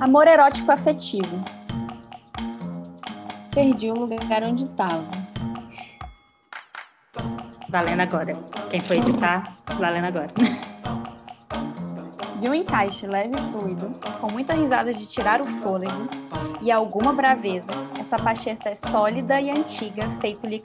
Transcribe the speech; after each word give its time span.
Amor 0.00 0.26
erótico 0.26 0.72
afetivo. 0.72 1.40
Perdi 3.54 3.90
o 3.90 3.94
lugar 3.94 4.42
onde 4.44 4.64
estava. 4.64 5.06
Valendo 7.68 8.00
agora. 8.00 8.32
Quem 8.70 8.80
foi 8.80 8.98
editar, 8.98 9.54
valendo 9.78 10.06
agora. 10.06 10.30
De 12.38 12.48
um 12.48 12.54
encaixe 12.54 13.06
leve 13.06 13.34
e 13.36 13.52
fluido, 13.52 13.88
com 14.20 14.30
muita 14.30 14.54
risada 14.54 14.92
de 14.92 15.06
tirar 15.06 15.40
o 15.40 15.44
fôlego 15.44 16.08
e 16.60 16.70
alguma 16.70 17.12
braveza, 17.12 17.70
essa 17.98 18.16
pacheta 18.16 18.70
é 18.70 18.74
sólida 18.74 19.40
e 19.40 19.50
antiga, 19.50 20.08
feito-lhe. 20.20 20.62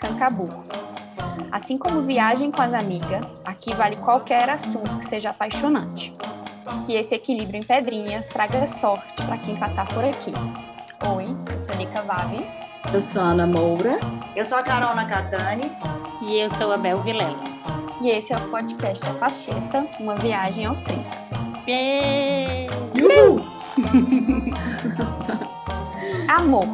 Assim 1.52 1.78
como 1.78 2.02
viagem 2.02 2.52
com 2.52 2.62
as 2.62 2.74
amigas, 2.74 3.26
aqui 3.46 3.74
vale 3.76 3.96
qualquer 3.98 4.50
assunto 4.50 5.00
que 5.00 5.08
seja 5.08 5.30
apaixonante. 5.30 6.14
Que 6.86 6.94
esse 6.94 7.16
equilíbrio 7.16 7.60
em 7.60 7.64
pedrinhas 7.64 8.28
traga 8.28 8.66
sorte 8.68 9.24
para 9.26 9.38
quem 9.38 9.56
passar 9.56 9.88
por 9.88 10.04
aqui. 10.04 10.32
Oi, 11.16 11.26
eu 11.54 11.60
sou 11.60 11.76
Nica 11.76 12.02
Vavi. 12.02 12.46
Eu 12.94 13.02
sou 13.02 13.22
a 13.22 13.26
Ana 13.26 13.46
Moura. 13.46 14.00
Eu 14.36 14.46
sou 14.46 14.58
a 14.58 14.64
Carol 14.64 14.96
Nakatani. 14.96 15.72
E 16.22 16.38
eu 16.38 16.50
sou 16.50 16.72
a 16.72 16.78
Bel 16.78 17.00
Vilela. 17.00 17.40
E 18.02 18.10
esse 18.10 18.34
é 18.34 18.38
o 18.38 18.50
podcast 18.50 19.06
A 19.06 19.14
Pacheta, 19.14 19.88
uma 20.00 20.16
viagem 20.16 20.66
aos 20.66 20.82
30. 20.82 21.04
Amor. 26.28 26.68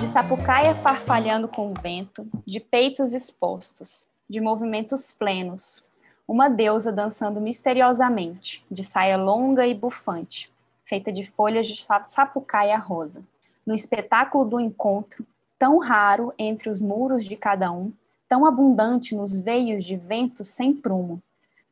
De 0.00 0.06
sapucaia 0.06 0.74
farfalhando 0.74 1.48
com 1.48 1.70
o 1.70 1.74
vento, 1.80 2.26
de 2.46 2.60
peitos 2.60 3.12
expostos, 3.12 4.06
de 4.28 4.40
movimentos 4.40 5.12
plenos. 5.12 5.82
Uma 6.26 6.48
deusa 6.48 6.92
dançando 6.92 7.40
misteriosamente, 7.40 8.64
de 8.70 8.84
saia 8.84 9.16
longa 9.16 9.66
e 9.66 9.74
bufante, 9.74 10.52
feita 10.84 11.12
de 11.12 11.24
folhas 11.24 11.66
de 11.66 11.86
sapucaia 12.04 12.78
rosa. 12.78 13.22
No 13.66 13.74
espetáculo 13.74 14.44
do 14.44 14.60
encontro, 14.60 15.26
tão 15.58 15.78
raro 15.78 16.32
entre 16.38 16.68
os 16.68 16.80
muros 16.82 17.24
de 17.24 17.36
cada 17.36 17.70
um, 17.70 17.92
tão 18.28 18.46
abundante 18.46 19.14
nos 19.14 19.38
veios 19.38 19.84
de 19.84 19.96
vento 19.96 20.44
sem 20.44 20.74
prumo, 20.74 21.22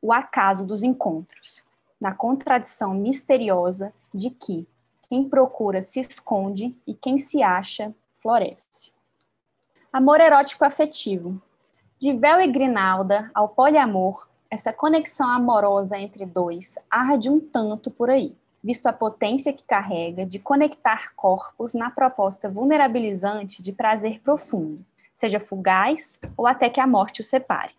o 0.02 0.12
acaso 0.12 0.64
dos 0.64 0.82
encontros, 0.82 1.62
na 2.00 2.14
contradição 2.14 2.94
misteriosa 2.94 3.92
de 4.14 4.30
que 4.30 4.66
quem 5.08 5.28
procura 5.28 5.82
se 5.82 6.00
esconde 6.00 6.76
e 6.86 6.94
quem 6.94 7.18
se 7.18 7.42
acha 7.42 7.92
floresce. 8.14 8.92
Amor 9.92 10.20
erótico 10.20 10.64
afetivo. 10.64 11.42
De 11.98 12.12
Véu 12.12 12.40
e 12.40 12.46
Grinalda 12.46 13.30
ao 13.34 13.48
poliamor, 13.48 14.28
essa 14.50 14.72
conexão 14.72 15.30
amorosa 15.30 15.96
entre 15.96 16.26
dois 16.26 16.76
arde 16.90 17.30
um 17.30 17.38
tanto 17.38 17.90
por 17.90 18.10
aí, 18.10 18.34
visto 18.62 18.86
a 18.86 18.92
potência 18.92 19.52
que 19.52 19.62
carrega 19.62 20.26
de 20.26 20.38
conectar 20.38 21.14
corpos 21.14 21.72
na 21.72 21.90
proposta 21.90 22.48
vulnerabilizante 22.48 23.62
de 23.62 23.72
prazer 23.72 24.20
profundo 24.20 24.84
seja 25.20 25.38
fugaz 25.38 26.18
ou 26.34 26.46
até 26.46 26.70
que 26.70 26.80
a 26.80 26.86
morte 26.86 27.20
o 27.20 27.24
separe. 27.24 27.74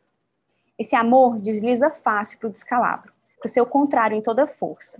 Esse 0.77 0.95
amor 0.95 1.39
desliza 1.39 1.89
fácil 1.89 2.37
para 2.37 2.47
o 2.47 2.51
descalabro, 2.51 3.11
para 3.39 3.47
o 3.47 3.51
seu 3.51 3.65
contrário 3.65 4.15
em 4.15 4.21
toda 4.21 4.45
força. 4.45 4.99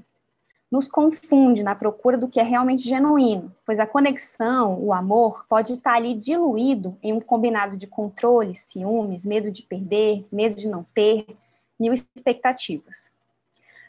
Nos 0.72 0.88
confunde 0.88 1.62
na 1.62 1.76
procura 1.76 2.18
do 2.18 2.28
que 2.28 2.40
é 2.40 2.44
realmente 2.44 2.88
genuíno, 2.88 3.54
pois 3.66 3.80
a 3.80 3.86
conexão, 3.86 4.80
o 4.82 4.92
amor, 4.92 5.46
pode 5.48 5.74
estar 5.74 5.94
ali 5.94 6.16
diluído 6.16 6.98
em 7.04 7.14
um 7.14 7.20
combinado 7.20 7.78
de 7.78 7.86
controle, 7.86 8.56
ciúmes, 8.56 9.26
medo 9.26 9.52
de 9.52 9.62
perder, 9.62 10.26
medo 10.32 10.56
de 10.56 10.68
não 10.68 10.84
ter, 10.96 11.28
mil 11.82 11.94
expectativas. 11.94 13.12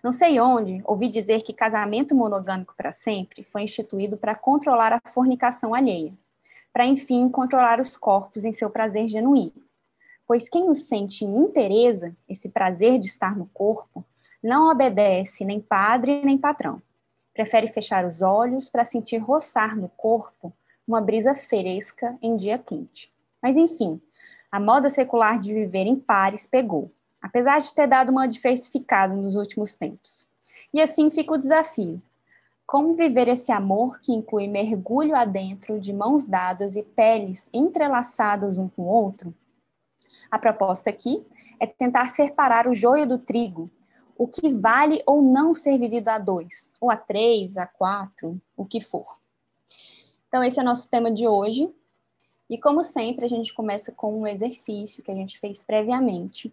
Não 0.03 0.11
sei 0.11 0.41
onde 0.41 0.83
ouvi 0.85 1.09
dizer 1.09 1.43
que 1.43 1.53
casamento 1.53 2.15
monogâmico 2.15 2.75
para 2.77 2.91
sempre 2.91 3.45
foi 3.45 3.63
instituído 3.63 4.17
para 4.17 4.35
controlar 4.35 4.93
a 4.93 5.09
fornicação 5.09 5.75
alheia 5.75 6.13
para 6.73 6.87
enfim 6.87 7.29
controlar 7.29 7.79
os 7.79 7.97
corpos 7.97 8.45
em 8.45 8.53
seu 8.53 8.71
prazer 8.71 9.07
genuíno. 9.07 9.53
Pois 10.27 10.49
quem 10.49 10.71
o 10.71 10.75
sente 10.75 11.25
em 11.25 11.37
interesa, 11.37 12.17
esse 12.29 12.49
prazer 12.49 12.99
de 12.99 13.07
estar 13.07 13.37
no 13.37 13.47
corpo, 13.49 14.05
não 14.43 14.71
obedece 14.71 15.45
nem 15.45 15.61
padre 15.61 16.23
nem 16.25 16.39
patrão. 16.39 16.81
Prefere 17.35 17.67
fechar 17.67 18.07
os 18.07 18.23
olhos 18.23 18.69
para 18.69 18.85
sentir 18.85 19.19
roçar 19.19 19.77
no 19.77 19.89
corpo 19.91 20.53
uma 20.89 21.01
brisa 21.01 21.35
fresca 21.35 22.17
em 22.23 22.37
dia 22.37 22.59
quente. 22.59 23.11
Mas 23.43 23.57
enfim, 23.57 24.01
a 24.51 24.59
moda 24.59 24.89
secular 24.89 25.39
de 25.39 25.53
viver 25.53 25.87
em 25.87 25.97
pares 25.97 26.47
pegou, 26.47 26.91
apesar 27.23 27.59
de 27.59 27.73
ter 27.73 27.87
dado 27.87 28.11
uma 28.11 28.27
diversificada 28.27 29.15
nos 29.15 29.37
últimos 29.37 29.73
tempos. 29.75 30.27
E 30.75 30.81
assim 30.81 31.11
fica 31.11 31.35
o 31.35 31.39
desafio: 31.39 32.03
como 32.67 32.95
viver 32.95 33.29
esse 33.29 33.53
amor 33.53 34.01
que 34.01 34.13
inclui 34.13 34.49
mergulho 34.49 35.15
adentro 35.15 35.79
de 35.79 35.93
mãos 35.93 36.25
dadas 36.25 36.75
e 36.75 36.83
peles 36.83 37.49
entrelaçadas 37.53 38.59
um 38.59 38.69
com 38.69 38.83
o 38.83 38.87
outro? 38.87 39.35
A 40.31 40.39
proposta 40.39 40.91
aqui 40.91 41.25
é 41.61 41.67
tentar 41.67 42.09
separar 42.09 42.67
o 42.67 42.75
joio 42.75 43.07
do 43.07 43.19
trigo, 43.19 43.71
o 44.17 44.27
que 44.27 44.49
vale 44.49 45.03
ou 45.07 45.21
não 45.21 45.55
ser 45.55 45.79
vivido 45.79 46.09
a 46.09 46.19
dois, 46.19 46.71
ou 46.81 46.91
a 46.91 46.97
três, 46.97 47.57
a 47.57 47.67
quatro, 47.67 48.41
o 48.57 48.65
que 48.65 48.81
for. 48.81 49.19
Então, 50.29 50.43
esse 50.43 50.59
é 50.59 50.63
o 50.63 50.65
nosso 50.65 50.89
tema 50.89 51.11
de 51.11 51.29
hoje. 51.29 51.71
E, 52.49 52.57
como 52.57 52.83
sempre, 52.83 53.25
a 53.25 53.29
gente 53.29 53.53
começa 53.53 53.93
com 53.93 54.19
um 54.19 54.27
exercício 54.27 55.03
que 55.03 55.11
a 55.11 55.15
gente 55.15 55.39
fez 55.39 55.63
previamente, 55.63 56.53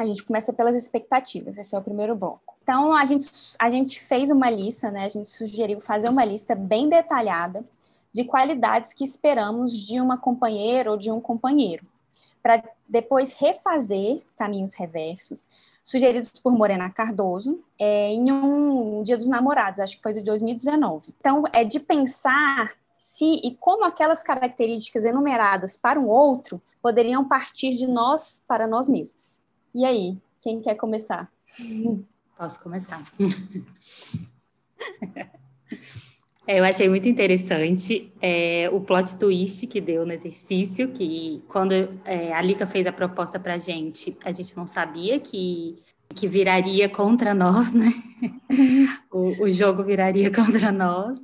a 0.00 0.06
gente 0.06 0.22
começa 0.22 0.52
pelas 0.52 0.76
expectativas, 0.76 1.56
esse 1.56 1.74
é 1.74 1.78
o 1.78 1.82
primeiro 1.82 2.14
bloco. 2.14 2.56
Então, 2.62 2.92
a 2.92 3.04
gente, 3.04 3.30
a 3.58 3.70
gente 3.70 4.00
fez 4.00 4.30
uma 4.30 4.50
lista, 4.50 4.90
né? 4.90 5.04
A 5.04 5.08
gente 5.08 5.30
sugeriu 5.30 5.80
fazer 5.80 6.08
uma 6.08 6.24
lista 6.24 6.54
bem 6.54 6.88
detalhada 6.88 7.64
de 8.12 8.24
qualidades 8.24 8.92
que 8.92 9.04
esperamos 9.04 9.72
de 9.76 10.00
uma 10.00 10.18
companheira 10.18 10.90
ou 10.90 10.96
de 10.96 11.10
um 11.10 11.20
companheiro, 11.20 11.86
para 12.42 12.62
depois 12.88 13.32
refazer 13.32 14.22
caminhos 14.36 14.74
reversos, 14.74 15.48
sugeridos 15.82 16.30
por 16.42 16.52
Morena 16.52 16.90
Cardoso, 16.90 17.62
é, 17.78 18.12
em 18.12 18.30
um 18.30 19.02
Dia 19.02 19.16
dos 19.16 19.28
Namorados, 19.28 19.80
acho 19.80 19.96
que 19.96 20.02
foi 20.02 20.12
de 20.12 20.22
2019. 20.22 21.14
Então, 21.18 21.44
é 21.52 21.64
de 21.64 21.80
pensar 21.80 22.72
se 22.98 23.40
e 23.42 23.56
como 23.56 23.84
aquelas 23.84 24.22
características 24.22 25.04
enumeradas 25.04 25.76
para 25.76 25.98
um 25.98 26.08
outro 26.08 26.60
poderiam 26.82 27.26
partir 27.26 27.70
de 27.70 27.86
nós 27.86 28.42
para 28.46 28.66
nós 28.66 28.88
mesmos. 28.88 29.37
E 29.78 29.84
aí, 29.84 30.18
quem 30.42 30.60
quer 30.60 30.74
começar? 30.74 31.30
Posso 32.36 32.60
começar. 32.60 33.00
É, 36.50 36.60
eu 36.60 36.64
achei 36.64 36.88
muito 36.88 37.06
interessante 37.06 38.10
é, 38.22 38.70
o 38.72 38.80
plot 38.80 39.16
twist 39.18 39.66
que 39.66 39.82
deu 39.82 40.06
no 40.06 40.14
exercício, 40.14 40.88
que 40.88 41.42
quando 41.46 41.74
é, 42.06 42.32
a 42.32 42.40
Lika 42.40 42.64
fez 42.64 42.86
a 42.86 42.92
proposta 42.92 43.38
para 43.38 43.52
a 43.52 43.58
gente, 43.58 44.16
a 44.24 44.32
gente 44.32 44.56
não 44.56 44.66
sabia 44.66 45.20
que, 45.20 45.78
que 46.14 46.26
viraria 46.26 46.88
contra 46.88 47.34
nós, 47.34 47.74
né? 47.74 47.92
o, 49.12 49.44
o 49.44 49.50
jogo 49.50 49.82
viraria 49.82 50.32
contra 50.32 50.72
nós. 50.72 51.22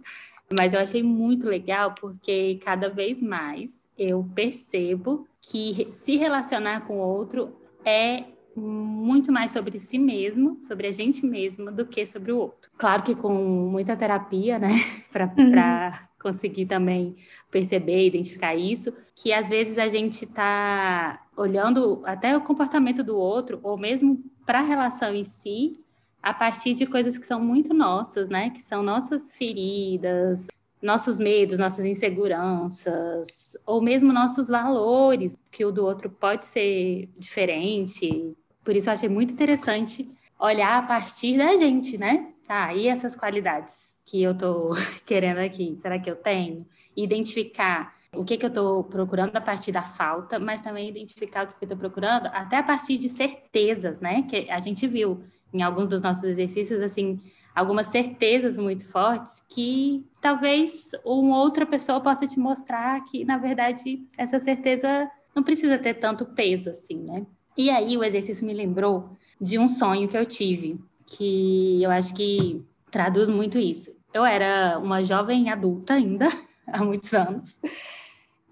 Mas 0.59 0.75
eu 0.75 0.81
achei 0.81 1.03
muito 1.03 1.49
legal 1.49 1.95
porque 1.99 2.61
cada 2.63 2.91
vez 2.91 3.23
mais 3.23 3.89
eu 3.97 4.29
percebo 4.35 5.27
que 5.41 5.87
se 5.91 6.17
relacionar 6.17 6.83
com 6.83 6.99
outro 6.99 7.57
é 7.83 8.34
muito 8.57 9.33
mais 9.33 9.51
sobre 9.51 9.79
si 9.79 9.99
mesmo, 9.99 10.59
sobre 10.63 10.87
a 10.87 10.93
gente 10.93 11.27
mesmo, 11.27 11.71
do 11.71 11.87
que 11.87 12.05
sobre 12.07 12.33
o 12.33 12.39
outro. 12.39 12.71
Claro 12.77 13.03
que 13.03 13.15
com 13.15 13.33
muita 13.33 13.97
terapia, 13.97 14.59
né, 14.59 14.69
para 15.13 15.33
uhum. 15.37 16.09
conseguir 16.21 16.67
também 16.67 17.17
perceber, 17.51 18.07
identificar 18.07 18.55
isso, 18.55 18.93
que 19.15 19.33
às 19.33 19.49
vezes 19.49 19.79
a 19.79 19.89
gente 19.89 20.25
está 20.25 21.23
olhando 21.37 22.03
até 22.05 22.37
o 22.37 22.41
comportamento 22.41 23.03
do 23.03 23.17
outro, 23.17 23.61
ou 23.63 23.79
mesmo 23.79 24.23
para 24.47 24.61
a 24.61 24.65
relação 24.65 25.15
em 25.15 25.25
si, 25.25 25.81
a 26.23 26.33
partir 26.33 26.75
de 26.75 26.87
coisas 26.87 27.19
que 27.19 27.27
são 27.27 27.41
muito 27.41 27.75
nossas, 27.75 28.29
né, 28.29 28.51
que 28.51 28.63
são 28.63 28.83
nossas 28.83 29.33
feridas, 29.33 30.49
nossos 30.85 31.19
medos, 31.19 31.59
nossas 31.59 31.85
inseguranças, 31.85 33.57
ou 33.67 33.81
mesmo 33.81 34.13
nossos 34.13 34.49
valores, 34.49 35.35
que 35.51 35.65
o 35.65 35.73
do 35.73 35.85
outro 35.85 36.11
pode 36.11 36.45
ser 36.45 37.09
diferente, 37.17 38.37
por 38.65 38.75
isso 38.75 38.89
eu 38.89 38.93
achei 38.95 39.09
muito 39.09 39.33
interessante 39.33 40.09
olhar 40.39 40.79
a 40.79 40.83
partir 40.83 41.39
da 41.39 41.57
gente, 41.57 41.99
né? 41.99 42.33
Tá, 42.47 42.75
e 42.75 42.89
essas 42.89 43.17
qualidades 43.17 43.97
que 44.05 44.23
eu 44.23 44.37
tô 44.37 44.71
querendo 45.07 45.39
aqui, 45.39 45.77
será 45.81 45.99
que 45.99 46.11
eu 46.11 46.17
tenho? 46.17 46.67
Identificar 46.97 47.95
o 48.13 48.25
que, 48.25 48.37
que 48.37 48.45
eu 48.45 48.49
estou 48.49 48.85
procurando 48.85 49.35
a 49.37 49.41
partir 49.41 49.73
da 49.73 49.83
falta, 49.83 50.39
mas 50.39 50.61
também 50.61 50.89
identificar 50.89 51.45
o 51.45 51.49
que, 51.49 51.55
que 51.55 51.65
eu 51.65 51.67
estou 51.67 51.79
procurando 51.79 52.27
até 52.27 52.59
a 52.59 52.63
partir 52.63 52.97
de 52.97 53.09
certezas, 53.09 54.01
né? 54.01 54.23
Que 54.23 54.51
a 54.51 54.61
gente 54.61 54.87
viu 54.87 55.25
em 55.53 55.63
alguns 55.63 55.89
dos 55.89 56.01
nossos 56.01 56.25
exercícios, 56.25 56.81
assim, 56.81 57.21
algumas 57.55 57.87
certezas 57.87 58.59
muito 58.59 58.87
fortes 58.87 59.43
que 59.49 60.05
talvez 60.21 60.91
uma 61.05 61.41
outra 61.41 61.65
pessoa 61.65 62.01
possa 62.01 62.27
te 62.27 62.39
mostrar 62.39 63.05
que, 63.05 63.25
na 63.25 63.39
verdade, 63.39 64.05
essa 64.19 64.39
certeza 64.39 65.11
não 65.35 65.43
precisa 65.43 65.79
ter 65.79 65.95
tanto 65.95 66.27
peso 66.27 66.71
assim, 66.71 66.99
né? 66.99 67.27
E 67.57 67.71
aí 67.71 67.97
o 67.97 68.05
exercício 68.05 68.47
me 68.47 68.53
lembrou 68.53 69.11
de 69.41 69.59
um 69.59 69.69
sonho 69.69 70.09
que 70.09 70.17
eu 70.17 70.27
tive, 70.27 70.81
que 71.07 71.83
eu 71.83 71.91
acho 71.91 72.15
que 72.15 72.65
traduz 72.91 73.29
muito 73.29 73.59
isso. 73.59 73.97
eu 74.13 74.25
era 74.25 74.79
uma 74.79 75.03
jovem 75.03 75.51
adulta 75.51 75.95
ainda, 75.95 76.27
há 76.67 76.85
muitos 76.85 77.13
anos, 77.13 77.59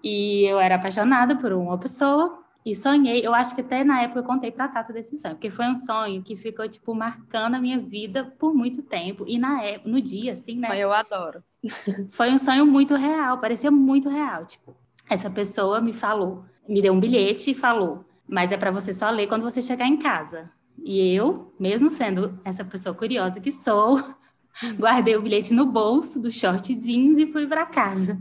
e 0.03 0.43
eu 0.43 0.59
era 0.59 0.75
apaixonada 0.75 1.35
por 1.35 1.53
uma 1.53 1.77
pessoa, 1.77 2.43
e 2.65 2.73
sonhei, 2.73 3.25
eu 3.25 3.33
acho 3.33 3.53
que 3.55 3.61
até 3.61 3.83
na 3.83 4.01
época 4.01 4.21
eu 4.21 4.23
contei 4.23 4.49
para 4.49 4.65
a 4.65 4.67
Tata 4.69 4.93
desse 4.93 5.17
sonho, 5.19 5.35
porque 5.35 5.49
foi 5.49 5.65
um 5.65 5.75
sonho 5.75 6.23
que 6.23 6.37
ficou, 6.37 6.67
tipo, 6.67 6.95
marcando 6.95 7.55
a 7.55 7.59
minha 7.59 7.77
vida 7.77 8.33
por 8.39 8.53
muito 8.53 8.81
tempo. 8.81 9.25
E 9.27 9.37
na 9.37 9.61
época, 9.61 9.89
no 9.89 10.01
dia, 10.01 10.31
assim, 10.31 10.57
né? 10.57 10.69
Eu 10.73 10.93
adoro. 10.93 11.43
Foi 12.11 12.31
um 12.31 12.39
sonho 12.39 12.65
muito 12.65 12.95
real, 12.95 13.37
parecia 13.39 13.69
muito 13.69 14.07
real. 14.07 14.45
Tipo, 14.45 14.73
essa 15.09 15.29
pessoa 15.29 15.81
me 15.81 15.91
falou, 15.91 16.45
me 16.67 16.81
deu 16.81 16.93
um 16.93 16.99
bilhete 16.99 17.51
e 17.51 17.53
falou, 17.53 18.05
mas 18.27 18.51
é 18.51 18.57
para 18.57 18.71
você 18.71 18.93
só 18.93 19.09
ler 19.09 19.27
quando 19.27 19.43
você 19.43 19.61
chegar 19.61 19.87
em 19.87 19.97
casa. 19.97 20.49
E 20.83 21.13
eu, 21.13 21.53
mesmo 21.59 21.89
sendo 21.89 22.39
essa 22.43 22.63
pessoa 22.63 22.95
curiosa 22.95 23.39
que 23.39 23.51
sou, 23.51 24.03
guardei 24.77 25.15
o 25.15 25.21
bilhete 25.21 25.53
no 25.53 25.65
bolso 25.65 26.19
do 26.19 26.31
short 26.31 26.73
jeans 26.75 27.17
e 27.19 27.31
fui 27.31 27.47
para 27.47 27.65
casa. 27.65 28.19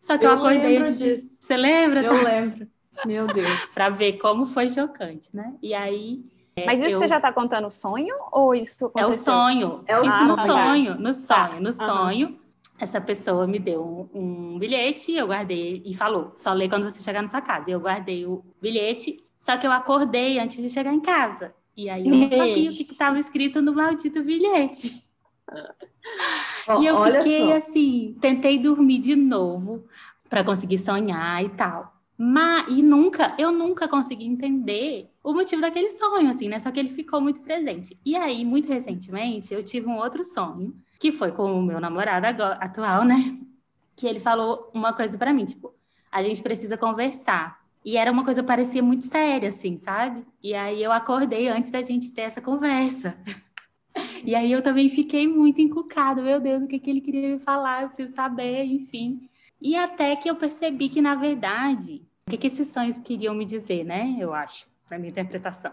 Só 0.00 0.18
que 0.18 0.26
eu, 0.26 0.30
eu 0.30 0.36
acordei 0.36 0.76
antes 0.76 0.98
disso. 0.98 1.44
Você 1.44 1.56
lembra? 1.56 2.02
Eu 2.02 2.22
lembro. 2.22 2.68
Meu 3.06 3.26
Deus. 3.26 3.66
para 3.74 3.88
ver 3.88 4.14
como 4.14 4.46
foi 4.46 4.68
chocante, 4.68 5.34
né? 5.34 5.54
E 5.62 5.74
aí. 5.74 6.24
É, 6.56 6.66
Mas 6.66 6.80
isso 6.80 6.90
eu... 6.90 6.98
você 7.00 7.08
já 7.08 7.16
está 7.16 7.32
contando 7.32 7.66
o 7.66 7.70
sonho 7.70 8.14
ou 8.30 8.54
isso 8.54 8.86
aconteceu? 8.86 9.08
É 9.08 9.10
o 9.10 9.14
sonho. 9.14 9.84
É 9.86 9.98
o 9.98 10.04
isso 10.04 10.24
no 10.24 10.36
sonho, 10.36 10.98
no 11.00 11.14
sonho, 11.14 11.60
no 11.60 11.72
sonho. 11.72 12.28
Uhum. 12.28 12.38
Essa 12.84 13.00
pessoa 13.00 13.46
me 13.46 13.58
deu 13.58 14.08
um, 14.14 14.54
um 14.54 14.58
bilhete, 14.58 15.12
eu 15.12 15.26
guardei 15.26 15.82
e 15.86 15.94
falou: 15.94 16.32
só 16.36 16.52
lê 16.52 16.68
quando 16.68 16.84
você 16.84 17.00
chegar 17.02 17.22
na 17.22 17.28
sua 17.28 17.40
casa. 17.40 17.70
Eu 17.70 17.80
guardei 17.80 18.26
o 18.26 18.44
bilhete, 18.60 19.16
só 19.38 19.56
que 19.56 19.66
eu 19.66 19.72
acordei 19.72 20.38
antes 20.38 20.62
de 20.62 20.68
chegar 20.68 20.92
em 20.92 21.00
casa. 21.00 21.54
E 21.74 21.88
aí 21.88 22.06
eu 22.06 22.14
não 22.14 22.28
sabia 22.28 22.70
o 22.70 22.74
que 22.74 22.82
estava 22.82 23.18
escrito 23.18 23.62
no 23.62 23.74
maldito 23.74 24.22
bilhete. 24.22 25.02
e 26.80 26.86
eu 26.86 27.02
fiquei 27.04 27.46
só. 27.46 27.56
assim, 27.56 28.16
tentei 28.20 28.58
dormir 28.58 28.98
de 28.98 29.16
novo 29.16 29.86
para 30.28 30.44
conseguir 30.44 30.76
sonhar 30.76 31.42
e 31.42 31.48
tal. 31.48 31.90
Mas, 32.18 32.66
e 32.68 32.82
nunca, 32.82 33.34
eu 33.38 33.50
nunca 33.50 33.88
consegui 33.88 34.26
entender 34.26 35.10
o 35.22 35.32
motivo 35.32 35.62
daquele 35.62 35.90
sonho, 35.90 36.28
assim, 36.28 36.48
né? 36.48 36.60
Só 36.60 36.70
que 36.70 36.78
ele 36.78 36.90
ficou 36.90 37.18
muito 37.20 37.40
presente. 37.40 37.98
E 38.04 38.14
aí, 38.14 38.44
muito 38.44 38.68
recentemente, 38.68 39.54
eu 39.54 39.64
tive 39.64 39.86
um 39.88 39.96
outro 39.96 40.22
sonho, 40.22 40.76
que 40.98 41.12
foi 41.12 41.32
com 41.32 41.58
o 41.58 41.62
meu 41.62 41.80
namorado 41.80 42.26
agora, 42.26 42.54
atual, 42.54 43.04
né? 43.04 43.16
Que 43.96 44.06
ele 44.06 44.20
falou 44.20 44.70
uma 44.74 44.92
coisa 44.92 45.16
para 45.16 45.32
mim, 45.32 45.44
tipo, 45.44 45.74
a 46.10 46.22
gente 46.22 46.42
precisa 46.42 46.76
conversar. 46.76 47.62
E 47.84 47.96
era 47.96 48.10
uma 48.10 48.24
coisa 48.24 48.40
que 48.40 48.46
parecia 48.46 48.82
muito 48.82 49.04
séria, 49.04 49.50
assim, 49.50 49.76
sabe? 49.76 50.24
E 50.42 50.54
aí 50.54 50.82
eu 50.82 50.90
acordei 50.90 51.48
antes 51.48 51.70
da 51.70 51.82
gente 51.82 52.12
ter 52.12 52.22
essa 52.22 52.40
conversa. 52.40 53.16
E 54.24 54.34
aí 54.34 54.50
eu 54.50 54.60
também 54.60 54.88
fiquei 54.88 55.28
muito 55.28 55.60
encucada, 55.60 56.20
meu 56.20 56.40
Deus, 56.40 56.62
o 56.62 56.66
que, 56.66 56.80
que 56.80 56.90
ele 56.90 57.00
queria 57.00 57.34
me 57.34 57.38
falar, 57.38 57.82
eu 57.82 57.88
preciso 57.88 58.12
saber, 58.12 58.64
enfim. 58.64 59.28
E 59.60 59.76
até 59.76 60.16
que 60.16 60.28
eu 60.28 60.34
percebi 60.34 60.88
que, 60.88 61.00
na 61.00 61.14
verdade, 61.14 62.02
o 62.26 62.30
que, 62.30 62.38
que 62.38 62.46
esses 62.48 62.68
sonhos 62.68 62.98
queriam 62.98 63.34
me 63.34 63.44
dizer, 63.44 63.84
né? 63.84 64.16
Eu 64.18 64.34
acho, 64.34 64.66
na 64.90 64.98
minha 64.98 65.10
interpretação. 65.10 65.72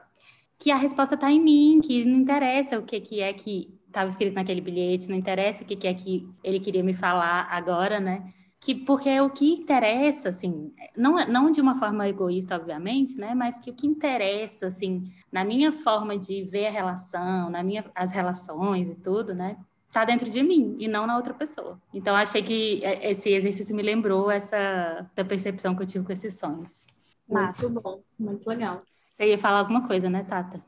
Que 0.59 0.69
a 0.69 0.75
resposta 0.75 1.15
está 1.15 1.31
em 1.31 1.41
mim, 1.41 1.81
que 1.81 2.05
não 2.05 2.19
interessa 2.19 2.77
o 2.77 2.83
que, 2.83 2.99
que 2.99 3.21
é 3.21 3.33
que 3.33 3.73
estava 3.91 4.09
escrito 4.09 4.33
naquele 4.33 4.61
bilhete, 4.61 5.09
não 5.09 5.17
interessa 5.17 5.63
o 5.63 5.67
que, 5.67 5.75
que 5.75 5.87
é 5.87 5.93
que 5.93 6.27
ele 6.43 6.59
queria 6.59 6.83
me 6.83 6.93
falar 6.93 7.47
agora, 7.51 7.99
né? 7.99 8.33
que 8.61 8.75
porque 8.75 9.19
o 9.19 9.29
que 9.31 9.53
interessa, 9.53 10.29
assim, 10.29 10.71
não, 10.95 11.25
não 11.27 11.51
de 11.51 11.59
uma 11.59 11.73
forma 11.73 12.07
egoísta, 12.07 12.55
obviamente, 12.55 13.17
né, 13.17 13.33
mas 13.33 13.59
que 13.59 13.71
o 13.71 13.73
que 13.73 13.87
interessa, 13.87 14.67
assim, 14.67 15.03
na 15.31 15.43
minha 15.43 15.71
forma 15.71 16.15
de 16.15 16.43
ver 16.43 16.67
a 16.67 16.71
relação, 16.71 17.49
na 17.49 17.63
minha 17.63 17.83
as 17.95 18.11
relações 18.11 18.87
e 18.87 18.93
tudo, 18.93 19.33
né, 19.33 19.57
está 19.87 20.05
dentro 20.05 20.29
de 20.29 20.43
mim 20.43 20.75
e 20.79 20.87
não 20.87 21.07
na 21.07 21.17
outra 21.17 21.33
pessoa. 21.33 21.81
Então, 21.91 22.15
achei 22.15 22.43
que 22.43 22.85
é, 22.85 23.09
esse 23.09 23.31
exercício 23.31 23.75
me 23.75 23.81
lembrou 23.81 24.29
essa 24.29 25.09
da 25.15 25.25
percepção 25.25 25.75
que 25.75 25.81
eu 25.81 25.87
tive 25.87 26.05
com 26.05 26.13
esses 26.13 26.37
sonhos. 26.37 26.85
Muito 27.27 27.67
bom, 27.67 28.03
muito 28.17 28.47
legal. 28.47 28.83
Você 29.09 29.25
ia 29.27 29.39
falar 29.39 29.57
alguma 29.57 29.87
coisa, 29.87 30.07
né, 30.07 30.23
Tata? 30.23 30.63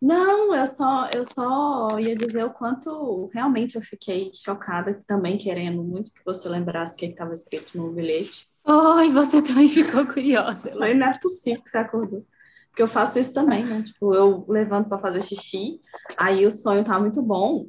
Não, 0.00 0.54
eu 0.54 0.66
só, 0.66 1.08
eu 1.12 1.24
só 1.24 1.98
ia 1.98 2.14
dizer 2.14 2.44
o 2.44 2.50
quanto 2.50 3.28
realmente 3.34 3.74
eu 3.74 3.82
fiquei 3.82 4.30
chocada, 4.32 4.96
também 5.06 5.36
querendo 5.36 5.82
muito 5.82 6.12
que 6.12 6.24
você 6.24 6.48
lembrasse 6.48 6.94
o 6.94 6.98
que 6.98 7.06
estava 7.06 7.32
escrito 7.32 7.76
no 7.76 7.92
bilhete. 7.92 8.46
Oi, 8.64 9.10
você 9.10 9.42
também 9.42 9.68
ficou 9.68 10.06
curiosa. 10.06 10.72
Mas 10.76 10.96
não 10.96 11.08
é 11.08 11.18
possível 11.18 11.62
que 11.62 11.70
você 11.70 11.78
acordou. 11.78 12.24
Porque 12.68 12.82
eu 12.82 12.88
faço 12.88 13.18
isso 13.18 13.34
também, 13.34 13.64
né? 13.64 13.82
Tipo, 13.82 14.14
eu 14.14 14.44
levanto 14.48 14.88
para 14.88 14.98
fazer 14.98 15.22
xixi, 15.22 15.80
aí 16.16 16.46
o 16.46 16.50
sonho 16.50 16.84
tá 16.84 16.98
muito 17.00 17.20
bom, 17.20 17.66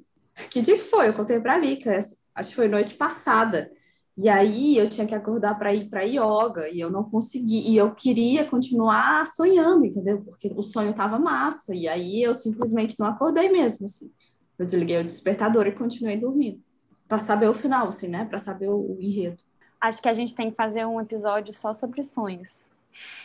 que 0.51 0.61
dia 0.61 0.75
que 0.75 0.83
foi? 0.83 1.07
Eu 1.07 1.13
contei 1.13 1.39
pra 1.39 1.57
Lica, 1.57 1.97
acho 1.97 2.49
que 2.49 2.55
foi 2.55 2.67
noite 2.67 2.93
passada. 2.93 3.71
E 4.21 4.27
aí 4.27 4.77
eu 4.77 4.89
tinha 4.89 5.07
que 5.07 5.15
acordar 5.15 5.57
para 5.57 5.73
ir 5.73 5.89
para 5.89 6.03
yoga 6.03 6.67
e 6.69 6.77
eu 6.77 6.91
não 6.91 7.05
consegui. 7.05 7.69
E 7.69 7.77
eu 7.77 7.95
queria 7.95 8.45
continuar 8.45 9.25
sonhando, 9.25 9.85
entendeu? 9.85 10.21
Porque 10.21 10.51
o 10.53 10.61
sonho 10.61 10.93
tava 10.93 11.17
massa. 11.17 11.73
E 11.73 11.87
aí 11.87 12.21
eu 12.21 12.33
simplesmente 12.33 12.99
não 12.99 13.07
acordei 13.07 13.49
mesmo, 13.49 13.85
assim. 13.85 14.11
Eu 14.57 14.65
desliguei 14.65 14.99
o 14.99 15.05
despertador 15.05 15.67
e 15.67 15.71
continuei 15.71 16.17
dormindo. 16.17 16.61
Para 17.07 17.17
saber 17.17 17.47
o 17.47 17.53
final, 17.53 17.87
assim, 17.87 18.09
né? 18.09 18.25
Para 18.25 18.39
saber 18.39 18.67
o, 18.67 18.75
o, 18.75 18.97
enredo. 18.99 19.41
Acho 19.79 20.01
que 20.01 20.09
a 20.09 20.13
gente 20.13 20.35
tem 20.35 20.51
que 20.51 20.57
fazer 20.57 20.85
um 20.85 20.99
episódio 20.99 21.53
só 21.53 21.73
sobre 21.73 22.03
sonhos. 22.03 22.69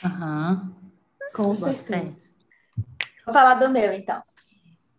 Aham. 0.04 0.62
Uhum. 0.62 0.90
Com 1.34 1.54
certeza. 1.56 2.30
Vou 3.26 3.34
falar 3.34 3.54
do 3.54 3.72
meu, 3.72 3.92
então. 3.92 4.22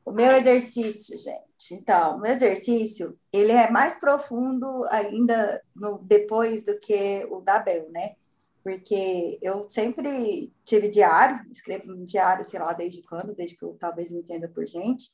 O 0.06 0.12
meu 0.12 0.32
exercício, 0.34 1.18
gente. 1.18 1.82
Então, 1.82 2.20
o 2.20 2.26
exercício, 2.28 3.18
ele 3.34 3.52
é 3.52 3.72
mais 3.72 4.00
profundo 4.00 4.86
ainda 4.92 5.62
no, 5.76 5.98
depois 5.98 6.64
do 6.64 6.80
que 6.80 7.26
o 7.32 7.42
da 7.42 7.58
Bel, 7.58 7.90
né? 7.92 8.16
Porque 8.64 9.40
eu 9.42 9.68
sempre 9.68 10.54
tive 10.64 10.90
diário, 10.90 11.44
escrevo 11.52 11.92
um 11.92 12.04
diário, 12.04 12.46
sei 12.46 12.60
lá, 12.60 12.74
desde 12.74 13.02
quando, 13.04 13.36
desde 13.36 13.58
que 13.58 13.66
eu 13.66 13.76
talvez 13.80 14.12
me 14.12 14.22
entenda 14.22 14.48
por 14.48 14.68
gente. 14.68 15.12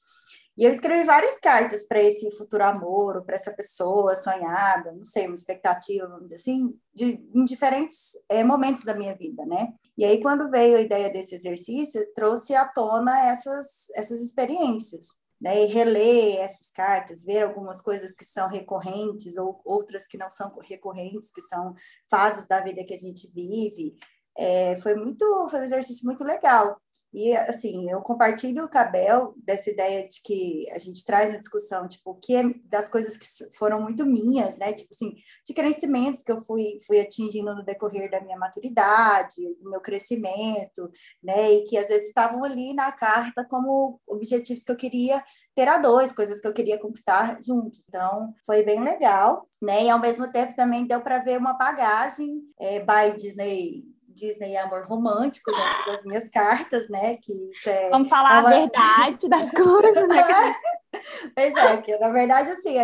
E 0.58 0.66
eu 0.66 0.72
escrevi 0.72 1.06
várias 1.06 1.40
cartas 1.40 1.86
para 1.88 2.02
esse 2.02 2.30
futuro 2.38 2.64
amor, 2.64 3.24
para 3.24 3.36
essa 3.36 3.54
pessoa 3.54 4.16
sonhada, 4.16 4.92
não 4.92 5.06
sei, 5.06 5.26
uma 5.26 5.36
expectativa, 5.36 6.08
vamos 6.08 6.26
dizer 6.26 6.36
assim, 6.36 6.78
de, 6.94 7.26
em 7.34 7.46
diferentes 7.46 8.12
é, 8.30 8.44
momentos 8.44 8.84
da 8.84 8.94
minha 8.94 9.16
vida, 9.16 9.46
né? 9.46 9.74
E 9.98 10.04
aí, 10.04 10.22
quando 10.22 10.50
veio 10.50 10.78
a 10.78 10.82
ideia 10.82 11.12
desse 11.12 11.36
exercício, 11.36 12.02
trouxe 12.14 12.54
à 12.54 12.66
tona 12.66 13.28
essas, 13.28 13.90
essas 13.96 14.20
experiências, 14.20 15.08
né? 15.40 15.64
E 15.64 15.68
reler 15.68 16.40
essas 16.42 16.70
cartas, 16.70 17.24
ver 17.24 17.44
algumas 17.44 17.82
coisas 17.82 18.14
que 18.14 18.26
são 18.26 18.50
recorrentes 18.50 19.38
ou 19.38 19.62
outras 19.66 20.06
que 20.06 20.18
não 20.18 20.30
são 20.30 20.56
recorrentes, 20.60 21.32
que 21.32 21.42
são 21.42 21.74
fases 22.10 22.48
da 22.48 22.60
vida 22.60 22.84
que 22.84 22.94
a 22.94 23.00
gente 23.00 23.32
vive. 23.34 23.96
É, 24.38 24.76
foi 24.78 24.96
muito, 24.96 25.26
foi 25.50 25.60
um 25.62 25.64
exercício 25.64 26.06
muito 26.06 26.24
legal. 26.24 26.80
E, 27.14 27.36
assim, 27.36 27.92
eu 27.92 28.02
compartilho 28.02 28.64
o 28.64 28.70
Cabel 28.70 29.34
dessa 29.44 29.70
ideia 29.70 30.08
de 30.08 30.22
que 30.24 30.70
a 30.72 30.80
gente 30.80 31.06
traz 31.06 31.30
na 31.32 31.40
discussão, 31.40 31.86
tipo, 31.86 32.12
o 32.12 32.16
que 32.16 32.34
é 32.34 32.44
das 32.70 32.88
coisas 32.88 33.18
que 33.18 33.26
foram 33.58 33.82
muito 33.82 34.06
minhas, 34.06 34.58
né? 34.58 34.72
Tipo 34.72 34.90
assim, 34.94 35.14
de 35.46 35.54
crescimentos 35.54 36.24
que 36.24 36.32
eu 36.32 36.42
fui, 36.42 36.78
fui 36.88 37.02
atingindo 37.02 37.54
no 37.54 37.66
decorrer 37.66 38.10
da 38.10 38.22
minha 38.22 38.38
maturidade, 38.38 39.36
do 39.62 39.70
meu 39.70 39.82
crescimento, 39.82 40.90
né? 41.22 41.52
E 41.52 41.66
que 41.66 41.78
às 41.78 41.90
vezes 41.90 42.08
estavam 42.08 42.46
ali 42.46 42.74
na 42.74 42.94
carta 42.94 43.46
como 43.50 44.00
objetivos 44.08 44.64
que 44.64 44.72
eu 44.72 44.78
queria 44.78 45.22
ter 45.54 45.68
a 45.68 45.80
dois, 45.80 46.14
coisas 46.14 46.40
que 46.40 46.48
eu 46.48 46.54
queria 46.54 46.80
conquistar 46.80 47.42
juntos. 47.44 47.82
Então, 47.90 48.34
foi 48.46 48.64
bem 48.64 48.82
legal, 48.82 49.46
né? 49.62 49.84
E 49.84 49.90
ao 49.90 50.00
mesmo 50.00 50.32
tempo 50.32 50.56
também 50.56 50.88
deu 50.88 51.02
para 51.02 51.20
ver 51.20 51.38
uma 51.38 51.54
bagagem 51.58 52.42
é, 52.58 52.80
by 52.80 53.18
Disney 53.18 53.84
Disney 54.14 54.56
amor 54.58 54.86
romântico 54.86 55.52
dentro 55.52 55.86
das 55.86 56.04
minhas 56.04 56.30
cartas, 56.30 56.90
né? 56.90 57.18
Que 57.18 57.52
é 57.68 57.90
Vamos 57.90 58.10
falar 58.10 58.36
é 58.36 58.40
uma... 58.40 58.50
a 58.50 58.60
verdade 58.60 59.30
das 59.30 59.50
coisas, 59.52 60.08
né? 60.08 60.56
pois 61.36 61.56
é, 61.56 61.78
que 61.82 61.98
na 61.98 62.10
verdade, 62.10 62.50
assim, 62.50 62.76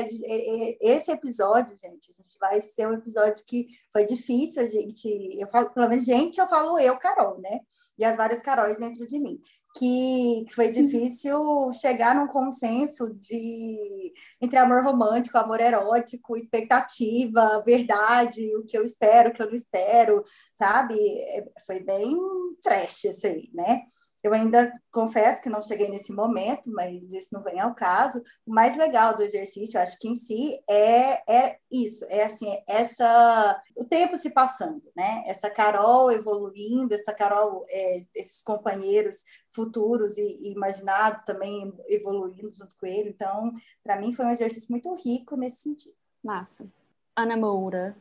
esse 0.81 1.11
episódio, 1.11 1.75
gente, 1.77 2.13
a 2.17 2.23
gente 2.23 2.39
vai 2.39 2.61
ser 2.61 2.87
um 2.87 2.93
episódio 2.93 3.43
que 3.45 3.67
foi 3.91 4.05
difícil, 4.05 4.63
a 4.63 4.65
gente, 4.65 5.39
eu 5.39 5.47
falo, 5.47 5.69
pelo 5.71 5.89
menos, 5.89 6.05
gente, 6.05 6.39
eu 6.39 6.47
falo 6.47 6.79
eu, 6.79 6.97
Carol, 6.97 7.39
né? 7.39 7.59
E 7.97 8.05
as 8.05 8.15
várias 8.15 8.41
Caróis 8.41 8.77
dentro 8.77 9.05
de 9.05 9.19
mim 9.19 9.39
que 9.77 10.45
foi 10.53 10.71
difícil 10.71 11.37
chegar 11.73 12.15
num 12.15 12.27
consenso 12.27 13.13
de 13.15 14.13
entre 14.41 14.57
amor 14.57 14.83
romântico, 14.83 15.37
amor 15.37 15.59
erótico, 15.59 16.35
expectativa, 16.35 17.63
verdade, 17.65 18.55
o 18.55 18.63
que 18.65 18.77
eu 18.77 18.83
espero, 18.83 19.29
o 19.29 19.33
que 19.33 19.41
eu 19.41 19.47
não 19.47 19.55
espero, 19.55 20.23
sabe? 20.53 20.95
É, 20.95 21.45
foi 21.65 21.83
bem 21.83 22.15
trash, 22.61 23.05
assim, 23.05 23.49
né? 23.53 23.81
Eu 24.27 24.33
ainda 24.33 24.69
confesso 24.91 25.41
que 25.41 25.49
não 25.49 25.61
cheguei 25.61 25.89
nesse 25.89 26.13
momento, 26.13 26.69
mas 26.69 27.01
isso 27.13 27.29
não 27.33 27.41
vem 27.41 27.61
ao 27.61 27.73
caso. 27.73 28.21
O 28.45 28.53
mais 28.53 28.75
legal 28.75 29.15
do 29.15 29.23
exercício, 29.23 29.77
eu 29.77 29.81
acho 29.81 29.97
que 29.97 30.09
em 30.09 30.17
si 30.17 30.59
é, 30.69 31.33
é 31.33 31.59
isso, 31.71 32.03
é 32.09 32.25
assim, 32.25 32.49
essa 32.67 33.63
o 33.77 33.85
tempo 33.85 34.17
se 34.17 34.33
passando, 34.33 34.83
né? 34.93 35.23
Essa 35.27 35.49
Carol 35.49 36.11
evoluindo, 36.11 36.93
essa 36.93 37.13
Carol, 37.15 37.63
é, 37.69 37.99
esses 38.13 38.43
companheiros 38.43 39.23
futuros 39.49 40.17
e, 40.17 40.21
e, 40.21 40.51
imaginados 40.51 41.23
também 41.23 41.73
evoluindo 41.87 42.51
junto 42.51 42.75
com 42.77 42.85
ele. 42.85 43.09
Então, 43.09 43.49
para 43.81 43.97
mim 43.97 44.11
foi 44.11 44.25
um 44.25 44.31
exercício 44.31 44.71
muito 44.71 44.93
rico 44.93 45.37
nesse 45.37 45.61
sentido. 45.61 45.95
Massa. 46.21 46.69
Ana 47.15 47.37
Moura. 47.37 47.95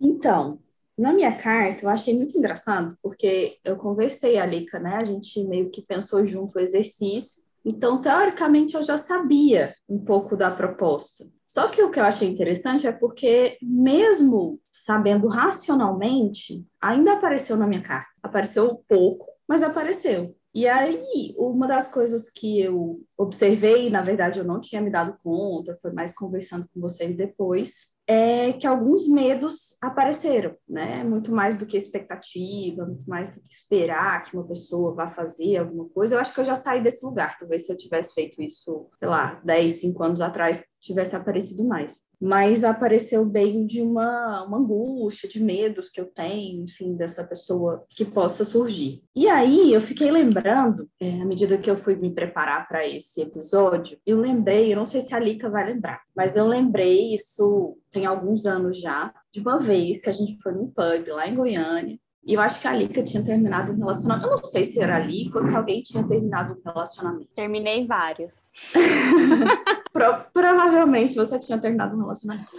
Então, 0.00 0.60
na 0.96 1.12
minha 1.12 1.36
carta, 1.36 1.84
eu 1.84 1.90
achei 1.90 2.16
muito 2.16 2.36
engraçado, 2.38 2.96
porque 3.02 3.58
eu 3.64 3.76
conversei 3.76 4.38
a 4.38 4.46
né? 4.78 4.96
A 4.96 5.04
gente 5.04 5.42
meio 5.44 5.70
que 5.70 5.82
pensou 5.82 6.24
junto 6.24 6.58
o 6.58 6.60
exercício. 6.60 7.42
Então, 7.64 8.00
teoricamente, 8.00 8.74
eu 8.74 8.82
já 8.82 8.98
sabia 8.98 9.72
um 9.88 9.98
pouco 10.04 10.36
da 10.36 10.50
proposta. 10.50 11.24
Só 11.46 11.68
que 11.68 11.82
o 11.82 11.90
que 11.90 11.98
eu 11.98 12.04
achei 12.04 12.28
interessante 12.28 12.86
é 12.86 12.92
porque, 12.92 13.56
mesmo 13.62 14.60
sabendo 14.72 15.28
racionalmente, 15.28 16.66
ainda 16.80 17.14
apareceu 17.14 17.56
na 17.56 17.66
minha 17.66 17.82
carta. 17.82 18.10
Apareceu 18.22 18.82
pouco, 18.88 19.26
mas 19.48 19.62
apareceu. 19.62 20.36
E 20.54 20.68
aí, 20.68 21.34
uma 21.36 21.66
das 21.66 21.92
coisas 21.92 22.30
que 22.30 22.60
eu 22.60 23.00
observei, 23.18 23.90
na 23.90 24.02
verdade 24.02 24.38
eu 24.38 24.44
não 24.44 24.60
tinha 24.60 24.80
me 24.80 24.90
dado 24.90 25.18
conta, 25.22 25.74
foi 25.74 25.92
mais 25.92 26.14
conversando 26.14 26.68
com 26.72 26.80
vocês 26.80 27.16
depois, 27.16 27.93
é 28.06 28.52
que 28.52 28.66
alguns 28.66 29.08
medos 29.08 29.78
apareceram, 29.80 30.54
né? 30.68 31.02
Muito 31.02 31.32
mais 31.32 31.56
do 31.56 31.64
que 31.64 31.76
expectativa, 31.76 32.84
muito 32.84 33.08
mais 33.08 33.30
do 33.30 33.40
que 33.40 33.52
esperar 33.52 34.22
que 34.22 34.36
uma 34.36 34.46
pessoa 34.46 34.94
vá 34.94 35.06
fazer 35.06 35.56
alguma 35.56 35.88
coisa. 35.88 36.14
Eu 36.14 36.20
acho 36.20 36.34
que 36.34 36.40
eu 36.40 36.44
já 36.44 36.56
saí 36.56 36.82
desse 36.82 37.04
lugar. 37.04 37.38
Talvez 37.38 37.66
se 37.66 37.72
eu 37.72 37.76
tivesse 37.76 38.14
feito 38.14 38.42
isso, 38.42 38.88
sei 38.98 39.08
lá, 39.08 39.40
10, 39.44 39.72
5 39.72 40.02
anos 40.02 40.20
atrás, 40.20 40.62
tivesse 40.80 41.16
aparecido 41.16 41.64
mais. 41.64 42.02
Mas 42.24 42.64
apareceu 42.64 43.22
bem 43.22 43.66
de 43.66 43.82
uma, 43.82 44.44
uma 44.44 44.56
angústia, 44.56 45.28
de 45.28 45.42
medos 45.42 45.90
que 45.90 46.00
eu 46.00 46.06
tenho, 46.06 46.64
enfim, 46.64 46.96
dessa 46.96 47.22
pessoa 47.22 47.84
que 47.90 48.02
possa 48.02 48.44
surgir. 48.44 49.02
E 49.14 49.28
aí 49.28 49.74
eu 49.74 49.80
fiquei 49.82 50.10
lembrando, 50.10 50.88
é, 50.98 51.20
à 51.20 51.24
medida 51.26 51.58
que 51.58 51.70
eu 51.70 51.76
fui 51.76 51.96
me 51.96 52.10
preparar 52.10 52.66
para 52.66 52.88
esse 52.88 53.20
episódio, 53.20 53.98
eu 54.06 54.18
lembrei, 54.18 54.72
eu 54.72 54.76
não 54.78 54.86
sei 54.86 55.02
se 55.02 55.14
a 55.14 55.18
Lika 55.18 55.50
vai 55.50 55.66
lembrar, 55.66 56.00
mas 56.16 56.34
eu 56.34 56.46
lembrei 56.46 57.12
isso 57.12 57.76
tem 57.90 58.06
alguns 58.06 58.46
anos 58.46 58.80
já, 58.80 59.12
de 59.30 59.40
uma 59.40 59.58
vez 59.58 60.00
que 60.00 60.08
a 60.08 60.12
gente 60.12 60.42
foi 60.42 60.52
num 60.52 60.66
pub 60.66 61.08
lá 61.08 61.28
em 61.28 61.34
Goiânia, 61.34 61.98
e 62.26 62.32
eu 62.32 62.40
acho 62.40 62.58
que 62.58 62.66
a 62.66 62.72
Lika 62.72 63.02
tinha 63.02 63.22
terminado 63.22 63.70
um 63.72 63.76
relacionamento. 63.76 64.28
Eu 64.28 64.36
não 64.36 64.44
sei 64.44 64.64
se 64.64 64.80
era 64.80 64.96
a 64.96 64.98
Lika 64.98 65.38
ou 65.38 65.42
se 65.42 65.54
alguém 65.54 65.82
tinha 65.82 66.02
terminado 66.06 66.54
um 66.54 66.70
relacionamento. 66.70 67.28
Terminei 67.34 67.86
vários. 67.86 68.34
Pro, 69.94 70.26
provavelmente 70.32 71.14
você 71.14 71.38
tinha 71.38 71.56
terminado 71.56 71.96
um 71.96 72.00
relacionamento. 72.00 72.50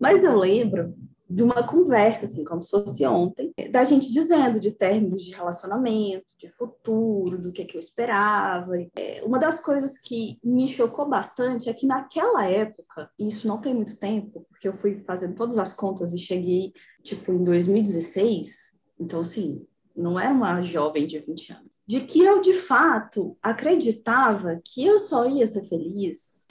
Mas 0.00 0.24
eu 0.24 0.34
lembro 0.34 0.94
de 1.28 1.42
uma 1.42 1.62
conversa, 1.62 2.24
assim, 2.24 2.42
como 2.42 2.62
se 2.62 2.70
fosse 2.70 3.06
ontem, 3.06 3.52
da 3.70 3.84
gente 3.84 4.10
dizendo 4.10 4.58
de 4.58 4.70
términos 4.70 5.22
de 5.22 5.34
relacionamento, 5.34 6.24
de 6.38 6.48
futuro, 6.48 7.38
do 7.38 7.52
que, 7.52 7.66
que 7.66 7.76
eu 7.76 7.80
esperava. 7.80 8.72
É, 8.96 9.22
uma 9.22 9.38
das 9.38 9.60
coisas 9.60 9.98
que 9.98 10.38
me 10.42 10.66
chocou 10.66 11.06
bastante 11.06 11.68
é 11.68 11.74
que 11.74 11.86
naquela 11.86 12.46
época, 12.48 13.10
e 13.18 13.26
isso 13.26 13.46
não 13.46 13.60
tem 13.60 13.74
muito 13.74 13.98
tempo, 13.98 14.46
porque 14.48 14.66
eu 14.66 14.72
fui 14.72 15.02
fazendo 15.06 15.34
todas 15.34 15.58
as 15.58 15.74
contas 15.74 16.14
e 16.14 16.18
cheguei, 16.18 16.72
tipo, 17.02 17.30
em 17.30 17.44
2016, 17.44 18.74
então, 18.98 19.20
assim, 19.20 19.66
não 19.94 20.18
era 20.18 20.32
uma 20.32 20.62
jovem 20.62 21.06
de 21.06 21.18
20 21.18 21.52
anos, 21.52 21.68
de 21.86 22.00
que 22.00 22.20
eu, 22.22 22.40
de 22.40 22.54
fato, 22.54 23.36
acreditava 23.42 24.58
que 24.64 24.86
eu 24.86 24.98
só 24.98 25.28
ia 25.28 25.46
ser 25.46 25.64
feliz 25.64 26.48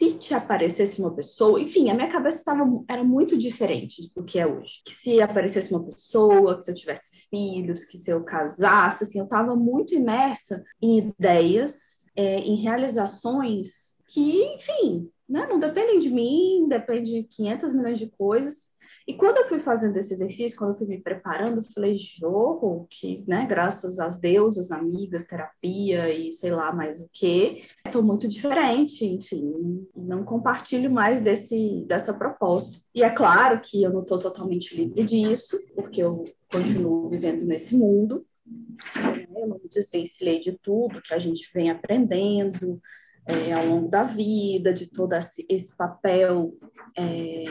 se 0.00 0.14
te 0.14 0.32
aparecesse 0.32 0.98
uma 0.98 1.14
pessoa, 1.14 1.60
enfim, 1.60 1.90
a 1.90 1.94
minha 1.94 2.08
cabeça 2.08 2.42
tava, 2.42 2.64
era 2.88 3.04
muito 3.04 3.36
diferente 3.36 4.10
do 4.16 4.24
que 4.24 4.38
é 4.38 4.46
hoje. 4.46 4.80
Que 4.82 4.94
se 4.94 5.20
aparecesse 5.20 5.70
uma 5.74 5.84
pessoa, 5.84 6.56
que 6.56 6.64
se 6.64 6.70
eu 6.70 6.74
tivesse 6.74 7.28
filhos, 7.28 7.84
que 7.84 7.98
se 7.98 8.10
eu 8.10 8.24
casasse, 8.24 9.04
assim, 9.04 9.18
eu 9.18 9.26
estava 9.26 9.54
muito 9.54 9.94
imersa 9.94 10.64
em 10.80 10.96
ideias, 10.96 12.06
é, 12.16 12.38
em 12.38 12.54
realizações 12.54 13.98
que, 14.06 14.42
enfim, 14.54 15.10
né, 15.28 15.46
não 15.46 15.60
dependem 15.60 15.98
de 15.98 16.08
mim, 16.08 16.66
depende 16.66 17.12
de 17.12 17.24
500 17.24 17.74
milhões 17.74 17.98
de 17.98 18.06
coisas, 18.06 18.69
e 19.10 19.14
quando 19.16 19.38
eu 19.38 19.46
fui 19.46 19.58
fazendo 19.58 19.96
esse 19.96 20.14
exercício, 20.14 20.56
quando 20.56 20.70
eu 20.70 20.76
fui 20.76 20.86
me 20.86 21.00
preparando, 21.00 21.56
eu 21.56 21.62
falei, 21.64 21.96
jorro, 21.96 22.86
que, 22.88 23.24
né, 23.26 23.44
graças 23.44 23.98
às 23.98 24.20
deusas, 24.20 24.70
amigas, 24.70 25.26
terapia 25.26 26.14
e 26.14 26.30
sei 26.30 26.52
lá 26.52 26.72
mais 26.72 27.00
o 27.00 27.10
que, 27.12 27.64
estou 27.84 28.04
muito 28.04 28.28
diferente, 28.28 29.04
enfim, 29.04 29.84
não 29.96 30.22
compartilho 30.22 30.88
mais 30.92 31.20
desse, 31.20 31.84
dessa 31.88 32.14
proposta. 32.14 32.78
E 32.94 33.02
é 33.02 33.10
claro 33.10 33.60
que 33.60 33.82
eu 33.82 33.92
não 33.92 34.02
estou 34.02 34.16
totalmente 34.16 34.76
livre 34.76 35.02
disso, 35.02 35.58
porque 35.74 36.00
eu 36.00 36.24
continuo 36.48 37.08
vivendo 37.08 37.44
nesse 37.44 37.76
mundo, 37.76 38.24
né, 38.94 39.26
eu 39.34 39.48
não 39.48 39.58
me 39.58 39.68
desvencilhei 39.68 40.38
de 40.38 40.56
tudo 40.56 41.02
que 41.02 41.12
a 41.12 41.18
gente 41.18 41.50
vem 41.52 41.68
aprendendo, 41.68 42.80
é, 43.26 43.52
ao 43.52 43.66
longo 43.66 43.88
da 43.88 44.04
vida, 44.04 44.72
de 44.72 44.86
todo 44.86 45.14
esse 45.14 45.76
papel 45.76 46.54
é, 46.96 47.44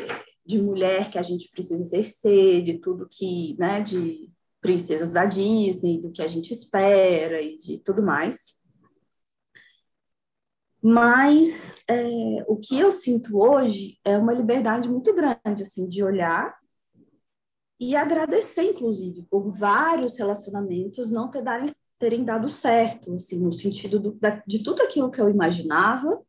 de 0.49 0.59
mulher 0.59 1.11
que 1.11 1.19
a 1.19 1.21
gente 1.21 1.47
precisa 1.51 1.79
exercer, 1.79 2.63
de 2.63 2.79
tudo 2.79 3.07
que, 3.07 3.55
né, 3.59 3.81
de 3.81 4.27
princesas 4.59 5.11
da 5.11 5.23
Disney, 5.23 6.01
do 6.01 6.11
que 6.11 6.23
a 6.23 6.27
gente 6.27 6.51
espera 6.51 7.39
e 7.39 7.55
de 7.55 7.77
tudo 7.77 8.01
mais. 8.01 8.57
Mas 10.81 11.83
é, 11.87 12.43
o 12.47 12.57
que 12.57 12.79
eu 12.79 12.91
sinto 12.91 13.37
hoje 13.37 13.99
é 14.03 14.17
uma 14.17 14.33
liberdade 14.33 14.89
muito 14.89 15.13
grande, 15.13 15.61
assim, 15.61 15.87
de 15.87 16.03
olhar 16.03 16.57
e 17.79 17.95
agradecer, 17.95 18.63
inclusive, 18.63 19.27
por 19.29 19.51
vários 19.51 20.17
relacionamentos 20.17 21.11
não 21.11 21.29
ter 21.29 21.43
darem, 21.43 21.71
terem 21.99 22.25
dado 22.25 22.49
certo, 22.49 23.13
assim, 23.13 23.39
no 23.39 23.53
sentido 23.53 23.99
do, 23.99 24.11
da, 24.13 24.41
de 24.47 24.63
tudo 24.63 24.81
aquilo 24.81 25.11
que 25.11 25.21
eu 25.21 25.29
imaginava 25.29 26.19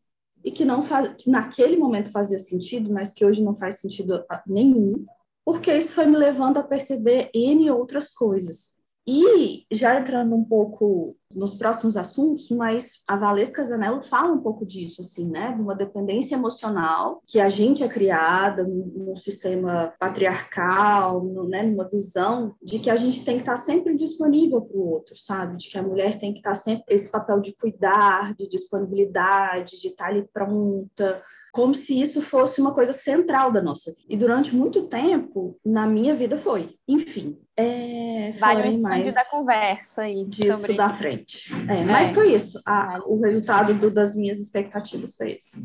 e 0.44 0.50
que 0.50 0.64
não 0.64 0.82
faz, 0.82 1.08
que 1.16 1.30
naquele 1.30 1.76
momento 1.76 2.10
fazia 2.10 2.38
sentido, 2.38 2.92
mas 2.92 3.12
que 3.12 3.24
hoje 3.24 3.42
não 3.42 3.54
faz 3.54 3.80
sentido 3.80 4.24
nenhum, 4.46 5.04
porque 5.44 5.74
isso 5.74 5.92
foi 5.92 6.06
me 6.06 6.16
levando 6.16 6.58
a 6.58 6.62
perceber 6.62 7.30
N 7.34 7.70
outras 7.70 8.12
coisas. 8.12 8.79
E 9.12 9.66
já 9.72 9.98
entrando 9.98 10.36
um 10.36 10.44
pouco 10.44 11.16
nos 11.34 11.56
próximos 11.56 11.96
assuntos, 11.96 12.48
mas 12.50 13.02
a 13.08 13.16
Valesca 13.16 13.64
Zanello 13.64 14.00
fala 14.00 14.32
um 14.32 14.40
pouco 14.40 14.64
disso, 14.64 15.00
assim, 15.00 15.28
né? 15.28 15.52
De 15.52 15.60
uma 15.60 15.74
dependência 15.74 16.36
emocional 16.36 17.20
que 17.26 17.40
a 17.40 17.48
gente 17.48 17.82
é 17.82 17.88
criada 17.88 18.62
num, 18.62 19.16
sistema 19.16 19.92
patriarcal, 19.98 21.24
no, 21.24 21.48
né? 21.48 21.64
numa 21.64 21.88
visão 21.88 22.54
de 22.62 22.78
que 22.78 22.88
a 22.88 22.94
gente 22.94 23.24
tem 23.24 23.34
que 23.34 23.42
estar 23.42 23.56
sempre 23.56 23.96
disponível 23.96 24.62
para 24.62 24.78
o 24.78 24.88
outro, 24.88 25.16
sabe? 25.16 25.56
De 25.56 25.68
que 25.68 25.78
a 25.78 25.82
mulher 25.82 26.16
tem 26.16 26.32
que 26.32 26.38
estar 26.38 26.54
sempre 26.54 26.94
esse 26.94 27.10
papel 27.10 27.40
de 27.40 27.52
cuidar, 27.56 28.32
de 28.36 28.48
disponibilidade, 28.48 29.80
de 29.80 29.88
estar 29.88 30.06
ali 30.06 30.24
pronta, 30.32 31.20
como 31.52 31.74
se 31.74 32.00
isso 32.00 32.20
fosse 32.22 32.60
uma 32.60 32.72
coisa 32.72 32.92
central 32.92 33.50
da 33.50 33.60
nossa 33.60 33.90
vida. 33.92 34.06
E 34.08 34.16
durante 34.16 34.54
muito 34.54 34.82
tempo, 34.82 35.58
na 35.64 35.86
minha 35.86 36.14
vida 36.14 36.36
foi. 36.36 36.68
Enfim. 36.86 37.38
É, 37.56 38.32
vale 38.38 38.62
um 38.62 38.66
expandir 38.66 39.12
da 39.12 39.24
conversa 39.24 40.02
aí. 40.02 40.24
Disso 40.24 40.58
sobre... 40.58 40.74
da 40.74 40.90
frente. 40.90 41.52
É, 41.68 41.78
é. 41.78 41.84
Mas 41.84 42.10
foi 42.12 42.34
isso. 42.34 42.60
A, 42.64 42.84
vale. 42.84 43.04
O 43.06 43.20
resultado 43.20 43.74
do, 43.74 43.90
das 43.90 44.14
minhas 44.14 44.38
expectativas 44.38 45.16
foi 45.16 45.32
isso. 45.32 45.58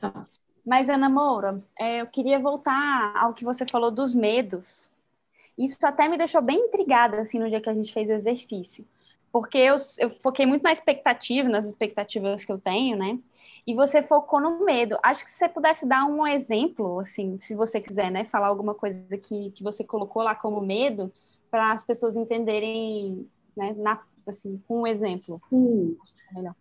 Tá. 0.00 0.22
Mas, 0.64 0.88
Ana 0.90 1.08
Moura, 1.08 1.64
é, 1.78 2.02
eu 2.02 2.06
queria 2.06 2.38
voltar 2.38 3.14
ao 3.16 3.32
que 3.32 3.44
você 3.44 3.64
falou 3.70 3.90
dos 3.90 4.14
medos. 4.14 4.90
Isso 5.56 5.78
até 5.82 6.06
me 6.06 6.18
deixou 6.18 6.42
bem 6.42 6.58
intrigada, 6.58 7.20
assim, 7.20 7.38
no 7.38 7.48
dia 7.48 7.60
que 7.60 7.70
a 7.70 7.74
gente 7.74 7.92
fez 7.92 8.08
o 8.10 8.12
exercício. 8.12 8.86
Porque 9.32 9.56
eu, 9.56 9.76
eu 9.98 10.10
foquei 10.10 10.44
muito 10.44 10.62
na 10.62 10.72
expectativa, 10.72 11.48
nas 11.48 11.64
expectativas 11.64 12.44
que 12.44 12.52
eu 12.52 12.58
tenho, 12.58 12.98
né? 12.98 13.18
E 13.68 13.74
você 13.74 14.02
focou 14.02 14.40
no 14.40 14.64
medo. 14.64 14.96
Acho 15.02 15.22
que 15.22 15.28
se 15.28 15.36
você 15.36 15.46
pudesse 15.46 15.86
dar 15.86 16.06
um 16.06 16.26
exemplo, 16.26 17.00
assim, 17.00 17.36
se 17.36 17.54
você 17.54 17.78
quiser, 17.78 18.10
né, 18.10 18.24
falar 18.24 18.46
alguma 18.46 18.74
coisa 18.74 19.04
que, 19.18 19.50
que 19.50 19.62
você 19.62 19.84
colocou 19.84 20.22
lá 20.22 20.34
como 20.34 20.58
medo, 20.62 21.12
para 21.50 21.72
as 21.72 21.84
pessoas 21.84 22.16
entenderem, 22.16 23.28
né, 23.54 23.74
na, 23.76 24.00
assim, 24.26 24.56
com 24.66 24.80
um 24.80 24.86
exemplo. 24.86 25.36
Sim. 25.50 25.98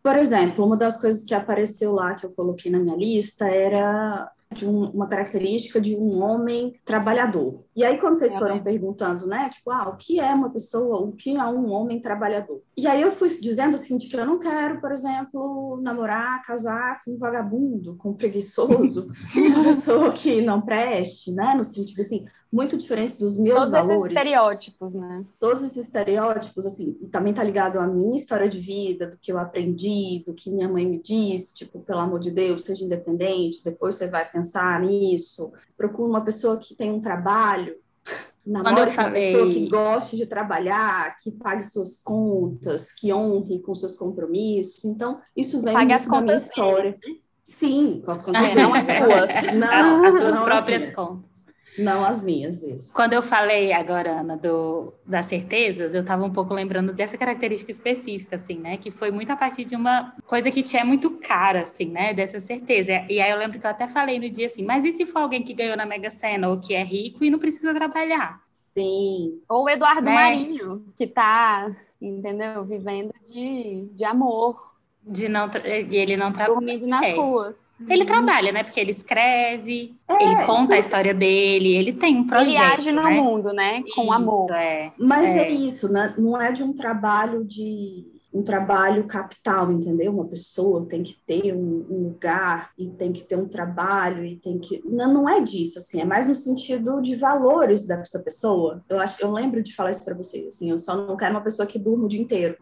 Por 0.04 0.18
exemplo, 0.18 0.66
uma 0.66 0.76
das 0.76 1.00
coisas 1.00 1.24
que 1.24 1.34
apareceu 1.34 1.94
lá 1.94 2.14
que 2.14 2.26
eu 2.26 2.32
coloquei 2.32 2.70
na 2.70 2.80
minha 2.80 2.98
lista 2.98 3.48
era 3.48 4.30
de 4.54 4.66
um, 4.66 4.89
uma 4.89 5.08
característica 5.08 5.80
de 5.80 5.96
um 5.96 6.22
homem 6.24 6.80
trabalhador. 6.86 7.63
E 7.75 7.84
aí, 7.84 8.00
quando 8.00 8.18
vocês 8.18 8.32
é 8.32 8.39
foram 8.39 8.56
bem. 8.56 8.63
perguntando, 8.63 9.27
né, 9.27 9.50
tipo, 9.50 9.70
ah, 9.72 9.89
o 9.89 9.98
que 9.98 10.20
é 10.20 10.34
uma 10.34 10.50
pessoa, 10.50 11.00
o 11.00 11.12
que 11.12 11.36
é 11.36 11.44
um 11.46 11.72
homem 11.72 12.00
trabalhador? 12.00 12.62
E 12.75 12.88
aí 12.88 13.01
eu 13.01 13.12
fui 13.12 13.30
dizendo 13.39 13.75
assim, 13.75 13.98
de 13.98 14.08
que 14.08 14.16
eu 14.16 14.25
não 14.25 14.39
quero, 14.39 14.80
por 14.80 14.92
exemplo, 14.92 15.80
namorar, 15.82 16.42
casar 16.44 17.01
com 17.04 17.12
um 17.12 17.18
vagabundo, 17.18 17.96
com 17.98 18.10
um 18.10 18.16
preguiçoso, 18.16 19.10
uma 19.36 19.63
pessoa 19.63 20.12
que 20.12 20.42
não 20.42 20.62
preste, 20.62 21.32
né, 21.34 21.54
no 21.56 21.66
sentido 21.66 22.01
assim, 22.01 22.25
muito 22.51 22.77
diferente 22.77 23.20
dos 23.20 23.38
meus 23.38 23.56
Todos 23.56 23.72
valores. 23.72 23.89
Todos 23.89 24.06
esses 24.06 24.18
estereótipos, 24.18 24.94
né? 24.94 25.25
Todos 25.39 25.63
esses 25.63 25.86
estereótipos, 25.86 26.66
assim, 26.66 26.94
também 27.12 27.34
tá 27.34 27.44
ligado 27.44 27.80
à 27.80 27.86
minha 27.86 28.16
história 28.16 28.50
de 28.50 28.60
vida, 28.60 29.08
do 29.08 29.18
que 29.18 29.32
eu 29.32 29.38
aprendi, 29.38 30.24
do 30.25 30.34
que 30.34 30.50
minha 30.50 30.70
mãe 30.70 30.86
me 30.86 31.00
disse, 31.00 31.56
tipo, 31.56 31.80
pelo 31.80 32.00
amor 32.00 32.20
de 32.20 32.32
Deus, 32.32 32.63
seja 32.63 32.86
independente, 32.86 33.63
depois 33.63 33.96
você 33.96 34.08
vai 34.08 34.30
pensar 34.30 34.80
nisso. 34.82 35.51
Procura 35.75 36.10
uma 36.10 36.22
pessoa 36.22 36.58
que 36.58 36.74
tem 36.74 36.92
um 36.92 37.01
trabalho, 37.01 37.75
namore 38.46 38.92
uma 38.92 39.12
pessoa 39.12 39.50
que 39.50 39.68
goste 39.68 40.16
de 40.16 40.25
trabalhar, 40.25 41.18
que 41.18 41.32
pague 41.32 41.63
suas 41.63 42.01
contas, 42.01 42.94
que 42.94 43.12
honre 43.13 43.60
com 43.60 43.75
seus 43.75 43.96
compromissos. 43.96 44.86
Então, 44.86 45.20
isso 45.36 45.62
vem 45.62 45.74
pague 45.74 45.94
as 45.94 46.06
da 46.06 46.22
minha 46.22 46.36
história. 46.36 46.92
Dele. 46.92 47.13
Né? 47.13 47.20
Sim, 47.44 48.01
com 48.04 48.12
as 48.12 48.22
contas. 48.22 48.44
É, 48.44 48.56
não 48.56 48.74
as 48.74 48.84
suas. 48.86 49.44
Não, 49.56 50.06
as, 50.06 50.16
as 50.16 50.22
suas 50.22 50.36
não 50.36 50.44
próprias 50.44 50.94
contas. 50.94 51.37
Não 51.77 52.03
as 52.05 52.22
minhas, 52.22 52.63
isso. 52.63 52.93
Quando 52.93 53.13
eu 53.13 53.22
falei 53.22 53.72
agora, 53.72 54.22
Ana, 54.22 54.36
do, 54.36 54.93
das 55.05 55.27
certezas, 55.27 55.93
eu 55.93 56.01
estava 56.01 56.25
um 56.25 56.31
pouco 56.34 56.53
lembrando 56.53 56.91
dessa 56.93 57.17
característica 57.17 57.72
específica, 57.72 58.36
assim, 58.36 58.55
né? 58.57 58.77
Que 58.77 58.89
foi 58.91 59.12
muito 59.12 59.31
a 59.31 59.36
partir 59.36 59.65
de 59.65 59.75
uma 59.75 60.15
coisa 60.25 60.50
que 60.51 60.63
te 60.63 60.75
é 60.77 60.84
muito 60.84 61.12
cara, 61.19 61.62
assim, 61.62 61.86
né? 61.86 62.13
Dessa 62.13 62.39
certeza. 62.39 63.05
E 63.10 63.22
aí 63.22 63.29
eu 63.31 63.38
lembro 63.38 63.60
que 63.60 63.65
eu 63.65 63.72
até 63.72 63.88
falei 63.88 64.19
no 64.19 64.29
dia 64.29 64.48
assim, 64.48 64.63
mas 64.63 64.84
e 64.86 64.91
se 64.91 65.05
for 65.05 65.19
alguém 65.19 65.43
que 65.43 65.53
ganhou 65.53 65.77
na 65.77 65.86
Mega 65.86 66.10
Sena 66.12 66.50
ou 66.50 66.60
que 66.60 66.74
é 66.74 66.84
rico 66.84 67.24
e 67.24 67.29
não 67.29 67.39
precisa 67.39 67.74
trabalhar? 67.74 68.41
Sim. 68.51 69.41
Ou 69.50 69.65
o 69.65 69.69
Eduardo 69.69 70.01
Né? 70.01 70.13
Marinho, 70.13 70.86
que 70.96 71.07
tá, 71.07 71.75
entendeu? 72.01 72.63
Vivendo 72.65 73.13
de, 73.25 73.89
de 73.93 74.03
amor, 74.05 74.76
De 75.10 75.30
não 75.30 75.48
tra- 75.48 75.68
e 75.68 75.96
ele 75.96 76.18
não 76.18 76.32
trabalha. 76.34 76.56
dormindo 76.60 76.86
nas 76.88 77.06
É. 77.06 77.12
ruas. 77.16 77.72
Ele 77.88 78.04
trabalha, 78.04 78.52
né? 78.52 78.64
Porque 78.64 78.80
ele 78.80 78.92
escreve, 78.92 79.96
É, 80.10 80.24
ele 80.24 80.46
conta 80.46 80.76
a 80.76 80.80
história 80.80 81.14
dele, 81.14 81.76
ele 81.76 81.94
tem 81.94 82.18
um 82.18 82.28
projeto. 82.28 82.50
Ele 82.50 82.58
age 82.58 82.92
no 82.92 83.04
né? 83.04 83.12
mundo, 83.12 83.54
né? 83.54 83.84
Com 83.96 84.04
Isso, 84.04 84.12
amor. 84.14 84.52
É. 84.52 84.92
Mas 84.98 85.30
é. 85.30 85.48
É. 85.48 85.50
isso, 85.52 85.92
né? 85.92 86.14
Não 86.18 86.42
é 86.42 86.52
de 86.52 86.62
um 86.64 86.74
trabalho 86.74 87.46
de 87.46 88.06
um 88.38 88.44
trabalho 88.44 89.08
capital, 89.08 89.72
entendeu? 89.72 90.13
Uma 90.13 90.25
pessoa 90.25 90.86
tem 90.86 91.01
que 91.03 91.15
ter 91.25 91.53
um, 91.56 91.86
um 91.89 92.03
lugar 92.10 92.72
e 92.77 92.88
tem 92.89 93.12
que 93.12 93.24
ter 93.24 93.36
um 93.36 93.48
trabalho 93.48 94.24
e 94.24 94.36
tem 94.36 94.60
que 94.60 94.82
não, 94.86 95.12
não 95.13 95.29
é 95.29 95.41
disso, 95.41 95.79
assim, 95.79 96.01
é 96.01 96.06
mais 96.06 96.27
no 96.27 96.36
sentido 96.36 97.01
de 97.01 97.15
valores 97.15 97.86
dessa 97.88 98.20
pessoa. 98.20 98.84
Eu 98.89 99.00
acho, 99.00 99.15
eu 99.22 99.32
lembro 99.32 99.63
de 99.63 99.74
falar 99.74 99.91
isso 99.91 100.06
para 100.06 100.15
vocês, 100.15 100.48
assim, 100.48 100.70
eu 100.70 100.77
só 100.77 100.96
não 100.96 101.15
quero 101.17 101.32
uma 101.32 101.41
pessoa 101.41 101.65
que 101.65 101.79
durma 101.79 102.06
o 102.06 102.08
dia 102.08 102.22
inteiro. 102.22 102.56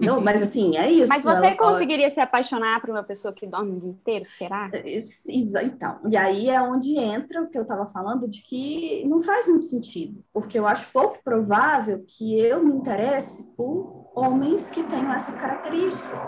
não, 0.00 0.20
mas 0.20 0.42
assim, 0.42 0.76
é 0.76 0.90
isso. 0.90 1.08
Mas 1.08 1.22
você 1.22 1.46
ela 1.46 1.56
pode- 1.56 1.72
conseguiria 1.72 2.08
se 2.10 2.20
apaixonar 2.20 2.80
por 2.80 2.90
uma 2.90 3.02
pessoa 3.02 3.32
que 3.32 3.46
dorme 3.46 3.72
o 3.76 3.80
dia 3.80 3.90
inteiro, 3.90 4.24
será? 4.24 4.70
Isso, 4.84 5.30
Então, 5.58 5.98
e 6.08 6.16
aí 6.16 6.48
é 6.48 6.60
onde 6.62 6.96
entra 6.98 7.42
o 7.42 7.50
que 7.50 7.58
eu 7.58 7.62
estava 7.62 7.86
falando 7.86 8.28
de 8.28 8.42
que 8.42 9.04
não 9.06 9.20
faz 9.20 9.46
muito 9.48 9.64
sentido, 9.64 10.22
porque 10.32 10.58
eu 10.58 10.66
acho 10.66 10.90
pouco 10.92 11.18
provável 11.24 12.04
que 12.06 12.38
eu 12.38 12.62
me 12.64 12.72
interesse 12.74 13.52
por 13.56 14.05
homens 14.16 14.70
que 14.70 14.82
tenham 14.82 15.12
essas 15.12 15.36
características. 15.36 16.20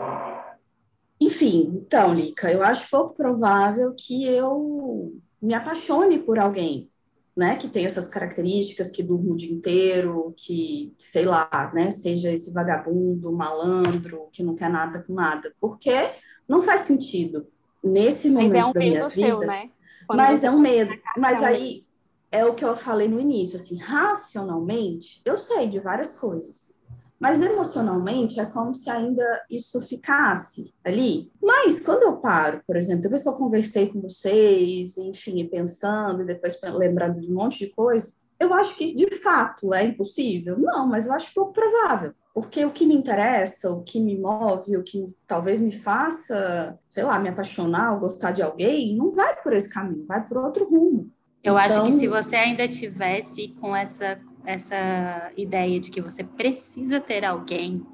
Enfim, 1.18 1.72
então, 1.74 2.14
Lica, 2.14 2.52
eu 2.52 2.62
acho 2.62 2.90
pouco 2.90 3.14
provável 3.14 3.94
que 3.98 4.24
eu 4.24 5.18
me 5.40 5.54
apaixone 5.54 6.18
por 6.18 6.38
alguém, 6.38 6.90
né, 7.34 7.56
que 7.56 7.68
tem 7.68 7.86
essas 7.86 8.08
características, 8.08 8.90
que 8.90 9.02
durma 9.02 9.32
o 9.32 9.36
dia 9.36 9.52
inteiro, 9.52 10.34
que, 10.36 10.92
sei 10.98 11.24
lá, 11.24 11.72
né, 11.74 11.90
seja 11.90 12.30
esse 12.30 12.52
vagabundo, 12.52 13.32
malandro, 13.32 14.28
que 14.32 14.42
não 14.42 14.54
quer 14.54 14.68
nada 14.68 15.02
com 15.02 15.14
nada, 15.14 15.52
porque 15.60 16.12
não 16.46 16.60
faz 16.60 16.82
sentido 16.82 17.46
nesse 17.82 18.28
Mas 18.30 18.52
momento 18.52 18.66
é 18.66 18.68
um 18.68 18.72
da 18.72 18.80
minha 18.80 18.92
medo 18.92 19.08
vida. 19.08 19.28
seu, 19.28 19.38
né? 19.38 19.70
Mas 20.10 20.44
é 20.44 20.50
um 20.50 20.58
medo. 20.58 20.92
Mas 21.16 21.42
é 21.42 21.46
aí 21.46 21.86
é 22.30 22.44
o 22.44 22.54
que 22.54 22.64
eu 22.64 22.76
falei 22.76 23.08
no 23.08 23.18
início, 23.18 23.56
assim, 23.56 23.78
racionalmente, 23.78 25.22
eu 25.24 25.38
sei 25.38 25.68
de 25.68 25.80
várias 25.80 26.18
coisas. 26.18 26.77
Mas 27.18 27.42
emocionalmente 27.42 28.38
é 28.38 28.46
como 28.46 28.72
se 28.72 28.88
ainda 28.90 29.24
isso 29.50 29.80
ficasse 29.80 30.72
ali. 30.84 31.30
Mas 31.42 31.80
quando 31.84 32.02
eu 32.04 32.16
paro, 32.18 32.60
por 32.66 32.76
exemplo, 32.76 33.02
depois 33.02 33.22
que 33.22 33.28
eu 33.28 33.32
conversei 33.34 33.88
com 33.88 34.00
vocês, 34.00 34.96
enfim, 34.98 35.44
pensando 35.48 36.22
e 36.22 36.26
depois 36.26 36.58
lembrando 36.74 37.20
de 37.20 37.30
um 37.30 37.34
monte 37.34 37.58
de 37.58 37.70
coisa, 37.74 38.12
eu 38.38 38.54
acho 38.54 38.76
que 38.76 38.94
de 38.94 39.10
fato 39.16 39.74
é 39.74 39.84
impossível. 39.84 40.56
Não, 40.58 40.86
mas 40.86 41.06
eu 41.06 41.12
acho 41.12 41.34
pouco 41.34 41.52
provável. 41.52 42.12
Porque 42.32 42.64
o 42.64 42.70
que 42.70 42.86
me 42.86 42.94
interessa, 42.94 43.68
o 43.68 43.82
que 43.82 43.98
me 43.98 44.16
move, 44.16 44.76
o 44.76 44.84
que 44.84 45.12
talvez 45.26 45.58
me 45.58 45.72
faça, 45.72 46.78
sei 46.88 47.02
lá, 47.02 47.18
me 47.18 47.28
apaixonar 47.30 47.94
ou 47.94 48.00
gostar 48.00 48.30
de 48.30 48.42
alguém, 48.42 48.96
não 48.96 49.10
vai 49.10 49.34
por 49.42 49.52
esse 49.52 49.72
caminho, 49.74 50.06
vai 50.06 50.24
por 50.24 50.38
outro 50.38 50.68
rumo. 50.68 51.10
Eu 51.42 51.56
acho 51.56 51.82
que 51.82 51.88
Então- 51.88 51.98
se 51.98 52.06
você 52.06 52.36
ainda 52.36 52.68
tivesse 52.68 53.48
com 53.60 53.74
essa, 53.74 54.20
essa 54.48 55.30
ideia 55.36 55.78
de 55.78 55.90
que 55.90 56.00
você 56.00 56.24
precisa 56.24 56.98
ter 56.98 57.22
alguém, 57.22 57.84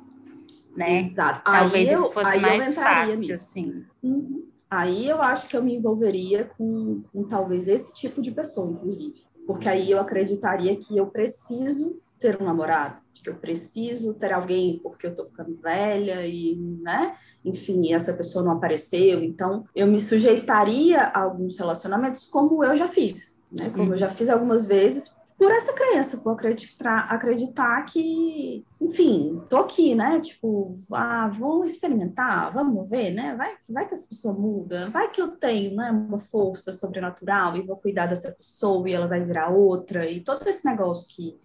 né? 0.76 0.98
Exato. 0.98 1.50
Talvez 1.50 1.90
isso 1.90 2.10
fosse 2.10 2.38
mais 2.38 2.74
fácil, 2.76 3.16
nisso. 3.16 3.32
assim. 3.32 3.84
Uhum. 4.00 4.46
Aí 4.70 5.08
eu 5.08 5.20
acho 5.20 5.48
que 5.48 5.56
eu 5.56 5.62
me 5.64 5.74
envolveria 5.74 6.50
com, 6.56 7.02
com 7.12 7.24
talvez 7.24 7.66
esse 7.66 7.94
tipo 7.96 8.22
de 8.22 8.30
pessoa, 8.30 8.70
inclusive. 8.70 9.14
Porque 9.46 9.68
aí 9.68 9.90
eu 9.90 9.98
acreditaria 9.98 10.76
que 10.76 10.96
eu 10.96 11.06
preciso 11.06 12.00
ter 12.20 12.40
um 12.40 12.44
namorado, 12.44 12.98
que 13.12 13.28
eu 13.28 13.34
preciso 13.34 14.14
ter 14.14 14.32
alguém 14.32 14.78
porque 14.80 15.08
eu 15.08 15.14
tô 15.14 15.26
ficando 15.26 15.56
velha 15.56 16.24
e, 16.24 16.56
né? 16.80 17.16
Enfim, 17.44 17.92
essa 17.92 18.12
pessoa 18.14 18.44
não 18.44 18.52
apareceu. 18.52 19.22
Então, 19.24 19.64
eu 19.74 19.88
me 19.88 19.98
sujeitaria 19.98 21.00
a 21.00 21.22
alguns 21.22 21.58
relacionamentos 21.58 22.26
como 22.26 22.64
eu 22.64 22.76
já 22.76 22.86
fiz, 22.86 23.44
né? 23.50 23.70
Como 23.74 23.92
eu 23.92 23.98
já 23.98 24.08
fiz 24.08 24.30
algumas 24.30 24.66
vezes 24.66 25.14
por 25.36 25.50
essa 25.50 25.72
crença, 25.72 26.16
por 26.18 26.32
acreditar, 26.32 27.06
acreditar 27.10 27.84
que, 27.84 28.64
enfim, 28.80 29.42
tô 29.48 29.58
aqui, 29.58 29.94
né? 29.94 30.20
Tipo, 30.20 30.70
ah, 30.92 31.28
vamos 31.28 31.72
experimentar, 31.72 32.52
vamos 32.52 32.88
ver, 32.88 33.10
né? 33.10 33.34
Vai, 33.36 33.54
vai 33.70 33.86
que 33.86 33.94
essa 33.94 34.08
pessoa 34.08 34.32
muda, 34.32 34.88
vai 34.90 35.10
que 35.10 35.20
eu 35.20 35.28
tenho, 35.32 35.74
né, 35.74 35.90
uma 35.90 36.18
força 36.18 36.72
sobrenatural 36.72 37.56
e 37.56 37.62
vou 37.62 37.76
cuidar 37.76 38.06
dessa 38.06 38.32
pessoa 38.32 38.88
e 38.88 38.92
ela 38.92 39.06
vai 39.06 39.24
virar 39.24 39.50
outra 39.50 40.08
e 40.08 40.20
todo 40.20 40.48
esse 40.48 40.64
negócio 40.64 41.14
que 41.14 41.44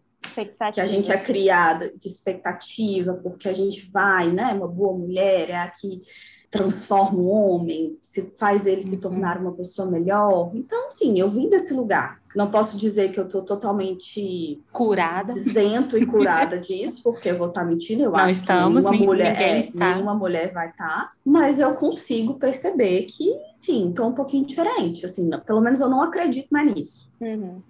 que 0.74 0.82
a 0.82 0.86
gente 0.86 1.12
é 1.12 1.18
criada 1.18 1.92
de 1.98 2.08
expectativa, 2.08 3.14
porque 3.14 3.48
a 3.48 3.54
gente 3.54 3.90
vai, 3.90 4.32
né? 4.32 4.54
Uma 4.54 4.68
boa 4.68 4.98
mulher 4.98 5.50
é 5.50 5.56
a 5.56 5.70
que 5.70 6.02
transforma 6.52 7.20
o 7.20 7.28
homem, 7.28 7.98
se 8.02 8.34
faz 8.38 8.66
ele 8.66 8.82
se 8.82 8.98
tornar 8.98 9.38
uma 9.38 9.52
pessoa 9.52 9.88
melhor. 9.90 10.52
Então, 10.56 10.90
sim, 10.90 11.20
eu 11.20 11.30
vim 11.30 11.48
desse 11.48 11.74
lugar. 11.74 12.20
Não 12.36 12.50
posso 12.50 12.76
dizer 12.78 13.12
que 13.12 13.20
eu 13.20 13.28
tô 13.28 13.42
totalmente 13.42 14.60
Curada. 14.72 15.34
isento 15.34 15.98
e 15.98 16.06
curada 16.06 16.58
disso, 16.62 17.02
porque 17.04 17.30
eu 17.30 17.38
vou 17.38 17.48
estar 17.50 17.64
mentindo. 17.64 18.04
Eu 18.04 18.12
Não 18.12 18.20
acho 18.20 18.34
estamos, 18.34 18.86
que 18.86 18.92
nenhuma 18.92 18.92
nem- 18.92 19.06
mulher, 19.08 19.42
é, 19.42 19.60
está. 19.60 19.94
nenhuma 19.94 20.14
mulher 20.16 20.52
vai 20.54 20.70
estar, 20.70 21.10
mas 21.24 21.60
eu 21.60 21.76
consigo 21.76 22.36
perceber 22.36 23.04
que, 23.06 23.30
enfim, 23.60 23.92
tô 23.94 24.08
um 24.08 24.14
pouquinho 24.14 24.46
diferente. 24.46 25.06
Assim, 25.06 25.28
não- 25.28 25.40
pelo 25.40 25.62
menos 25.62 25.80
eu 25.80 25.90
não 25.90 26.02
acredito 26.02 26.48
mais 26.52 26.74
nisso. 26.74 27.12
Uhum. 27.22 27.62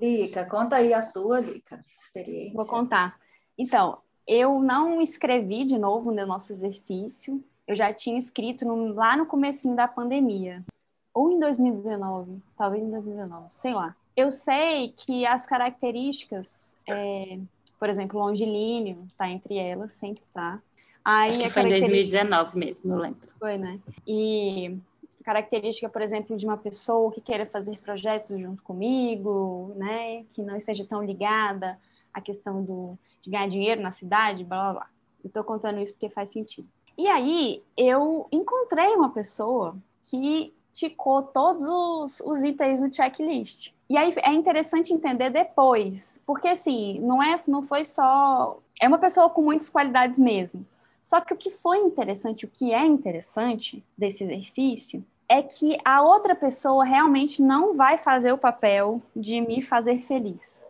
Lica, 0.00 0.44
conta 0.48 0.76
aí 0.76 0.92
a 0.94 1.02
sua, 1.02 1.40
Lica, 1.40 1.84
experiência. 2.00 2.54
Vou 2.54 2.66
contar. 2.66 3.14
Então, 3.58 3.98
eu 4.26 4.60
não 4.60 5.00
escrevi 5.00 5.64
de 5.64 5.76
novo 5.78 6.12
no 6.12 6.24
nosso 6.26 6.52
exercício. 6.52 7.42
Eu 7.68 7.76
já 7.76 7.92
tinha 7.92 8.18
escrito 8.18 8.64
no- 8.64 8.94
lá 8.94 9.14
no 9.14 9.26
comecinho 9.26 9.76
da 9.76 9.86
pandemia. 9.86 10.64
Ou 11.12 11.30
em 11.30 11.38
2019, 11.38 12.40
talvez 12.56 12.82
em 12.82 12.90
2019, 12.90 13.46
sei 13.50 13.74
lá. 13.74 13.94
Eu 14.16 14.30
sei 14.30 14.94
que 14.96 15.26
as 15.26 15.44
características, 15.44 16.74
é, 16.88 17.38
por 17.78 17.88
exemplo, 17.90 18.18
longilíneo 18.18 19.04
está 19.06 19.28
entre 19.28 19.56
elas, 19.58 19.92
sempre 19.92 20.22
tá. 20.32 20.60
Aí 21.04 21.28
Acho 21.28 21.38
que 21.40 21.48
foi 21.50 21.62
em 21.62 21.68
característica- 21.68 22.18
2019 22.24 22.58
mesmo, 22.58 22.92
eu 22.92 22.98
lembro. 22.98 23.28
Foi, 23.38 23.58
né? 23.58 23.78
E 24.06 24.76
característica, 25.22 25.88
por 25.90 26.00
exemplo, 26.00 26.36
de 26.36 26.46
uma 26.46 26.56
pessoa 26.56 27.12
que 27.12 27.20
queira 27.20 27.44
fazer 27.44 27.78
projetos 27.80 28.38
junto 28.40 28.62
comigo, 28.62 29.72
né? 29.76 30.24
Que 30.30 30.42
não 30.42 30.56
esteja 30.56 30.84
tão 30.86 31.02
ligada 31.04 31.78
à 32.14 32.20
questão 32.20 32.62
do, 32.64 32.98
de 33.22 33.30
ganhar 33.30 33.48
dinheiro 33.48 33.82
na 33.82 33.92
cidade, 33.92 34.42
blá 34.42 34.58
blá 34.62 34.72
blá. 34.72 34.86
Eu 35.22 35.30
tô 35.30 35.44
contando 35.44 35.80
isso 35.80 35.92
porque 35.92 36.08
faz 36.08 36.30
sentido. 36.30 36.68
E 36.98 37.06
aí 37.06 37.62
eu 37.76 38.26
encontrei 38.32 38.88
uma 38.88 39.10
pessoa 39.10 39.76
que 40.02 40.52
ticou 40.72 41.22
todos 41.22 41.62
os, 41.62 42.20
os 42.20 42.42
itens 42.42 42.80
no 42.80 42.92
checklist. 42.92 43.72
E 43.88 43.96
aí 43.96 44.12
é 44.22 44.32
interessante 44.32 44.92
entender 44.92 45.30
depois, 45.30 46.20
porque 46.26 46.48
assim, 46.48 46.98
não 47.00 47.22
é, 47.22 47.40
não 47.46 47.62
foi 47.62 47.84
só. 47.84 48.58
É 48.80 48.88
uma 48.88 48.98
pessoa 48.98 49.30
com 49.30 49.40
muitas 49.40 49.68
qualidades 49.68 50.18
mesmo. 50.18 50.66
Só 51.04 51.20
que 51.20 51.32
o 51.32 51.36
que 51.36 51.50
foi 51.50 51.78
interessante, 51.78 52.44
o 52.44 52.48
que 52.48 52.74
é 52.74 52.84
interessante 52.84 53.82
desse 53.96 54.24
exercício, 54.24 55.02
é 55.28 55.40
que 55.42 55.78
a 55.84 56.02
outra 56.02 56.34
pessoa 56.34 56.84
realmente 56.84 57.40
não 57.40 57.74
vai 57.74 57.96
fazer 57.96 58.32
o 58.32 58.38
papel 58.38 59.00
de 59.14 59.40
me 59.40 59.62
fazer 59.62 60.00
feliz. 60.00 60.64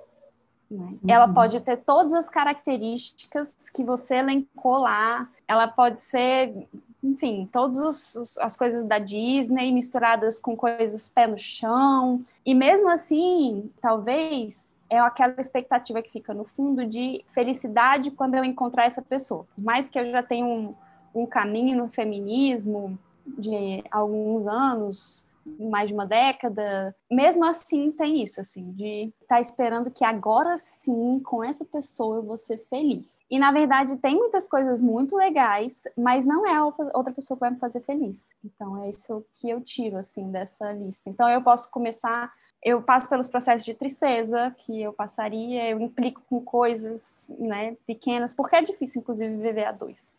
Né? 0.70 0.94
Ela 1.07 1.28
pode 1.28 1.61
ter 1.61 1.78
todas 1.78 2.12
as 2.12 2.28
características 2.28 3.70
que 3.72 3.83
você 3.83 4.16
elencou 4.16 4.78
lá, 4.78 5.28
ela 5.46 5.66
pode 5.66 6.02
ser, 6.02 6.68
enfim, 7.02 7.48
todas 7.50 8.37
as 8.38 8.57
coisas 8.57 8.85
da 8.85 8.98
Disney 8.98 9.72
misturadas 9.72 10.38
com 10.38 10.57
coisas 10.57 11.09
pé 11.09 11.26
no 11.26 11.38
chão, 11.38 12.22
e 12.44 12.54
mesmo 12.54 12.88
assim, 12.88 13.70
talvez 13.81 14.74
é 14.90 14.98
aquela 14.98 15.35
expectativa 15.38 16.02
que 16.02 16.11
fica 16.11 16.33
no 16.33 16.44
fundo 16.44 16.87
de 16.87 17.22
felicidade 17.26 18.11
quando 18.11 18.35
eu 18.35 18.44
encontrar 18.44 18.87
essa 18.87 19.02
pessoa. 19.02 19.46
Por 19.54 19.62
mais 19.62 19.88
que 19.88 19.98
eu 19.98 20.11
já 20.11 20.22
tenha 20.22 20.46
um, 20.46 20.74
um 21.14 21.26
caminho 21.26 21.76
no 21.76 21.88
feminismo 21.88 22.98
de 23.26 23.85
alguns 23.90 24.46
anos, 24.46 25.24
mais 25.59 25.89
de 25.89 25.95
uma 25.95 26.07
década, 26.07 26.95
mesmo 27.11 27.45
assim 27.45 27.91
tem 27.93 28.23
isso, 28.23 28.41
assim, 28.41 28.73
de 28.73 29.13
estar 29.21 29.37
tá 29.37 29.41
esperando 29.41 29.91
que 29.91 30.05
agora 30.05 30.57
sim, 30.59 31.21
com 31.21 31.43
essa 31.43 31.65
pessoa, 31.65 32.17
eu 32.17 32.23
vou 32.23 32.37
ser 32.37 32.65
feliz. 32.69 33.19
E 33.31 33.39
na 33.39 33.51
verdade 33.53 33.97
tem 33.97 34.17
muitas 34.17 34.47
coisas 34.47 34.81
muito 34.81 35.17
legais, 35.17 35.83
mas 35.97 36.27
não 36.27 36.47
é 36.47 36.63
outra 36.63 37.13
pessoa 37.13 37.37
que 37.37 37.41
vai 37.41 37.51
me 37.51 37.59
fazer 37.59 37.81
feliz. 37.81 38.31
Então 38.45 38.83
é 38.83 38.89
isso 38.89 39.25
que 39.35 39.49
eu 39.49 39.61
tiro, 39.61 39.97
assim, 39.97 40.31
dessa 40.31 40.73
lista. 40.73 41.09
Então 41.09 41.29
eu 41.29 41.43
posso 41.43 41.71
começar 41.71 42.33
eu 42.63 42.83
passo 42.83 43.09
pelos 43.09 43.29
processos 43.29 43.65
de 43.65 43.73
tristeza 43.73 44.53
que 44.59 44.83
eu 44.83 44.93
passaria, 44.93 45.71
eu 45.71 45.81
implico 45.81 46.21
com 46.29 46.41
coisas 46.41 47.29
né, 47.39 47.77
pequenas, 47.87 48.33
porque 48.33 48.57
é 48.57 48.63
difícil, 48.63 49.01
inclusive, 49.01 49.37
viver 49.37 49.65
a 49.65 49.73
dois. 49.73 50.13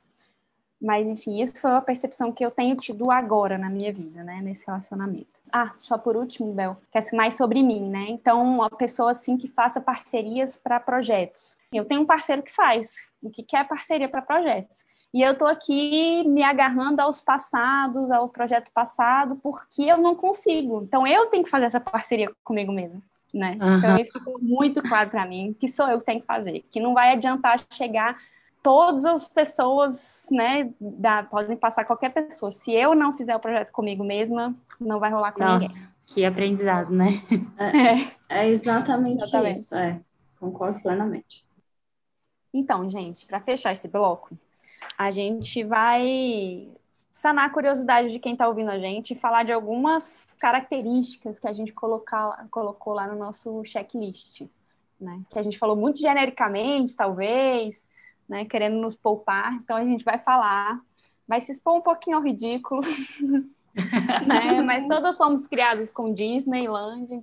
Mas, 0.81 1.07
enfim, 1.07 1.41
isso 1.41 1.59
foi 1.59 1.71
uma 1.71 1.81
percepção 1.81 2.31
que 2.31 2.43
eu 2.43 2.49
tenho 2.49 2.75
tido 2.75 3.11
agora 3.11 3.57
na 3.57 3.69
minha 3.69 3.91
vida, 3.91 4.23
né, 4.23 4.39
nesse 4.41 4.65
relacionamento. 4.65 5.41
Ah, 5.51 5.73
só 5.77 5.97
por 5.97 6.15
último, 6.15 6.53
Bel, 6.53 6.77
que 6.91 6.97
é 6.97 7.01
mais 7.13 7.35
sobre 7.35 7.61
mim, 7.61 7.89
né? 7.89 8.05
Então, 8.07 8.41
uma 8.41 8.69
pessoa 8.69 9.11
assim 9.11 9.35
que 9.35 9.49
faça 9.49 9.81
parcerias 9.81 10.57
para 10.57 10.79
projetos. 10.79 11.57
Eu 11.73 11.83
tenho 11.83 12.01
um 12.01 12.05
parceiro 12.05 12.41
que 12.41 12.51
faz, 12.51 13.09
o 13.21 13.29
que 13.29 13.43
quer 13.43 13.67
parceria 13.67 14.07
para 14.07 14.21
projetos. 14.21 14.85
E 15.13 15.21
eu 15.21 15.33
estou 15.33 15.47
aqui 15.47 16.23
me 16.27 16.43
agarrando 16.43 17.01
aos 17.01 17.19
passados, 17.19 18.11
ao 18.11 18.29
projeto 18.29 18.71
passado, 18.71 19.35
porque 19.37 19.83
eu 19.83 19.97
não 19.97 20.15
consigo. 20.15 20.83
Então 20.83 21.05
eu 21.05 21.25
tenho 21.27 21.43
que 21.43 21.49
fazer 21.49 21.65
essa 21.65 21.79
parceria 21.79 22.31
comigo 22.43 22.71
mesmo. 22.71 23.01
Né? 23.33 23.57
Uhum. 23.61 23.77
Então 23.77 23.97
isso 23.97 24.11
ficou 24.11 24.39
muito 24.39 24.81
claro 24.81 25.09
para 25.09 25.25
mim 25.25 25.55
que 25.59 25.67
sou 25.67 25.87
eu 25.87 25.99
que 25.99 26.05
tenho 26.05 26.21
que 26.21 26.27
fazer, 26.27 26.63
que 26.71 26.79
não 26.79 26.93
vai 26.93 27.11
adiantar 27.11 27.59
chegar 27.71 28.17
todas 28.61 29.05
as 29.05 29.27
pessoas, 29.27 30.27
né, 30.31 30.71
da, 30.79 31.23
podem 31.23 31.57
passar 31.57 31.85
qualquer 31.85 32.11
pessoa. 32.11 32.51
Se 32.51 32.73
eu 32.73 32.93
não 32.95 33.13
fizer 33.13 33.35
o 33.35 33.39
projeto 33.39 33.71
comigo 33.71 34.03
mesma, 34.03 34.55
não 34.79 34.99
vai 34.99 35.11
rolar 35.11 35.31
com 35.31 35.43
Nossa, 35.43 35.67
ninguém. 35.67 35.87
Que 36.05 36.25
aprendizado, 36.25 36.91
né? 36.91 37.21
É, 38.29 38.39
é 38.43 38.49
exatamente, 38.49 39.23
exatamente, 39.23 39.59
isso. 39.59 39.75
É, 39.75 40.01
concordo 40.39 40.81
plenamente. 40.81 41.45
Então, 42.53 42.89
gente, 42.89 43.25
para 43.25 43.39
fechar 43.39 43.73
esse 43.73 43.87
bloco, 43.87 44.35
a 44.97 45.11
gente 45.11 45.63
vai 45.63 46.67
sanar 47.11 47.45
a 47.45 47.49
curiosidade 47.49 48.11
de 48.11 48.19
quem 48.19 48.33
está 48.33 48.47
ouvindo 48.47 48.71
a 48.71 48.79
gente 48.79 49.11
e 49.11 49.15
falar 49.15 49.43
de 49.43 49.51
algumas 49.51 50.25
características 50.39 51.37
que 51.37 51.47
a 51.47 51.53
gente 51.53 51.73
colocar, 51.73 52.47
colocou 52.49 52.93
lá 52.93 53.07
no 53.07 53.17
nosso 53.17 53.63
checklist. 53.65 54.47
Né? 54.99 55.21
Que 55.29 55.37
a 55.37 55.43
gente 55.43 55.59
falou 55.59 55.75
muito 55.75 55.99
genericamente, 55.99 56.95
talvez, 56.95 57.85
né? 58.29 58.45
querendo 58.45 58.77
nos 58.77 58.95
poupar. 58.95 59.53
Então 59.55 59.75
a 59.75 59.83
gente 59.83 60.05
vai 60.05 60.19
falar, 60.19 60.79
vai 61.27 61.41
se 61.41 61.51
expor 61.51 61.75
um 61.75 61.81
pouquinho 61.81 62.17
ao 62.17 62.23
ridículo, 62.23 62.81
né? 64.25 64.61
mas 64.63 64.85
todos 64.85 65.17
fomos 65.17 65.47
criados 65.47 65.89
com 65.89 66.13
Disneyland. 66.13 67.21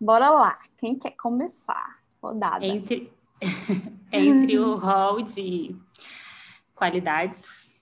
Bora 0.00 0.30
lá, 0.30 0.58
quem 0.78 0.98
quer 0.98 1.12
começar? 1.12 2.00
Rodada. 2.20 2.64
Entre, 2.64 3.12
entre 4.10 4.58
o 4.58 4.76
hall 4.76 5.22
de 5.22 5.76
qualidades 6.74 7.80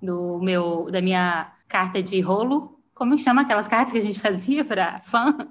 do 0.00 0.38
meu, 0.40 0.90
da 0.90 1.02
minha 1.02 1.52
carta 1.66 2.02
de 2.02 2.20
rolo. 2.20 2.78
Como 2.94 3.18
chama 3.18 3.42
aquelas 3.42 3.68
cartas 3.68 3.92
que 3.92 3.98
a 3.98 4.02
gente 4.02 4.20
fazia 4.20 4.64
para 4.64 4.98
fã? 4.98 5.48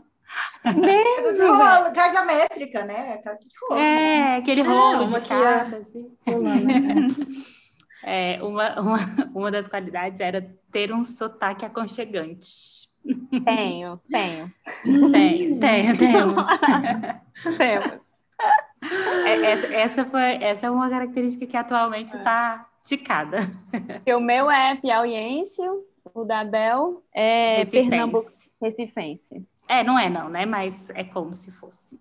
Carta 0.64 1.34
de 1.34 1.42
rolo, 1.42 1.94
carta 1.94 2.26
métrica, 2.26 2.86
né? 2.86 3.18
Carta 3.18 3.40
de 3.48 3.56
rolo. 3.62 3.82
É, 3.82 4.38
aquele 4.38 4.62
rolo 4.62 5.04
é, 5.04 5.20
de 5.20 5.28
cartas. 5.28 5.82
Assim. 5.82 6.18
É, 8.04 8.42
uma, 8.42 8.80
uma, 8.80 8.98
uma 9.34 9.52
das 9.52 9.68
qualidades 9.68 10.20
era 10.22 10.56
ter 10.72 10.94
um 10.94 11.04
sotaque 11.04 11.66
aconchegante. 11.66 12.48
Tenho, 13.44 14.00
tenho. 14.10 14.54
Tenho, 15.12 15.60
tenho, 15.60 15.98
temos. 15.98 16.46
temos. 17.58 18.08
É, 19.26 19.52
essa, 19.52 19.68
essa, 19.68 20.06
foi, 20.06 20.44
essa 20.44 20.68
é 20.68 20.70
uma 20.70 20.90
característica 20.90 21.46
que 21.46 21.58
atualmente 21.58 22.14
é. 22.14 22.18
está 22.18 22.68
ticada. 22.84 23.40
O 24.16 24.20
meu 24.20 24.50
é 24.50 24.76
piauiense, 24.76 25.62
o 26.14 26.24
da 26.24 26.44
Bel 26.44 27.04
é 27.14 27.58
Recifense. 27.58 27.90
Pernambuco 27.90 28.30
Recifense. 28.62 29.48
É, 29.68 29.84
não 29.84 29.98
é 29.98 30.10
não, 30.10 30.30
né? 30.30 30.46
Mas 30.46 30.90
é 30.92 31.04
como 31.04 31.34
se 31.34 31.52
fosse. 31.52 32.00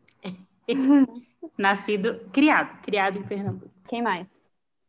Nascido, 1.58 2.20
criado, 2.32 2.80
criado 2.82 3.18
em 3.18 3.22
Pernambuco. 3.22 3.70
Quem 3.88 4.02
mais? 4.02 4.40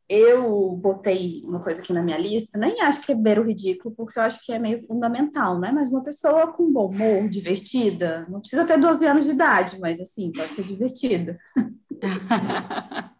Eu 0.09 0.71
botei 0.71 1.43
uma 1.43 1.59
coisa 1.59 1.81
aqui 1.81 1.91
na 1.91 2.01
minha 2.01 2.17
lista, 2.17 2.57
nem 2.57 2.79
acho 2.81 3.01
que 3.05 3.11
é 3.11 3.15
beiro 3.15 3.43
ridículo, 3.43 3.93
porque 3.93 4.17
eu 4.17 4.23
acho 4.23 4.43
que 4.45 4.53
é 4.53 4.59
meio 4.59 4.79
fundamental, 4.81 5.59
né? 5.59 5.69
Mas 5.71 5.89
uma 5.89 6.01
pessoa 6.01 6.47
com 6.47 6.71
bom 6.71 6.87
humor, 6.89 7.29
divertida, 7.29 8.25
não 8.29 8.39
precisa 8.39 8.65
ter 8.65 8.79
12 8.79 9.05
anos 9.05 9.25
de 9.25 9.31
idade, 9.31 9.77
mas 9.79 9.99
assim, 9.99 10.31
pode 10.31 10.49
ser 10.49 10.63
divertida. 10.63 11.37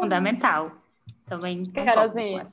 fundamental. 0.00 0.72
Também. 1.24 1.62
Carazinha. 1.64 2.44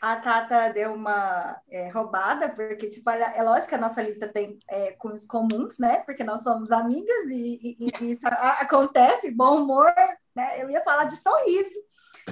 A 0.00 0.16
Tata 0.16 0.72
deu 0.72 0.92
uma 0.92 1.60
é, 1.70 1.88
roubada, 1.90 2.50
porque, 2.50 2.90
tipo, 2.90 3.08
é 3.08 3.42
lógico 3.42 3.70
que 3.70 3.74
a 3.76 3.80
nossa 3.80 4.02
lista 4.02 4.28
tem 4.28 4.58
é, 4.68 4.92
cunhos 4.92 5.24
comuns, 5.24 5.78
né? 5.78 6.02
Porque 6.04 6.22
nós 6.22 6.42
somos 6.42 6.70
amigas 6.70 7.26
e, 7.30 7.76
e, 7.80 7.90
e 8.00 8.10
isso 8.12 8.26
acontece, 8.26 9.34
bom 9.34 9.62
humor, 9.62 9.92
né? 10.34 10.62
Eu 10.62 10.70
ia 10.70 10.82
falar 10.82 11.04
de 11.04 11.16
sorriso, 11.16 11.80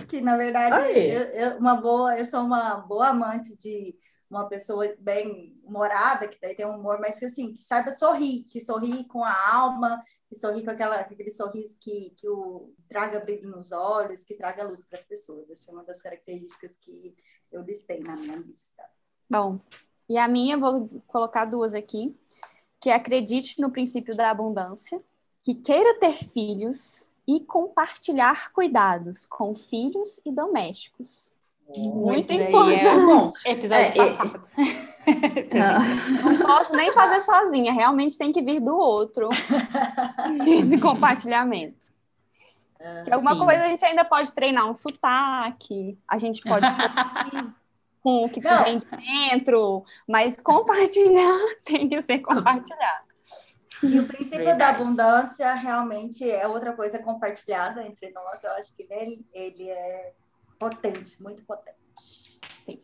que 0.08 0.20
na 0.20 0.36
verdade 0.36 0.98
eu, 0.98 1.22
eu, 1.22 1.58
uma 1.58 1.76
boa, 1.76 2.18
eu 2.18 2.26
sou 2.26 2.40
uma 2.40 2.76
boa 2.76 3.08
amante 3.08 3.56
de 3.56 3.96
uma 4.28 4.48
pessoa 4.48 4.84
bem 4.98 5.58
humorada, 5.64 6.28
que 6.28 6.40
daí 6.40 6.54
tem 6.56 6.66
um 6.66 6.76
humor, 6.76 6.98
mas 7.00 7.18
que 7.18 7.24
assim, 7.24 7.52
que 7.52 7.60
saiba 7.60 7.90
sorrir, 7.92 8.44
que 8.44 8.60
sorri 8.60 9.06
com 9.08 9.24
a 9.24 9.54
alma, 9.54 10.02
que 10.28 10.36
sorri 10.36 10.64
com 10.64 10.70
aquela, 10.70 10.96
aquele 10.96 11.30
sorriso 11.30 11.76
que, 11.80 12.14
que 12.18 12.28
o 12.28 12.74
traga 12.88 13.20
brilho 13.20 13.48
nos 13.48 13.72
olhos, 13.72 14.24
que 14.24 14.36
traga 14.36 14.64
luz 14.64 14.80
para 14.88 14.98
as 14.98 15.06
pessoas. 15.06 15.48
Essa 15.48 15.70
é 15.70 15.74
uma 15.74 15.84
das 15.84 16.02
características 16.02 16.76
que 16.76 17.14
eu 17.54 17.62
listei 17.62 18.00
na 18.00 18.16
minha 18.16 18.36
lista. 18.36 18.84
Bom, 19.30 19.60
e 20.08 20.18
a 20.18 20.28
minha, 20.28 20.58
vou 20.58 20.88
colocar 21.06 21.44
duas 21.44 21.74
aqui, 21.74 22.14
que 22.80 22.90
acredite 22.90 23.60
no 23.60 23.70
princípio 23.70 24.14
da 24.14 24.30
abundância, 24.30 25.00
que 25.42 25.54
queira 25.54 25.98
ter 25.98 26.12
filhos 26.12 27.10
e 27.26 27.40
compartilhar 27.40 28.52
cuidados 28.52 29.24
com 29.26 29.54
filhos 29.54 30.20
e 30.24 30.32
domésticos. 30.32 31.32
Muito 31.74 32.30
é 32.30 32.48
importante. 32.48 33.38
É 33.46 33.50
episódio 33.52 33.86
é, 33.86 33.90
passado. 33.92 34.42
É... 35.06 36.22
Não 36.22 36.38
posso 36.38 36.74
nem 36.74 36.90
fazer 36.92 37.20
sozinha, 37.20 37.70
realmente 37.74 38.16
tem 38.16 38.32
que 38.32 38.40
vir 38.40 38.58
do 38.58 38.74
outro. 38.74 39.28
Esse 40.48 40.78
compartilhamento. 40.78 41.83
Uh, 42.84 43.14
alguma 43.14 43.32
sim. 43.32 43.38
coisa 43.38 43.62
a 43.62 43.68
gente 43.68 43.84
ainda 43.84 44.04
pode 44.04 44.30
treinar 44.32 44.70
um 44.70 44.74
sotaque, 44.74 45.98
a 46.06 46.18
gente 46.18 46.42
pode 46.42 46.66
com 48.02 48.26
o 48.26 48.28
que 48.28 48.42
tem 48.42 48.82
dentro, 49.30 49.82
mas 50.06 50.36
compartilhar 50.36 51.38
tem 51.64 51.88
que 51.88 52.02
ser 52.02 52.18
compartilhado. 52.18 53.04
E 53.82 53.98
o 53.98 54.06
princípio 54.06 54.44
Verdade. 54.44 54.58
da 54.58 54.68
abundância 54.68 55.54
realmente 55.54 56.30
é 56.30 56.46
outra 56.46 56.74
coisa 56.74 57.02
compartilhada 57.02 57.82
entre 57.82 58.10
nós. 58.10 58.44
Eu 58.44 58.52
acho 58.52 58.74
que 58.76 58.86
ele, 58.90 59.26
ele 59.32 59.68
é 59.68 60.12
potente, 60.58 61.22
muito 61.22 61.42
potente. 61.44 61.78
Sim. 61.98 62.78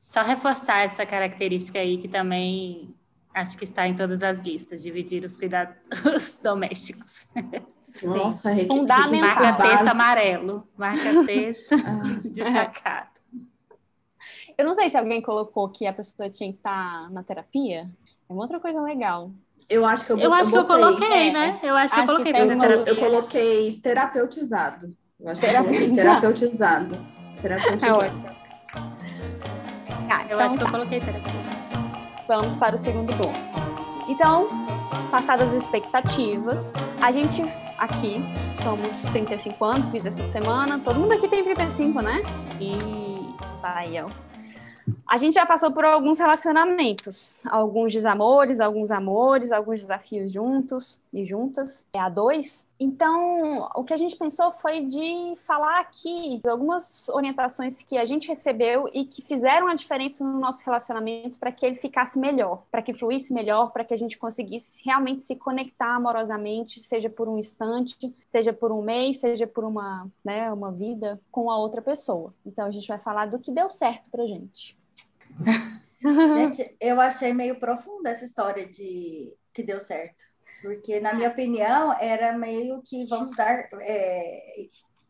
Só 0.00 0.22
reforçar 0.22 0.84
essa 0.84 1.04
característica 1.04 1.78
aí 1.78 1.98
que 1.98 2.08
também 2.08 2.94
acho 3.34 3.56
que 3.58 3.64
está 3.64 3.86
em 3.86 3.94
todas 3.94 4.22
as 4.22 4.38
listas, 4.38 4.82
dividir 4.82 5.24
os 5.24 5.36
cuidados 5.36 6.38
domésticos. 6.42 7.28
Nossa, 8.04 8.54
Sim. 8.54 8.66
fundamental. 8.66 9.42
Marca 9.42 9.62
texto 9.62 9.88
amarelo, 9.88 10.68
marca 10.76 11.24
texto 11.24 11.74
ah. 11.86 12.20
destacado. 12.24 13.18
Eu 14.56 14.64
não 14.64 14.74
sei 14.74 14.90
se 14.90 14.96
alguém 14.96 15.22
colocou 15.22 15.68
que 15.68 15.86
a 15.86 15.92
pessoa 15.92 16.28
tinha 16.28 16.50
que 16.50 16.58
estar 16.58 17.10
na 17.10 17.22
terapia. 17.22 17.88
É 18.28 18.32
uma 18.32 18.42
outra 18.42 18.58
coisa 18.58 18.80
legal. 18.82 19.30
Eu 19.68 19.86
acho 19.86 20.04
que 20.04 20.12
eu, 20.12 20.18
eu 20.18 20.32
acho 20.32 20.50
eu 20.50 20.52
que 20.52 20.72
eu 20.72 20.76
coloquei, 20.76 21.28
é, 21.28 21.32
né? 21.32 21.60
Eu 21.62 21.76
acho, 21.76 21.94
acho 21.94 21.94
que 21.94 22.00
eu 22.00 22.06
coloquei. 22.06 22.32
Que 22.32 22.54
uma... 22.54 22.66
eu 22.66 22.96
coloquei 22.96 23.80
terapeutizado. 23.80 24.96
Eu 25.20 25.30
acho 25.30 25.40
terapeutizado. 25.40 25.94
terapeutizado. 25.94 26.98
Terapeutizado. 27.40 27.86
É 27.86 28.06
ótimo. 28.06 28.38
Ah, 30.10 30.22
eu 30.22 30.26
então 30.26 30.40
acho 30.40 30.56
que 30.56 30.62
eu 30.62 30.66
tá. 30.66 30.72
coloquei 30.72 31.00
terapeutizado. 31.00 31.58
Vamos 32.26 32.56
para 32.56 32.74
o 32.74 32.78
segundo 32.78 33.14
bloco. 33.14 33.38
Então, 34.08 34.48
passadas 35.10 35.48
as 35.48 35.62
expectativas, 35.62 36.72
a 37.00 37.12
gente 37.12 37.42
aqui 37.78 38.20
somos 38.62 39.02
35 39.12 39.64
anos, 39.64 39.86
fiz 39.88 40.04
essa 40.04 40.26
semana. 40.30 40.78
Todo 40.78 40.98
mundo 40.98 41.12
aqui 41.12 41.28
tem 41.28 41.42
35, 41.44 42.02
né? 42.02 42.22
E 42.60 42.76
vai, 43.62 43.96
eu. 43.96 44.10
A 45.08 45.16
gente 45.16 45.36
já 45.36 45.46
passou 45.46 45.72
por 45.72 45.86
alguns 45.86 46.18
relacionamentos, 46.18 47.40
alguns 47.46 47.94
desamores, 47.94 48.60
alguns 48.60 48.90
amores, 48.90 49.50
alguns 49.50 49.80
desafios 49.80 50.30
juntos 50.30 51.00
e 51.10 51.24
juntas, 51.24 51.82
é 51.94 51.98
a 51.98 52.10
dois. 52.10 52.68
Então, 52.78 53.70
o 53.74 53.84
que 53.84 53.94
a 53.94 53.96
gente 53.96 54.14
pensou 54.14 54.52
foi 54.52 54.84
de 54.84 55.32
falar 55.38 55.80
aqui 55.80 56.42
algumas 56.46 57.08
orientações 57.08 57.82
que 57.82 57.96
a 57.96 58.04
gente 58.04 58.28
recebeu 58.28 58.86
e 58.92 59.06
que 59.06 59.22
fizeram 59.22 59.68
a 59.68 59.74
diferença 59.74 60.22
no 60.22 60.38
nosso 60.38 60.62
relacionamento 60.62 61.38
para 61.38 61.52
que 61.52 61.64
ele 61.64 61.74
ficasse 61.74 62.18
melhor, 62.18 62.64
para 62.70 62.82
que 62.82 62.92
fluísse 62.92 63.32
melhor, 63.32 63.72
para 63.72 63.84
que 63.84 63.94
a 63.94 63.98
gente 63.98 64.18
conseguisse 64.18 64.82
realmente 64.84 65.24
se 65.24 65.34
conectar 65.34 65.94
amorosamente, 65.94 66.82
seja 66.82 67.08
por 67.08 67.30
um 67.30 67.38
instante, 67.38 68.14
seja 68.26 68.52
por 68.52 68.70
um 68.70 68.82
mês, 68.82 69.20
seja 69.20 69.46
por 69.46 69.64
uma, 69.64 70.06
né, 70.22 70.52
uma 70.52 70.70
vida 70.70 71.18
com 71.30 71.50
a 71.50 71.56
outra 71.56 71.80
pessoa. 71.80 72.34
Então, 72.44 72.66
a 72.66 72.70
gente 72.70 72.86
vai 72.86 73.00
falar 73.00 73.24
do 73.24 73.38
que 73.38 73.50
deu 73.50 73.70
certo 73.70 74.10
para 74.10 74.26
gente. 74.26 74.76
Gente, 76.00 76.76
eu 76.80 77.00
achei 77.00 77.32
meio 77.32 77.58
profunda 77.58 78.10
essa 78.10 78.24
história 78.24 78.66
de 78.66 79.36
que 79.52 79.62
deu 79.62 79.80
certo. 79.80 80.24
Porque, 80.62 81.00
na 81.00 81.14
minha 81.14 81.28
opinião, 81.28 81.92
era 82.00 82.36
meio 82.36 82.82
que 82.84 83.06
vamos 83.06 83.34
dar 83.36 83.68
é, 83.80 84.40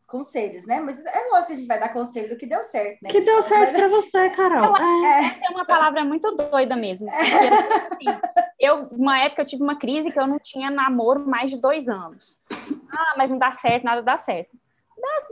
conselhos, 0.09 0.65
né? 0.67 0.79
Mas 0.81 1.03
é 1.03 1.29
lógico 1.29 1.47
que 1.47 1.53
a 1.53 1.55
gente 1.55 1.67
vai 1.67 1.79
dar 1.79 1.93
conselho 1.93 2.29
do 2.29 2.37
que 2.37 2.47
deu 2.47 2.63
certo, 2.63 2.99
né? 3.01 3.11
Que 3.11 3.21
deu 3.21 3.41
certo 3.43 3.73
para 3.73 3.87
você, 3.87 4.29
Carol. 4.35 4.65
Eu 4.65 4.75
acho 4.75 4.99
que 4.99 5.05
é. 5.05 5.47
é 5.47 5.49
uma 5.51 5.65
palavra 5.65 6.03
muito 6.03 6.35
doida 6.35 6.75
mesmo. 6.75 7.07
Porque, 7.07 8.05
assim, 8.05 8.19
eu, 8.59 8.87
uma 8.91 9.19
época, 9.19 9.43
eu 9.43 9.45
tive 9.45 9.63
uma 9.63 9.77
crise 9.77 10.11
que 10.11 10.19
eu 10.19 10.27
não 10.27 10.39
tinha 10.39 10.69
namoro 10.69 11.25
mais 11.25 11.51
de 11.51 11.61
dois 11.61 11.87
anos. 11.87 12.41
Ah, 12.91 13.15
mas 13.17 13.29
não 13.29 13.37
dá 13.37 13.51
certo, 13.51 13.83
nada 13.83 14.01
dá 14.01 14.17
certo. 14.17 14.49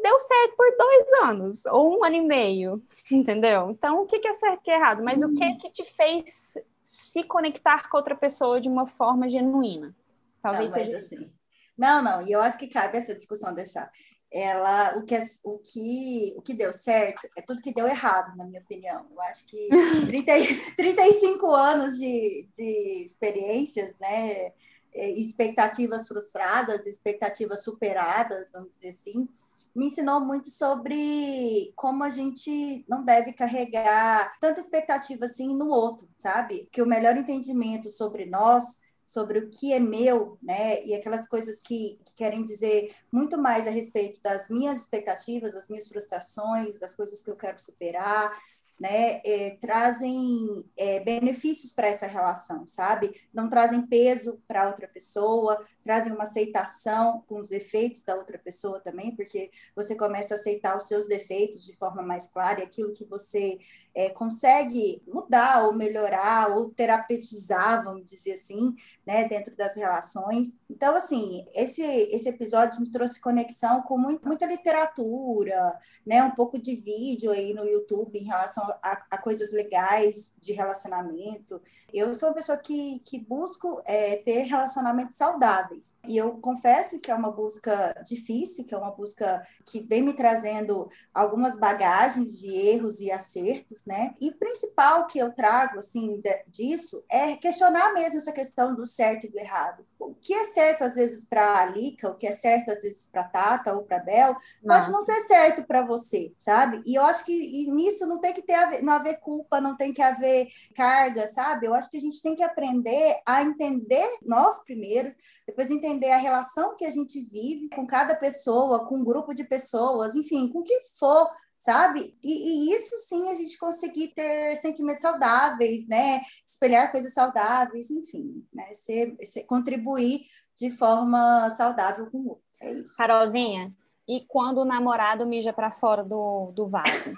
Deu 0.01 0.19
certo 0.19 0.55
por 0.55 0.77
dois 0.77 1.29
anos, 1.29 1.65
ou 1.67 1.97
um 1.97 2.05
ano 2.05 2.15
e 2.15 2.21
meio, 2.21 2.81
entendeu? 3.11 3.69
Então, 3.71 4.01
o 4.01 4.05
que 4.05 4.27
é 4.27 4.33
certo 4.33 4.67
e 4.67 4.71
errado? 4.71 5.03
Mas 5.03 5.21
hum. 5.21 5.27
o 5.27 5.35
que 5.35 5.55
que 5.55 5.69
te 5.71 5.85
fez 5.85 6.53
se 6.83 7.23
conectar 7.23 7.89
com 7.89 7.97
outra 7.97 8.15
pessoa 8.15 8.61
de 8.61 8.69
uma 8.69 8.87
forma 8.87 9.27
genuína? 9.27 9.95
Talvez 10.41 10.71
não, 10.71 10.77
seja 10.77 10.97
assim. 10.97 11.33
Não, 11.77 12.01
não, 12.01 12.21
e 12.27 12.31
eu 12.31 12.41
acho 12.41 12.57
que 12.57 12.67
cabe 12.67 12.97
essa 12.97 13.15
discussão 13.15 13.53
deixar. 13.53 13.91
Ela, 14.31 14.97
o 14.97 15.05
que, 15.05 15.15
é, 15.15 15.23
o 15.45 15.59
que, 15.59 16.33
o 16.37 16.41
que 16.41 16.53
deu 16.53 16.73
certo 16.73 17.27
é 17.37 17.41
tudo 17.41 17.61
que 17.61 17.73
deu 17.73 17.87
errado, 17.87 18.35
na 18.35 18.45
minha 18.45 18.61
opinião. 18.61 19.07
Eu 19.11 19.21
acho 19.21 19.47
que 19.47 19.69
30, 20.07 20.31
35 20.75 21.47
anos 21.51 21.97
de, 21.97 22.49
de 22.55 23.03
experiências, 23.05 23.97
né? 23.99 24.51
É, 24.93 25.11
expectativas 25.11 26.07
frustradas, 26.07 26.87
expectativas 26.87 27.63
superadas, 27.63 28.51
vamos 28.51 28.71
dizer 28.71 28.89
assim, 28.89 29.29
me 29.77 29.85
ensinou 29.85 30.19
muito 30.19 30.49
sobre 30.49 31.71
como 31.75 32.03
a 32.03 32.09
gente 32.09 32.83
não 32.89 33.05
deve 33.05 33.31
carregar 33.31 34.35
tanta 34.41 34.59
expectativa 34.59 35.25
assim 35.25 35.55
no 35.55 35.69
outro, 35.69 36.09
sabe? 36.15 36.67
Que 36.71 36.81
o 36.81 36.87
melhor 36.87 37.15
entendimento 37.15 37.91
sobre 37.91 38.25
nós 38.25 38.87
sobre 39.05 39.39
o 39.39 39.49
que 39.49 39.71
é 39.71 39.79
meu, 39.79 40.37
né? 40.41 40.83
E 40.83 40.93
aquelas 40.93 41.29
coisas 41.29 41.61
que, 41.61 41.97
que, 42.03 42.15
querem 42.17 42.43
dizer 42.43 42.93
muito 43.09 43.37
mais 43.37 43.65
a 43.65 43.69
respeito 43.69 44.21
das 44.21 44.49
minhas 44.49 44.81
expectativas, 44.81 45.53
das 45.53 45.69
minhas 45.69 45.87
frustrações, 45.87 46.77
das 46.77 46.93
coisas 46.93 47.21
que 47.21 47.29
eu 47.31 47.37
quero 47.37 47.57
superar, 47.61 48.37
né, 48.79 49.21
é, 49.25 49.57
trazem 49.59 50.65
é, 50.77 50.99
benefícios 50.99 51.71
para 51.71 51.87
essa 51.87 52.05
relação, 52.05 52.65
sabe? 52.67 53.13
Não 53.33 53.49
trazem 53.49 53.85
peso 53.87 54.41
para 54.47 54.67
outra 54.67 54.87
pessoa, 54.87 55.59
trazem 55.83 56.13
uma 56.13 56.23
aceitação 56.23 57.23
com 57.27 57.39
os 57.39 57.49
defeitos 57.49 58.03
da 58.03 58.15
outra 58.15 58.37
pessoa 58.37 58.79
também, 58.79 59.15
porque 59.15 59.49
você 59.75 59.95
começa 59.95 60.35
a 60.35 60.37
aceitar 60.37 60.77
os 60.77 60.87
seus 60.87 61.07
defeitos 61.07 61.65
de 61.65 61.75
forma 61.75 62.03
mais 62.03 62.27
clara 62.27 62.59
e 62.59 62.63
aquilo 62.63 62.91
que 62.91 63.05
você 63.05 63.57
é, 63.97 64.11
consegue 64.11 65.01
mudar 65.07 65.65
ou 65.65 65.73
melhorar 65.73 66.55
ou 66.55 66.69
terapeutizar, 66.69 67.83
vamos 67.83 68.05
dizer 68.05 68.33
assim, 68.33 68.75
né, 69.03 69.27
dentro 69.27 69.57
das 69.57 69.75
relações. 69.75 70.59
Então, 70.69 70.95
assim, 70.95 71.43
esse, 71.55 71.81
esse 71.81 72.29
episódio 72.29 72.79
me 72.79 72.91
trouxe 72.91 73.19
conexão 73.19 73.81
com 73.81 73.97
muito, 73.97 74.23
muita 74.27 74.45
literatura, 74.45 75.79
né, 76.05 76.21
um 76.21 76.29
pouco 76.29 76.59
de 76.59 76.75
vídeo 76.75 77.31
aí 77.31 77.55
no 77.55 77.65
YouTube 77.65 78.19
em 78.19 78.25
relação 78.25 78.63
a, 78.83 79.03
a 79.09 79.17
coisas 79.17 79.51
legais 79.51 80.35
de 80.39 80.53
relacionamento. 80.53 81.59
Eu 81.91 82.13
sou 82.13 82.29
uma 82.29 82.35
pessoa 82.35 82.59
que, 82.59 82.99
que 82.99 83.19
busco 83.19 83.81
é, 83.83 84.17
ter 84.17 84.43
relacionamentos 84.43 85.15
saudáveis. 85.15 85.95
E 86.07 86.15
eu 86.15 86.37
confesso 86.37 86.99
que 86.99 87.09
é 87.09 87.15
uma 87.15 87.31
busca 87.31 87.99
difícil, 88.05 88.63
que 88.63 88.75
é 88.75 88.77
uma 88.77 88.91
busca 88.91 89.41
que 89.65 89.79
vem 89.79 90.03
me 90.03 90.13
trazendo 90.13 90.87
algumas 91.15 91.57
bagagens 91.59 92.37
de 92.37 92.53
erros 92.53 92.99
e 92.99 93.11
acertos, 93.11 93.86
né? 93.87 94.13
E 94.21 94.29
o 94.29 94.37
principal 94.37 95.07
que 95.07 95.17
eu 95.17 95.33
trago, 95.33 95.79
assim, 95.79 96.21
disso 96.47 97.03
é 97.09 97.35
questionar 97.37 97.93
mesmo 97.93 98.19
essa 98.19 98.31
questão 98.31 98.75
do 98.75 98.85
certo 98.85 99.25
e 99.25 99.29
do 99.29 99.39
errado. 99.39 99.85
O 99.99 100.13
que 100.13 100.33
é 100.33 100.43
certo, 100.43 100.83
às 100.83 100.95
vezes, 100.95 101.25
para 101.25 101.41
a 101.41 101.61
Alica, 101.63 102.09
o 102.09 102.15
que 102.15 102.27
é 102.27 102.31
certo, 102.31 102.69
às 102.69 102.81
vezes, 102.81 103.09
para 103.11 103.23
Tata 103.23 103.73
ou 103.73 103.83
para 103.83 103.99
Bel, 103.99 104.35
pode 104.61 104.91
não 104.91 105.01
ser 105.01 105.19
certo 105.21 105.65
para 105.65 105.85
você, 105.85 106.33
sabe? 106.37 106.81
E 106.85 106.95
eu 106.95 107.03
acho 107.03 107.25
que 107.25 107.71
nisso 107.71 108.05
não 108.05 108.19
tem 108.19 108.33
que 108.33 108.41
ter 108.41 108.53
haver, 108.53 108.83
não 108.83 108.93
haver 108.93 109.19
culpa, 109.19 109.59
não 109.59 109.75
tem 109.75 109.93
que 109.93 110.01
haver 110.01 110.47
carga, 110.75 111.27
sabe? 111.27 111.65
Eu 111.65 111.73
acho 111.73 111.89
que 111.89 111.97
a 111.97 112.01
gente 112.01 112.21
tem 112.21 112.35
que 112.35 112.43
aprender 112.43 113.19
a 113.25 113.41
entender 113.41 114.07
nós 114.21 114.63
primeiro, 114.63 115.13
depois 115.47 115.71
entender 115.71 116.11
a 116.11 116.17
relação 116.17 116.75
que 116.75 116.85
a 116.85 116.91
gente 116.91 117.19
vive 117.21 117.69
com 117.69 117.87
cada 117.87 118.15
pessoa, 118.15 118.85
com 118.87 118.97
um 118.97 119.05
grupo 119.05 119.33
de 119.33 119.45
pessoas, 119.45 120.15
enfim, 120.15 120.47
com 120.49 120.59
o 120.59 120.63
que 120.63 120.79
for 120.97 121.27
sabe? 121.67 122.17
E, 122.23 122.71
e, 122.71 122.75
isso 122.75 122.97
sim 123.09 123.29
a 123.29 123.35
gente 123.35 123.57
conseguir 123.57 124.13
ter 124.15 124.55
sentimentos 124.55 125.01
saudáveis, 125.01 125.85
né? 125.89 126.21
Espelhar 126.47 126.89
coisas 126.91 127.13
saudáveis, 127.13 127.91
enfim, 127.91 128.41
né? 128.53 128.73
Ser, 128.73 129.17
ser, 129.25 129.43
contribuir 129.43 130.21
de 130.57 130.71
forma 130.71 131.49
saudável 131.51 132.09
com 132.09 132.19
o 132.19 132.29
outro. 132.29 132.43
É 132.61 132.71
isso. 132.71 132.95
Carolzinha, 132.95 133.75
e 134.07 134.25
quando 134.29 134.59
o 134.59 134.65
namorado 134.65 135.25
mija 135.25 135.51
para 135.51 135.69
fora 135.69 136.05
do, 136.05 136.53
do 136.55 136.69
vaso? 136.69 137.11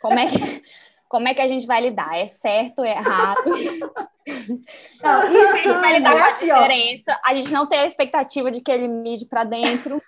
Como 0.00 0.18
é 0.18 0.30
que. 0.30 0.36
Como 1.08 1.28
é 1.28 1.34
que 1.34 1.40
a 1.40 1.46
gente 1.46 1.68
vai 1.68 1.80
lidar? 1.80 2.18
É 2.18 2.28
certo, 2.28 2.82
é 2.82 2.90
errado? 2.90 3.44
Não, 5.04 5.24
isso 5.24 5.54
a 5.54 5.56
gente 5.56 5.78
vai 5.78 5.98
lidar 5.98 6.12
é 6.12 6.18
com 6.18 6.24
a 6.24 6.26
assim, 6.26 6.46
diferença. 6.46 7.20
A 7.24 7.32
gente 7.32 7.52
não 7.52 7.68
tem 7.68 7.78
a 7.78 7.86
expectativa 7.86 8.50
de 8.50 8.60
que 8.60 8.72
ele 8.72 8.88
mide 8.88 9.24
para 9.24 9.44
dentro. 9.44 10.02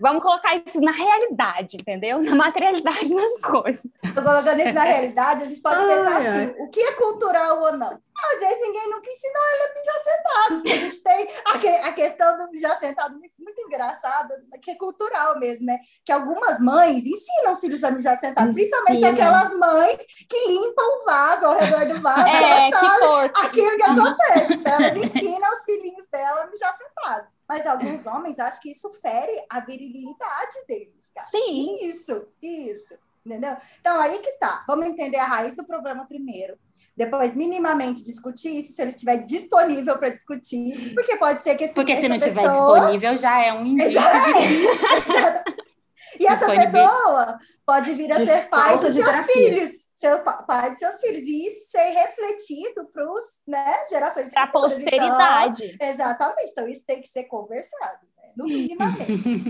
Vamos 0.00 0.22
colocar 0.22 0.56
isso 0.56 0.80
na 0.80 0.92
realidade, 0.92 1.76
entendeu? 1.76 2.22
Na 2.22 2.34
materialidade 2.34 3.14
das 3.14 3.40
coisas. 3.42 3.86
Colocando 4.14 4.60
isso 4.60 4.72
na 4.72 4.84
realidade, 4.84 5.42
a 5.42 5.46
gente 5.46 5.60
pode 5.60 5.80
ai, 5.80 5.86
pensar 5.86 6.16
assim: 6.16 6.54
o 6.58 6.68
que 6.68 6.80
é 6.80 6.92
cultural 6.92 7.62
ou 7.62 7.76
não? 7.76 7.98
Às 8.34 8.40
vezes 8.40 8.60
ninguém 8.60 8.90
nunca 8.90 9.10
ensinou 9.10 9.42
ele 9.52 9.62
a 9.62 9.74
mijar 9.74 9.98
sentado. 10.04 10.62
A 10.64 10.76
gente 10.76 11.02
tem 11.02 11.28
a, 11.46 11.88
a 11.88 11.92
questão 11.92 12.38
do 12.38 12.50
mijar 12.50 12.78
sentado 12.78 13.18
muito, 13.18 13.34
muito 13.38 13.60
engraçada, 13.62 14.40
que 14.62 14.70
é 14.70 14.74
cultural 14.76 15.38
mesmo, 15.38 15.66
né? 15.66 15.78
Que 16.04 16.12
algumas 16.12 16.60
mães 16.60 17.04
ensinam 17.04 17.52
os 17.52 17.60
filhos 17.60 17.82
a 17.84 17.90
mijar 17.90 18.18
sentado, 18.18 18.52
principalmente 18.52 19.04
aquelas 19.04 19.52
mães 19.58 20.04
que 20.28 20.48
limpam 20.48 20.84
o 20.84 21.04
vaso 21.04 21.46
ao 21.46 21.58
redor 21.58 21.94
do 21.94 22.02
vaso, 22.02 22.28
é, 22.28 22.38
que 22.38 22.44
elas 22.44 22.74
sabem 22.74 23.30
aquilo 23.36 23.76
que 23.76 23.82
acontece. 23.82 24.54
Então, 24.54 24.72
elas 24.72 24.96
ensinam 24.96 25.50
os 25.52 25.64
filhinhos 25.64 26.08
dela 26.08 26.42
a 26.42 26.46
mijar 26.46 26.76
sentado. 26.76 27.28
Mas 27.48 27.66
alguns 27.66 28.06
homens 28.06 28.38
acham 28.38 28.60
que 28.60 28.70
isso 28.70 28.88
fere 29.00 29.44
a 29.50 29.60
virilidade 29.60 30.66
deles, 30.68 31.10
cara. 31.12 31.26
Sim. 31.26 31.88
Isso, 31.88 32.28
isso. 32.40 32.94
Entendeu? 33.24 33.54
Então, 33.80 34.00
aí 34.00 34.18
que 34.18 34.32
tá. 34.38 34.64
Vamos 34.66 34.86
entender 34.86 35.18
a 35.18 35.26
raiz 35.26 35.54
do 35.54 35.66
problema 35.66 36.06
primeiro. 36.06 36.58
Depois, 36.96 37.34
minimamente, 37.34 38.02
discutir 38.04 38.58
isso 38.58 38.74
se 38.74 38.82
ele 38.82 38.90
estiver 38.92 39.18
disponível 39.18 39.98
para 39.98 40.08
discutir. 40.08 40.94
Porque 40.94 41.16
pode 41.16 41.42
ser 41.42 41.54
que 41.56 41.64
esse 41.64 41.74
Porque 41.74 41.96
se 41.96 42.08
não 42.08 42.16
estiver 42.16 42.48
disponível, 42.48 43.16
já 43.16 43.42
é 43.42 43.52
um 43.52 43.66
indício. 43.66 43.98
Exato. 43.98 45.60
E 46.18 46.26
essa 46.26 46.46
pessoa 46.46 47.38
pode 47.64 47.94
vir 47.94 48.10
a 48.10 48.18
ser 48.18 48.48
pai 48.48 48.78
dos 48.78 48.94
seus 48.94 49.26
filhos, 49.26 49.70
seu 49.94 50.24
pai 50.24 50.70
dos 50.70 50.78
seus 50.78 51.00
filhos, 51.00 51.22
e 51.22 51.46
isso 51.46 51.70
ser 51.70 51.84
refletido 51.84 52.84
para 52.92 53.12
os 53.12 53.42
né, 53.46 53.84
gerações 53.88 54.32
Para 54.32 54.42
a 54.42 54.46
posteridade. 54.48 55.64
Então, 55.66 55.88
exatamente. 55.88 56.50
Então, 56.50 56.68
isso 56.68 56.84
tem 56.86 57.00
que 57.00 57.06
ser 57.06 57.24
conversado, 57.24 58.00
né? 58.16 58.32
no 58.36 58.44
minimamente. 58.44 59.44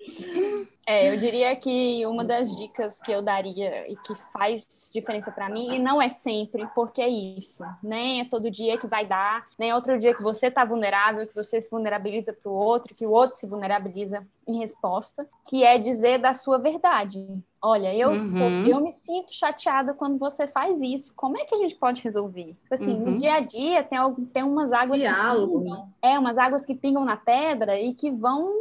É, 0.92 1.10
eu 1.10 1.16
diria 1.16 1.56
que 1.56 2.04
uma 2.04 2.22
das 2.22 2.54
dicas 2.54 3.00
que 3.00 3.10
eu 3.10 3.22
daria 3.22 3.90
e 3.90 3.96
que 3.96 4.14
faz 4.30 4.90
diferença 4.92 5.32
para 5.32 5.48
mim, 5.48 5.74
e 5.74 5.78
não 5.78 6.02
é 6.02 6.10
sempre, 6.10 6.66
porque 6.74 7.00
é 7.00 7.08
isso, 7.08 7.64
nem 7.82 8.20
é 8.20 8.24
todo 8.26 8.50
dia 8.50 8.76
que 8.76 8.86
vai 8.86 9.06
dar, 9.06 9.46
nem 9.58 9.70
é 9.70 9.74
outro 9.74 9.96
dia 9.96 10.14
que 10.14 10.22
você 10.22 10.48
está 10.48 10.66
vulnerável, 10.66 11.26
que 11.26 11.34
você 11.34 11.58
se 11.62 11.70
vulnerabiliza 11.70 12.34
para 12.34 12.50
o 12.50 12.54
outro, 12.54 12.94
que 12.94 13.06
o 13.06 13.10
outro 13.10 13.36
se 13.36 13.46
vulnerabiliza 13.46 14.26
em 14.46 14.58
resposta, 14.58 15.26
que 15.48 15.64
é 15.64 15.78
dizer 15.78 16.18
da 16.18 16.34
sua 16.34 16.58
verdade. 16.58 17.26
Olha, 17.64 17.94
eu, 17.94 18.10
uhum. 18.10 18.66
eu 18.66 18.80
me 18.80 18.92
sinto 18.92 19.32
chateada 19.32 19.94
quando 19.94 20.18
você 20.18 20.48
faz 20.48 20.80
isso. 20.82 21.14
Como 21.14 21.38
é 21.38 21.44
que 21.44 21.54
a 21.54 21.58
gente 21.58 21.76
pode 21.76 22.02
resolver? 22.02 22.56
Tipo 22.60 22.74
assim, 22.74 22.92
uhum. 22.92 23.12
no 23.12 23.18
dia 23.18 23.34
a 23.34 23.40
dia 23.40 23.84
tem, 23.84 23.98
tem 24.32 24.42
umas 24.42 24.72
águas 24.72 24.98
Diálogo. 24.98 25.60
que 25.60 25.64
pingam. 25.64 25.88
É, 26.02 26.18
umas 26.18 26.36
águas 26.36 26.66
que 26.66 26.74
pingam 26.74 27.04
na 27.04 27.16
pedra 27.16 27.78
e 27.78 27.94
que 27.94 28.10
vão 28.10 28.52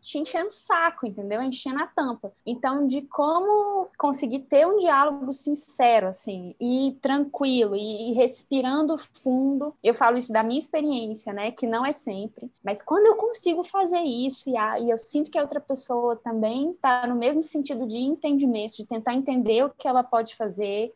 te 0.00 0.18
enchendo 0.18 0.48
o 0.48 0.52
saco, 0.52 1.06
entendeu? 1.06 1.42
Enchendo 1.42 1.82
a 1.82 1.86
tampa. 1.86 2.32
Então, 2.46 2.86
de 2.86 3.02
como 3.02 3.88
conseguir 3.96 4.40
ter 4.40 4.66
um 4.66 4.78
diálogo 4.78 5.32
sincero, 5.32 6.08
assim, 6.08 6.54
e 6.60 6.96
tranquilo, 7.02 7.74
e, 7.76 8.10
e 8.10 8.12
respirando 8.14 8.96
fundo. 8.98 9.74
Eu 9.82 9.94
falo 9.94 10.16
isso 10.16 10.32
da 10.32 10.42
minha 10.42 10.58
experiência, 10.58 11.32
né? 11.32 11.50
Que 11.50 11.66
não 11.66 11.84
é 11.84 11.92
sempre. 11.92 12.50
Mas 12.62 12.82
quando 12.82 13.06
eu 13.06 13.16
consigo 13.16 13.64
fazer 13.64 14.00
isso 14.00 14.48
e, 14.48 14.56
a, 14.56 14.78
e 14.78 14.90
eu 14.90 14.98
sinto 14.98 15.30
que 15.30 15.38
a 15.38 15.42
outra 15.42 15.60
pessoa 15.60 16.16
também 16.16 16.70
está 16.70 17.06
no 17.06 17.14
mesmo 17.14 17.42
sentido 17.42 17.86
de 17.86 17.98
entendimento, 17.98 18.76
de 18.76 18.84
tentar 18.84 19.14
entender 19.14 19.64
o 19.64 19.70
que 19.70 19.88
ela 19.88 20.02
pode 20.02 20.36
fazer, 20.36 20.92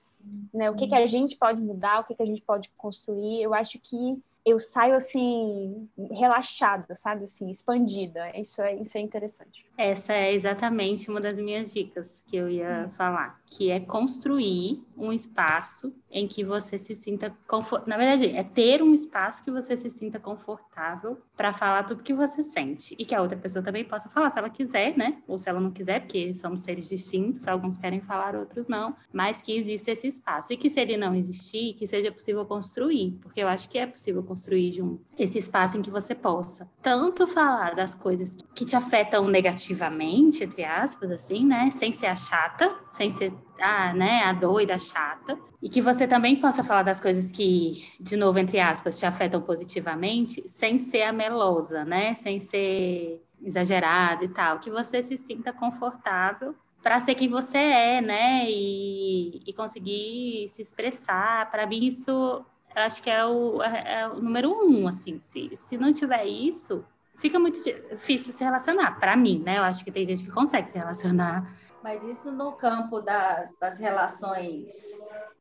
né? 0.53 0.71
O 0.71 0.75
que, 0.75 0.87
que 0.87 0.95
a 0.95 1.07
gente 1.07 1.37
pode 1.37 1.61
mudar, 1.61 2.01
o 2.01 2.05
que, 2.05 2.15
que 2.15 2.23
a 2.23 2.27
gente 2.27 2.43
pode 2.43 2.71
construir. 2.77 3.43
Eu 3.43 3.55
acho 3.55 3.79
que 3.79 4.21
eu 4.45 4.59
saio 4.59 4.95
assim 4.95 5.89
relaxada, 6.11 6.95
sabe, 6.97 7.25
assim, 7.25 7.51
expandida. 7.51 8.37
Isso 8.39 8.61
é 8.61 8.75
isso 8.75 8.99
é 8.99 9.01
interessante. 9.01 9.67
Essa 9.83 10.13
é 10.13 10.33
exatamente 10.33 11.11
uma 11.11 11.21
das 11.21 11.37
minhas 11.37 11.73
dicas 11.75 12.23
que 12.29 12.37
eu 12.37 12.49
ia 12.49 12.89
falar, 12.97 13.41
que 13.45 13.69
é 13.69 13.81
construir 13.81 14.81
um 14.97 15.13
espaço 15.13 15.93
em 16.09 16.29
que 16.29 16.45
você 16.45 16.79
se 16.79 16.95
sinta 16.95 17.35
confortável. 17.49 17.89
Na 17.89 17.97
verdade, 17.97 18.37
é 18.37 18.45
ter 18.45 18.81
um 18.81 18.95
espaço 18.95 19.43
que 19.43 19.51
você 19.51 19.77
se 19.77 19.91
sinta 19.91 20.21
confortável 20.21 21.21
para 21.37 21.53
falar 21.53 21.83
tudo 21.83 22.05
que 22.05 22.15
você 22.15 22.45
sente 22.45 22.95
e 22.97 23.05
que 23.05 23.13
a 23.13 23.21
outra 23.21 23.37
pessoa 23.37 23.61
também 23.61 23.85
possa 23.85 24.09
falar 24.09 24.31
se 24.31 24.39
ela 24.39 24.51
quiser, 24.51 24.97
né? 24.97 25.21
Ou 25.27 25.37
se 25.37 25.49
ela 25.49 25.59
não 25.59 25.73
quiser, 25.73 26.01
porque 26.01 26.33
somos 26.33 26.61
seres 26.61 26.89
distintos, 26.89 27.49
alguns 27.49 27.77
querem 27.77 28.01
falar, 28.01 28.37
outros 28.37 28.69
não, 28.69 28.95
mas 29.13 29.43
que 29.43 29.57
exista 29.57 29.91
esse 29.91 30.07
espaço 30.07 30.53
e 30.53 30.57
que 30.57 30.71
se 30.71 30.81
ele 30.81 30.97
não 30.97 31.13
existir, 31.13 31.75
que 31.75 31.89
seja 31.89 32.13
possível 32.13 32.45
construir, 32.45 33.19
porque 33.21 33.41
eu 33.41 33.49
acho 33.49 33.69
que 33.69 33.79
é 33.79 33.87
possível 33.87 34.23
construir 34.23 34.81
um, 34.81 35.01
esse 35.19 35.39
espaço 35.39 35.77
em 35.77 35.83
que 35.83 35.91
você 35.91 36.15
possa 36.15 36.71
tanto 36.81 37.27
falar 37.27 37.75
das 37.75 37.95
coisas 37.97 38.37
que 38.55 38.65
te 38.65 38.77
afetam 38.77 39.27
negativamente, 39.27 39.72
entre 39.81 40.65
aspas, 40.65 41.11
assim, 41.11 41.47
né? 41.47 41.71
Sem 41.71 41.93
ser 41.93 42.07
a 42.07 42.15
chata, 42.15 42.75
sem 42.91 43.11
ser 43.11 43.33
a, 43.61 43.93
né, 43.95 44.25
a 44.25 44.33
doida, 44.33 44.75
a 44.75 44.79
chata, 44.79 45.39
e 45.63 45.69
que 45.69 45.81
você 45.81 46.07
também 46.07 46.41
possa 46.41 46.65
falar 46.65 46.83
das 46.83 47.01
coisas 47.01 47.31
que, 47.31 47.89
de 48.01 48.17
novo, 48.17 48.39
entre 48.39 48.59
aspas, 48.59 48.99
te 48.99 49.07
afetam 49.07 49.41
positivamente, 49.41 50.49
sem 50.49 50.79
ser 50.79 51.03
a 51.03 51.13
melosa, 51.13 51.85
né? 51.85 52.15
Sem 52.15 52.41
ser 52.41 53.23
exagerada 53.43 54.25
e 54.25 54.29
tal, 54.29 54.59
que 54.59 54.71
você 54.71 55.03
se 55.03 55.17
sinta 55.17 55.53
confortável 55.53 56.55
para 56.83 57.01
ser 57.01 57.15
quem 57.15 57.29
você 57.29 57.59
é, 57.59 58.01
né? 58.01 58.51
E, 58.51 59.43
e 59.47 59.53
conseguir 59.53 60.49
se 60.49 60.61
expressar. 60.61 61.51
Para 61.51 61.67
mim, 61.67 61.87
isso 61.87 62.45
acho 62.75 63.03
que 63.03 63.11
é 63.11 63.25
o, 63.25 63.63
é, 63.63 64.01
é 64.01 64.09
o 64.09 64.21
número 64.21 64.51
um, 64.51 64.89
assim. 64.89 65.21
Se, 65.21 65.51
se 65.55 65.77
não 65.77 65.93
tiver 65.93 66.25
isso, 66.25 66.85
fica 67.23 67.39
muito 67.39 67.63
difícil 67.63 68.33
se 68.33 68.43
relacionar. 68.43 68.99
Para 68.99 69.17
mim, 69.17 69.41
né? 69.43 69.59
Eu 69.59 69.63
acho 69.63 69.85
que 69.85 69.93
tem 69.93 70.05
gente 70.05 70.25
que 70.25 70.31
consegue 70.33 70.69
se 70.69 70.77
relacionar. 70.77 71.57
Mas 71.83 72.03
isso 72.03 72.33
no 72.33 72.53
campo 72.57 73.01
das, 73.01 73.57
das 73.59 73.79
relações 73.79 74.73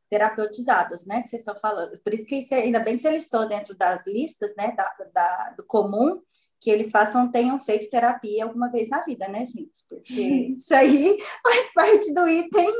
terapeutizadas, 0.08 1.04
né? 1.06 1.20
Que 1.22 1.28
vocês 1.28 1.42
estão 1.42 1.56
falando. 1.56 1.98
Por 1.98 2.14
isso 2.14 2.24
que 2.26 2.36
isso, 2.36 2.54
ainda 2.54 2.78
bem 2.78 2.94
que 2.94 3.00
você 3.00 3.10
listou 3.10 3.48
dentro 3.48 3.76
das 3.76 4.06
listas, 4.06 4.54
né? 4.56 4.72
Da, 4.76 4.88
da, 5.12 5.54
do 5.56 5.64
comum 5.64 6.20
que 6.60 6.70
eles 6.70 6.92
façam, 6.92 7.32
tenham 7.32 7.58
feito 7.58 7.90
terapia 7.90 8.44
alguma 8.44 8.70
vez 8.70 8.88
na 8.88 9.02
vida, 9.02 9.26
né, 9.26 9.44
gente? 9.44 9.84
Porque 9.88 10.54
isso 10.56 10.72
aí 10.72 11.18
faz 11.42 11.72
parte 11.74 12.14
do 12.14 12.28
item 12.28 12.70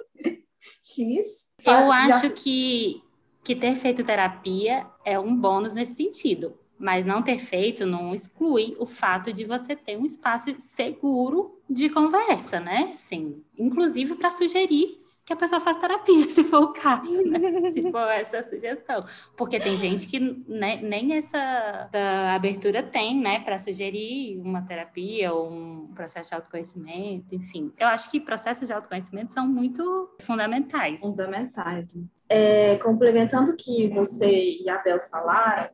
X. 0.85 1.51
Eu 1.67 1.91
acho 1.91 2.31
que 2.31 3.03
que 3.45 3.57
ter 3.57 3.75
feito 3.77 4.05
terapia 4.05 4.87
é 5.05 5.19
um 5.19 5.35
bônus 5.35 5.75
nesse 5.75 5.97
sentido, 5.97 6.57
mas 6.83 7.07
não 7.07 7.23
ter 7.23 7.39
feito 7.39 7.87
não 7.87 8.13
exclui 8.13 8.77
o 8.77 8.85
fato 8.85 9.33
de 9.33 9.45
você 9.45 9.77
ter 9.77 9.97
um 9.97 10.05
espaço 10.05 10.53
seguro 10.59 11.63
de 11.71 11.89
conversa, 11.89 12.59
né? 12.59 12.91
Sim, 12.97 13.41
inclusive 13.57 14.17
para 14.17 14.33
sugerir 14.33 14.99
que 15.25 15.33
a 15.33 15.37
pessoa 15.37 15.61
faça 15.61 15.81
terapia, 15.81 16.25
se 16.29 16.43
for 16.43 16.65
o 16.65 16.73
caso, 16.73 17.25
né? 17.25 17.71
se 17.71 17.89
for 17.89 18.11
essa 18.11 18.43
sugestão, 18.43 19.07
porque 19.37 19.61
tem 19.61 19.77
gente 19.77 20.09
que 20.09 20.19
né, 20.49 20.81
nem 20.83 21.15
essa 21.15 21.89
abertura 22.35 22.83
tem, 22.83 23.17
né, 23.17 23.39
para 23.39 23.61
sugerir 23.61 24.41
uma 24.41 24.63
terapia 24.63 25.33
ou 25.33 25.53
um 25.53 25.87
processo 25.95 26.31
de 26.31 26.35
autoconhecimento, 26.35 27.33
enfim. 27.33 27.73
Eu 27.79 27.87
acho 27.87 28.11
que 28.11 28.19
processos 28.19 28.67
de 28.67 28.75
autoconhecimento 28.75 29.33
são 29.33 29.47
muito 29.47 30.11
fundamentais. 30.21 31.01
Fundamentais. 31.01 31.95
Né? 31.95 32.03
É, 32.29 32.77
complementando 32.79 33.53
o 33.53 33.57
que 33.57 33.89
você 33.89 34.59
e 34.63 34.69
a 34.69 34.79
Bel 34.79 35.01
falaram, 35.01 35.71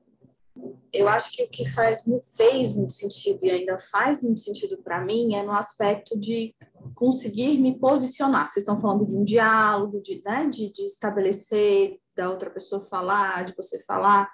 eu 0.92 1.08
acho 1.08 1.32
que 1.32 1.42
o 1.42 1.48
que 1.48 1.68
faz, 1.68 2.04
fez 2.36 2.74
muito 2.74 2.92
sentido 2.92 3.44
e 3.44 3.50
ainda 3.50 3.78
faz 3.78 4.22
muito 4.22 4.40
sentido 4.40 4.78
para 4.78 5.04
mim 5.04 5.34
é 5.34 5.42
no 5.42 5.52
aspecto 5.52 6.18
de 6.18 6.54
conseguir 6.94 7.58
me 7.58 7.78
posicionar. 7.78 8.50
Vocês 8.52 8.62
estão 8.62 8.76
falando 8.76 9.06
de 9.06 9.16
um 9.16 9.24
diálogo, 9.24 10.00
de, 10.00 10.22
né, 10.24 10.48
de, 10.48 10.72
de 10.72 10.82
estabelecer, 10.82 11.98
da 12.16 12.30
outra 12.30 12.50
pessoa 12.50 12.82
falar, 12.82 13.44
de 13.44 13.54
você 13.54 13.78
falar. 13.84 14.28